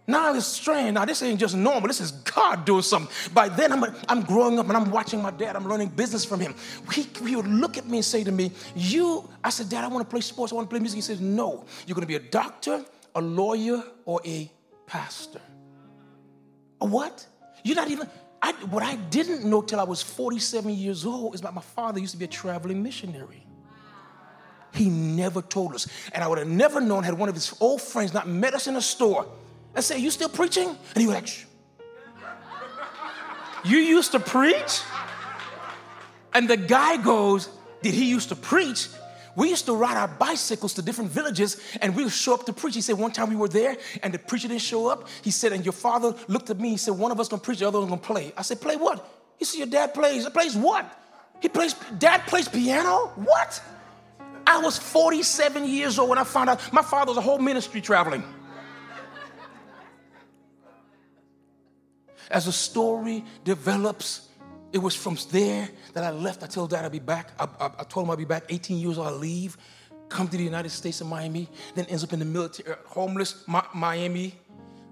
Now 0.07 0.33
it's 0.33 0.45
strange. 0.45 0.95
Now 0.95 1.05
this 1.05 1.21
ain't 1.21 1.39
just 1.39 1.55
normal. 1.55 1.87
This 1.87 2.01
is 2.01 2.11
God 2.11 2.65
doing 2.65 2.81
something. 2.81 3.13
By 3.33 3.47
then 3.47 3.71
I'm, 3.71 3.85
I'm 4.09 4.23
growing 4.23 4.59
up 4.59 4.67
and 4.67 4.75
I'm 4.75 4.91
watching 4.91 5.21
my 5.21 5.31
dad. 5.31 5.55
I'm 5.55 5.67
learning 5.67 5.89
business 5.89 6.25
from 6.25 6.39
him. 6.39 6.53
He, 6.91 7.07
he 7.25 7.35
would 7.35 7.47
look 7.47 7.77
at 7.77 7.87
me 7.87 7.99
and 7.99 8.05
say 8.05 8.23
to 8.23 8.31
me, 8.31 8.51
"You." 8.75 9.29
I 9.43 9.51
said, 9.51 9.69
"Dad, 9.69 9.83
I 9.83 9.87
want 9.87 10.03
to 10.05 10.09
play 10.09 10.21
sports. 10.21 10.51
I 10.51 10.55
want 10.55 10.69
to 10.69 10.73
play 10.73 10.79
music." 10.79 10.97
He 10.97 11.01
says, 11.01 11.21
"No. 11.21 11.65
You're 11.85 11.95
going 11.95 12.01
to 12.01 12.07
be 12.07 12.15
a 12.15 12.19
doctor, 12.19 12.83
a 13.15 13.21
lawyer, 13.21 13.83
or 14.03 14.19
a 14.25 14.51
pastor." 14.85 15.41
A 16.81 16.85
what? 16.85 17.25
You're 17.63 17.77
not 17.77 17.89
even. 17.89 18.09
I, 18.41 18.53
what 18.69 18.81
I 18.81 18.95
didn't 18.95 19.45
know 19.45 19.61
till 19.61 19.79
I 19.79 19.83
was 19.83 20.01
47 20.01 20.71
years 20.71 21.05
old 21.05 21.35
is 21.35 21.41
that 21.41 21.53
my 21.53 21.61
father 21.61 21.99
used 21.99 22.13
to 22.13 22.17
be 22.17 22.25
a 22.25 22.27
traveling 22.27 22.81
missionary. 22.81 23.45
He 24.73 24.89
never 24.89 25.41
told 25.41 25.75
us. 25.75 25.87
And 26.13 26.23
I 26.23 26.27
would 26.27 26.37
have 26.37 26.47
never 26.47 26.79
known 26.79 27.03
had 27.03 27.13
one 27.13 27.29
of 27.29 27.35
his 27.35 27.53
old 27.59 27.81
friends 27.81 28.13
not 28.13 28.27
met 28.27 28.53
us 28.53 28.67
in 28.67 28.75
a 28.75 28.81
store 28.81 29.27
and 29.75 29.83
said, 29.83 29.99
You 29.99 30.09
still 30.11 30.29
preaching? 30.29 30.67
And 30.69 30.97
he 30.97 31.05
was 31.05 31.15
like, 31.15 31.27
Shh. 31.27 31.45
You 33.63 33.77
used 33.77 34.13
to 34.13 34.19
preach? 34.19 34.81
And 36.33 36.49
the 36.49 36.57
guy 36.57 36.97
goes, 36.97 37.49
Did 37.81 37.93
he 37.93 38.09
used 38.09 38.29
to 38.29 38.35
preach? 38.35 38.87
We 39.35 39.49
used 39.49 39.65
to 39.65 39.73
ride 39.73 39.97
our 39.97 40.07
bicycles 40.07 40.73
to 40.73 40.81
different 40.81 41.11
villages 41.11 41.61
and 41.81 41.95
we 41.95 42.03
would 42.03 42.11
show 42.11 42.33
up 42.33 42.45
to 42.47 42.53
preach. 42.53 42.75
He 42.75 42.81
said, 42.81 42.97
one 42.97 43.11
time 43.11 43.29
we 43.29 43.35
were 43.35 43.47
there 43.47 43.77
and 44.03 44.13
the 44.13 44.19
preacher 44.19 44.47
didn't 44.47 44.61
show 44.61 44.87
up. 44.87 45.07
He 45.21 45.31
said, 45.31 45.53
and 45.53 45.65
your 45.65 45.73
father 45.73 46.15
looked 46.27 46.49
at 46.49 46.59
me. 46.59 46.69
He 46.71 46.77
said, 46.77 46.95
one 46.95 47.11
of 47.11 47.19
us 47.19 47.27
gonna 47.27 47.41
preach, 47.41 47.59
the 47.59 47.67
other 47.67 47.79
one 47.79 47.89
gonna 47.89 48.01
play. 48.01 48.33
I 48.35 48.41
said, 48.41 48.59
play 48.59 48.75
what? 48.75 49.07
He 49.37 49.45
said, 49.45 49.57
your 49.59 49.67
dad 49.67 49.93
plays. 49.93 50.27
Plays 50.29 50.55
what? 50.55 50.97
He 51.39 51.49
plays, 51.49 51.75
dad 51.97 52.27
plays 52.27 52.47
piano? 52.47 53.11
What? 53.15 53.61
I 54.45 54.59
was 54.59 54.77
47 54.77 55.67
years 55.67 55.97
old 55.97 56.09
when 56.09 56.17
I 56.17 56.23
found 56.23 56.49
out 56.49 56.73
my 56.73 56.81
father 56.81 57.11
was 57.11 57.17
a 57.17 57.21
whole 57.21 57.39
ministry 57.39 57.81
traveling. 57.81 58.23
As 62.29 62.45
the 62.45 62.51
story 62.51 63.25
develops, 63.43 64.27
it 64.73 64.77
was 64.77 64.95
from 64.95 65.17
there 65.31 65.69
that 65.93 66.03
I 66.03 66.11
left. 66.11 66.43
I 66.43 66.47
told 66.47 66.69
dad 66.69 66.85
I'd 66.85 66.91
be 66.91 66.99
back. 66.99 67.31
I, 67.39 67.47
I, 67.59 67.65
I 67.79 67.83
told 67.83 68.05
him 68.05 68.11
I'd 68.11 68.17
be 68.17 68.25
back. 68.25 68.43
18 68.49 68.77
years 68.77 68.97
old, 68.97 69.07
I 69.07 69.11
leave, 69.11 69.57
come 70.09 70.27
to 70.27 70.37
the 70.37 70.43
United 70.43 70.69
States 70.69 71.01
of 71.01 71.07
Miami, 71.07 71.47
then 71.75 71.85
ends 71.85 72.03
up 72.03 72.13
in 72.13 72.19
the 72.19 72.25
military, 72.25 72.71
uh, 72.71 72.75
homeless, 72.85 73.43
Miami, 73.47 74.35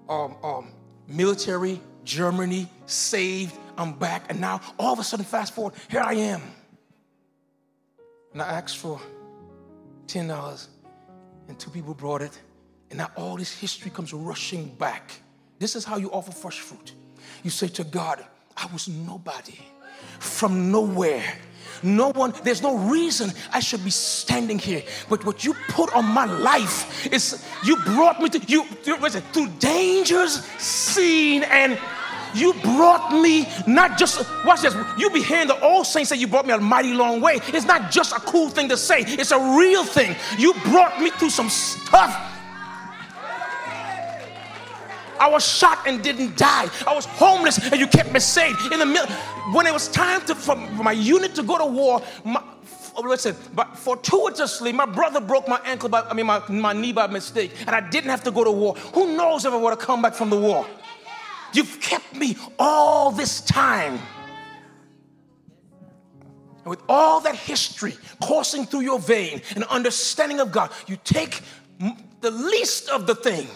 um, 0.08 0.36
um, 0.44 0.72
military, 1.08 1.80
Germany, 2.04 2.68
saved. 2.86 3.58
I'm 3.78 3.94
back. 3.94 4.26
And 4.30 4.42
now, 4.42 4.60
all 4.78 4.94
of 4.94 5.00
a 5.00 5.04
sudden, 5.04 5.26
fast 5.26 5.54
forward, 5.54 5.74
here 5.90 6.02
I 6.02 6.14
am. 6.14 6.42
And 8.34 8.42
I 8.42 8.48
asked 8.54 8.78
for 8.78 9.00
$10, 10.08 10.68
and 11.48 11.60
two 11.60 11.70
people 11.70 11.94
brought 11.94 12.22
it. 12.22 12.38
And 12.90 12.98
now 12.98 13.12
all 13.16 13.38
this 13.38 13.52
history 13.58 13.92
comes 13.92 14.14
rushing 14.14 14.70
back. 14.76 15.22
This 15.60 15.76
is 15.76 15.86
how 15.86 15.98
you 15.98 16.12
offer 16.12 16.32
fresh 16.32 16.60
fruit. 16.60 16.94
You 17.44 17.50
say 17.50 17.68
to 17.70 17.84
God, 17.84 18.26
I 18.62 18.68
was 18.74 18.88
nobody 18.88 19.58
from 20.20 20.72
nowhere. 20.72 21.24
No 21.82 22.10
one, 22.12 22.34
there's 22.44 22.62
no 22.62 22.78
reason 22.78 23.32
I 23.54 23.62
should 23.62 23.84
be 23.86 23.90
standing 23.90 24.60
here. 24.60 24.84
But 25.10 25.24
what 25.26 25.46
you 25.46 25.56
put 25.70 25.94
on 25.96 26.06
my 26.06 26.26
life 26.26 27.08
is 27.12 27.46
you 27.64 27.78
brought 27.78 28.22
me 28.22 28.30
to 28.30 28.40
you 28.40 28.66
through 28.66 29.48
dangers 29.60 30.44
seen 30.58 31.44
and 31.44 31.80
you 32.36 32.54
brought 32.54 33.12
me 33.14 33.48
not 33.66 33.98
just 33.98 34.28
watch 34.46 34.62
this. 34.62 34.76
You 34.98 35.10
be 35.10 35.24
hearing 35.24 35.48
the 35.48 35.60
old 35.62 35.88
saints 35.88 36.10
say 36.10 36.18
you 36.18 36.28
brought 36.28 36.46
me 36.46 36.54
a 36.54 36.60
mighty 36.60 36.94
long 36.94 37.22
way. 37.22 37.40
It's 37.48 37.66
not 37.66 37.92
just 37.92 38.12
a 38.12 38.20
cool 38.20 38.50
thing 38.50 38.68
to 38.70 38.78
say, 38.78 39.02
it's 39.02 39.32
a 39.32 39.58
real 39.58 39.86
thing. 39.86 40.16
You 40.38 40.54
brought 40.66 41.02
me 41.02 41.12
through 41.12 41.32
some 41.32 41.50
stuff 41.50 42.39
I 45.20 45.30
was 45.30 45.46
shot 45.46 45.80
and 45.86 46.02
didn't 46.02 46.38
die. 46.38 46.70
I 46.88 46.94
was 46.94 47.06
homeless 47.06 47.58
and 47.72 47.80
you 47.80 47.88
kept 47.88 48.12
me 48.12 48.20
safe. 48.20 48.72
In 48.72 48.80
the 48.80 48.86
middle, 48.86 49.08
when 49.54 49.68
it 49.68 49.74
was 49.74 49.88
time 49.90 50.22
to, 50.26 50.36
for 50.36 50.56
my 50.56 50.92
unit 50.92 51.36
to 51.36 51.44
go 51.44 51.58
to 51.58 51.66
war, 51.66 52.02
my, 52.24 52.42
oh, 52.96 53.02
listen, 53.02 53.36
but 53.54 53.78
fortuitously, 53.78 54.72
my 54.72 54.86
brother 54.86 55.20
broke 55.20 55.48
my 55.48 55.60
ankle, 55.66 55.90
by, 55.90 56.02
I 56.02 56.14
mean, 56.14 56.26
my, 56.26 56.42
my 56.48 56.74
knee 56.74 56.94
by 56.94 57.08
mistake, 57.08 57.52
and 57.68 57.76
I 57.76 57.82
didn't 57.90 58.10
have 58.10 58.24
to 58.24 58.32
go 58.32 58.44
to 58.44 58.52
war. 58.52 58.76
Who 58.94 59.18
knows 59.18 59.46
if 59.46 59.54
I 59.54 59.58
would 59.58 59.72
have 59.72 59.80
come 59.80 60.02
back 60.02 60.14
from 60.14 60.30
the 60.30 60.40
war? 60.40 60.66
You've 61.54 61.80
kept 61.82 62.16
me 62.16 62.38
all 62.58 63.12
this 63.12 63.42
time. 63.42 64.00
And 66.60 66.68
with 66.68 66.82
all 66.88 67.22
that 67.22 67.36
history 67.36 67.96
coursing 68.22 68.66
through 68.66 68.82
your 68.82 69.00
vein 69.00 69.42
and 69.56 69.64
understanding 69.66 70.40
of 70.40 70.52
God, 70.52 70.72
you 70.88 70.98
take 71.04 71.42
the 72.22 72.32
least 72.32 72.90
of 72.90 73.08
the 73.08 73.16
thing 73.16 73.48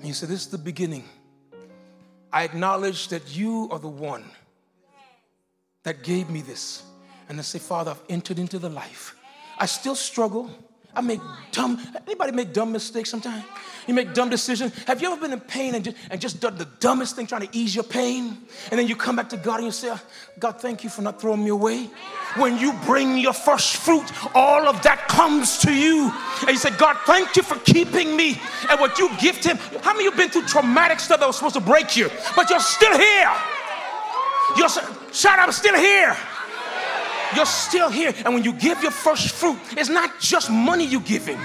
And 0.00 0.06
he 0.06 0.14
said, 0.14 0.30
This 0.30 0.40
is 0.40 0.46
the 0.46 0.56
beginning. 0.56 1.04
I 2.32 2.44
acknowledge 2.44 3.08
that 3.08 3.36
you 3.36 3.68
are 3.70 3.78
the 3.78 3.88
one 3.88 4.24
that 5.82 6.02
gave 6.02 6.30
me 6.30 6.40
this. 6.40 6.82
And 7.28 7.38
I 7.38 7.42
say, 7.42 7.58
Father, 7.58 7.90
I've 7.90 8.02
entered 8.08 8.38
into 8.38 8.58
the 8.58 8.70
life. 8.70 9.14
I 9.58 9.66
still 9.66 9.94
struggle. 9.94 10.48
I 10.94 11.00
make 11.00 11.20
dumb, 11.52 11.80
anybody 12.06 12.32
make 12.32 12.52
dumb 12.52 12.72
mistakes 12.72 13.10
sometimes? 13.10 13.44
You 13.86 13.94
make 13.94 14.12
dumb 14.12 14.28
decisions. 14.28 14.72
Have 14.84 15.00
you 15.00 15.10
ever 15.10 15.20
been 15.20 15.32
in 15.32 15.40
pain 15.40 15.74
and 15.74 15.84
just, 15.84 15.96
and 16.10 16.20
just 16.20 16.40
done 16.40 16.56
the 16.56 16.66
dumbest 16.80 17.16
thing 17.16 17.26
trying 17.26 17.46
to 17.46 17.56
ease 17.56 17.74
your 17.74 17.84
pain? 17.84 18.38
And 18.70 18.78
then 18.78 18.86
you 18.86 18.94
come 18.96 19.16
back 19.16 19.28
to 19.30 19.36
God 19.36 19.56
and 19.56 19.64
you 19.64 19.72
say, 19.72 19.92
God, 20.38 20.60
thank 20.60 20.84
you 20.84 20.90
for 20.90 21.02
not 21.02 21.20
throwing 21.20 21.42
me 21.42 21.50
away. 21.50 21.88
When 22.36 22.58
you 22.58 22.72
bring 22.84 23.18
your 23.18 23.32
first 23.32 23.76
fruit, 23.76 24.04
all 24.34 24.68
of 24.68 24.82
that 24.82 25.08
comes 25.08 25.58
to 25.58 25.72
you. 25.72 26.12
And 26.40 26.50
you 26.50 26.58
say, 26.58 26.70
God, 26.76 26.96
thank 27.06 27.36
you 27.36 27.42
for 27.42 27.58
keeping 27.60 28.16
me. 28.16 28.40
And 28.68 28.78
what 28.80 28.98
you 28.98 29.10
gift 29.18 29.44
him, 29.44 29.56
how 29.82 29.92
many 29.92 30.00
of 30.00 30.04
you 30.04 30.10
have 30.10 30.18
been 30.18 30.30
through 30.30 30.46
traumatic 30.46 31.00
stuff 31.00 31.20
that 31.20 31.26
was 31.26 31.36
supposed 31.36 31.54
to 31.54 31.60
break 31.60 31.96
you? 31.96 32.10
But 32.36 32.50
you're 32.50 32.60
still 32.60 32.96
here. 32.96 33.32
You're, 34.56 34.68
shout 35.12 35.38
out, 35.38 35.46
I'm 35.46 35.52
still 35.52 35.76
here. 35.76 36.16
You're 37.34 37.46
still 37.46 37.90
here. 37.90 38.12
And 38.24 38.34
when 38.34 38.44
you 38.44 38.52
give 38.52 38.82
your 38.82 38.92
first 38.92 39.32
fruit, 39.32 39.58
it's 39.72 39.88
not 39.88 40.20
just 40.20 40.50
money 40.50 40.84
you're 40.84 41.00
giving. 41.00 41.38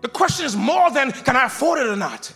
The 0.00 0.08
question 0.08 0.46
is 0.46 0.56
more 0.56 0.90
than 0.90 1.12
can 1.12 1.36
I 1.36 1.46
afford 1.46 1.80
it 1.80 1.86
or 1.86 1.96
not? 1.96 2.32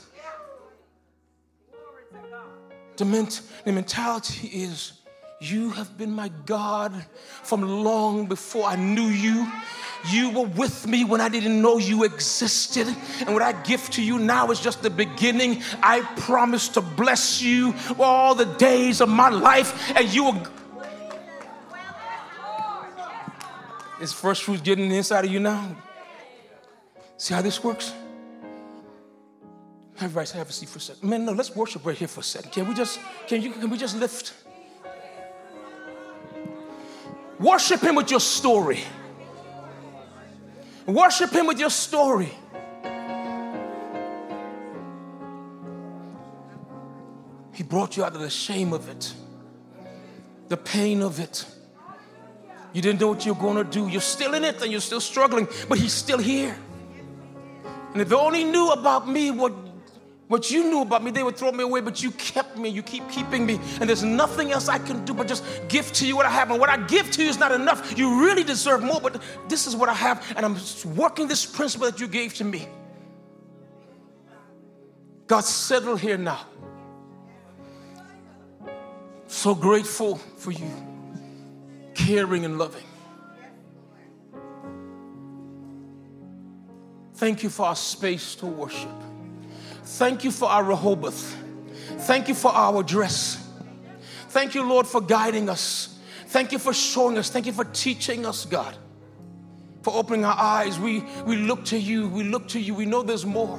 The, 2.96 3.04
ment- 3.04 3.42
the 3.64 3.72
mentality 3.72 4.48
is 4.48 4.92
you 5.40 5.70
have 5.70 5.96
been 5.96 6.10
my 6.10 6.30
God 6.46 6.92
from 7.44 7.62
long 7.62 8.26
before 8.26 8.64
I 8.64 8.74
knew 8.74 9.06
you. 9.06 9.46
You 10.10 10.30
were 10.30 10.46
with 10.46 10.86
me 10.86 11.04
when 11.04 11.20
I 11.20 11.28
didn't 11.28 11.60
know 11.60 11.78
you 11.78 12.04
existed. 12.04 12.88
And 13.20 13.34
what 13.34 13.42
I 13.42 13.52
give 13.62 13.88
to 13.90 14.02
you 14.02 14.18
now 14.18 14.50
is 14.50 14.60
just 14.60 14.82
the 14.82 14.90
beginning. 14.90 15.62
I 15.82 16.00
promise 16.16 16.68
to 16.70 16.80
bless 16.80 17.40
you 17.40 17.74
all 17.98 18.34
the 18.34 18.46
days 18.46 19.00
of 19.00 19.08
my 19.08 19.28
life, 19.28 19.92
and 19.96 20.12
you 20.12 20.24
will 20.24 20.46
Is 24.00 24.12
first 24.12 24.44
fruit 24.44 24.62
getting 24.62 24.90
inside 24.92 25.24
of 25.24 25.32
you 25.32 25.40
now? 25.40 25.76
See 27.16 27.34
how 27.34 27.42
this 27.42 27.62
works? 27.64 27.92
Everybody 30.00 30.30
have 30.38 30.48
a 30.48 30.52
seat 30.52 30.68
for 30.68 30.78
a 30.78 30.80
second. 30.80 31.08
Man, 31.08 31.24
no, 31.24 31.32
let's 31.32 31.54
worship 31.56 31.84
right 31.84 31.96
here 31.96 32.06
for 32.06 32.20
a 32.20 32.22
second. 32.22 32.52
Can 32.52 32.68
we 32.68 32.74
just 32.74 33.00
can 33.26 33.42
you 33.42 33.50
can 33.50 33.68
we 33.68 33.76
just 33.76 33.96
lift? 33.96 34.32
Worship 37.40 37.80
him 37.80 37.96
with 37.96 38.10
your 38.10 38.20
story. 38.20 38.84
Worship 40.86 41.32
him 41.32 41.48
with 41.48 41.58
your 41.58 41.70
story. 41.70 42.32
He 47.52 47.64
brought 47.64 47.96
you 47.96 48.04
out 48.04 48.14
of 48.14 48.20
the 48.20 48.30
shame 48.30 48.72
of 48.72 48.88
it, 48.88 49.12
the 50.46 50.56
pain 50.56 51.02
of 51.02 51.18
it 51.18 51.44
you 52.72 52.82
didn't 52.82 53.00
know 53.00 53.08
what 53.08 53.24
you're 53.24 53.34
going 53.34 53.56
to 53.56 53.64
do. 53.64 53.88
You're 53.88 54.00
still 54.00 54.34
in 54.34 54.44
it 54.44 54.62
and 54.62 54.70
you're 54.70 54.80
still 54.80 55.00
struggling, 55.00 55.48
but 55.68 55.78
He's 55.78 55.92
still 55.92 56.18
here. 56.18 56.56
And 57.92 58.02
if 58.02 58.08
they 58.08 58.16
only 58.16 58.44
knew 58.44 58.70
about 58.70 59.08
me 59.08 59.30
what 59.30 59.52
What 60.28 60.50
you 60.50 60.62
knew 60.64 60.82
about 60.82 61.02
me, 61.02 61.10
they 61.10 61.22
would 61.22 61.38
throw 61.38 61.52
me 61.52 61.64
away, 61.64 61.80
but 61.80 62.02
you 62.02 62.10
kept 62.12 62.58
me. 62.58 62.68
You 62.68 62.82
keep 62.82 63.08
keeping 63.08 63.46
me. 63.46 63.58
And 63.80 63.88
there's 63.88 64.04
nothing 64.04 64.52
else 64.52 64.68
I 64.68 64.78
can 64.78 65.02
do 65.06 65.14
but 65.14 65.26
just 65.26 65.42
give 65.68 65.90
to 65.94 66.04
you 66.06 66.16
what 66.16 66.26
I 66.26 66.30
have. 66.30 66.50
And 66.50 66.60
what 66.60 66.68
I 66.68 66.76
give 66.86 67.10
to 67.12 67.22
you 67.22 67.30
is 67.30 67.38
not 67.38 67.50
enough. 67.50 67.96
You 67.96 68.20
really 68.26 68.44
deserve 68.44 68.82
more, 68.82 69.00
but 69.00 69.22
this 69.48 69.66
is 69.66 69.74
what 69.74 69.88
I 69.88 69.94
have. 69.94 70.22
And 70.36 70.44
I'm 70.44 70.56
working 70.94 71.28
this 71.28 71.46
principle 71.46 71.90
that 71.90 71.98
you 71.98 72.08
gave 72.08 72.34
to 72.34 72.44
me. 72.44 72.68
God, 75.26 75.44
settle 75.44 75.96
here 75.96 76.18
now. 76.18 76.44
So 79.28 79.54
grateful 79.54 80.16
for 80.36 80.52
you, 80.52 80.70
caring 81.98 82.44
and 82.44 82.58
loving. 82.58 82.84
Thank 87.14 87.42
you 87.42 87.50
for 87.50 87.66
our 87.66 87.76
space 87.76 88.36
to 88.36 88.46
worship. 88.46 88.88
Thank 89.82 90.22
you 90.22 90.30
for 90.30 90.48
our 90.48 90.62
Rehoboth. 90.62 91.36
Thank 92.06 92.28
you 92.28 92.34
for 92.34 92.52
our 92.52 92.84
dress. 92.84 93.44
Thank 94.28 94.54
you, 94.54 94.62
Lord, 94.62 94.86
for 94.86 95.00
guiding 95.00 95.48
us. 95.48 95.98
Thank 96.28 96.52
you 96.52 96.58
for 96.58 96.72
showing 96.72 97.18
us. 97.18 97.30
Thank 97.30 97.46
you 97.46 97.52
for 97.52 97.64
teaching 97.64 98.24
us, 98.24 98.44
God. 98.44 98.76
For 99.82 99.92
opening 99.94 100.24
our 100.24 100.38
eyes. 100.38 100.78
We, 100.78 101.00
we 101.26 101.36
look 101.36 101.64
to 101.66 101.78
you. 101.78 102.08
We 102.08 102.22
look 102.22 102.46
to 102.48 102.60
you. 102.60 102.74
We 102.74 102.86
know 102.86 103.02
there's 103.02 103.26
more. 103.26 103.58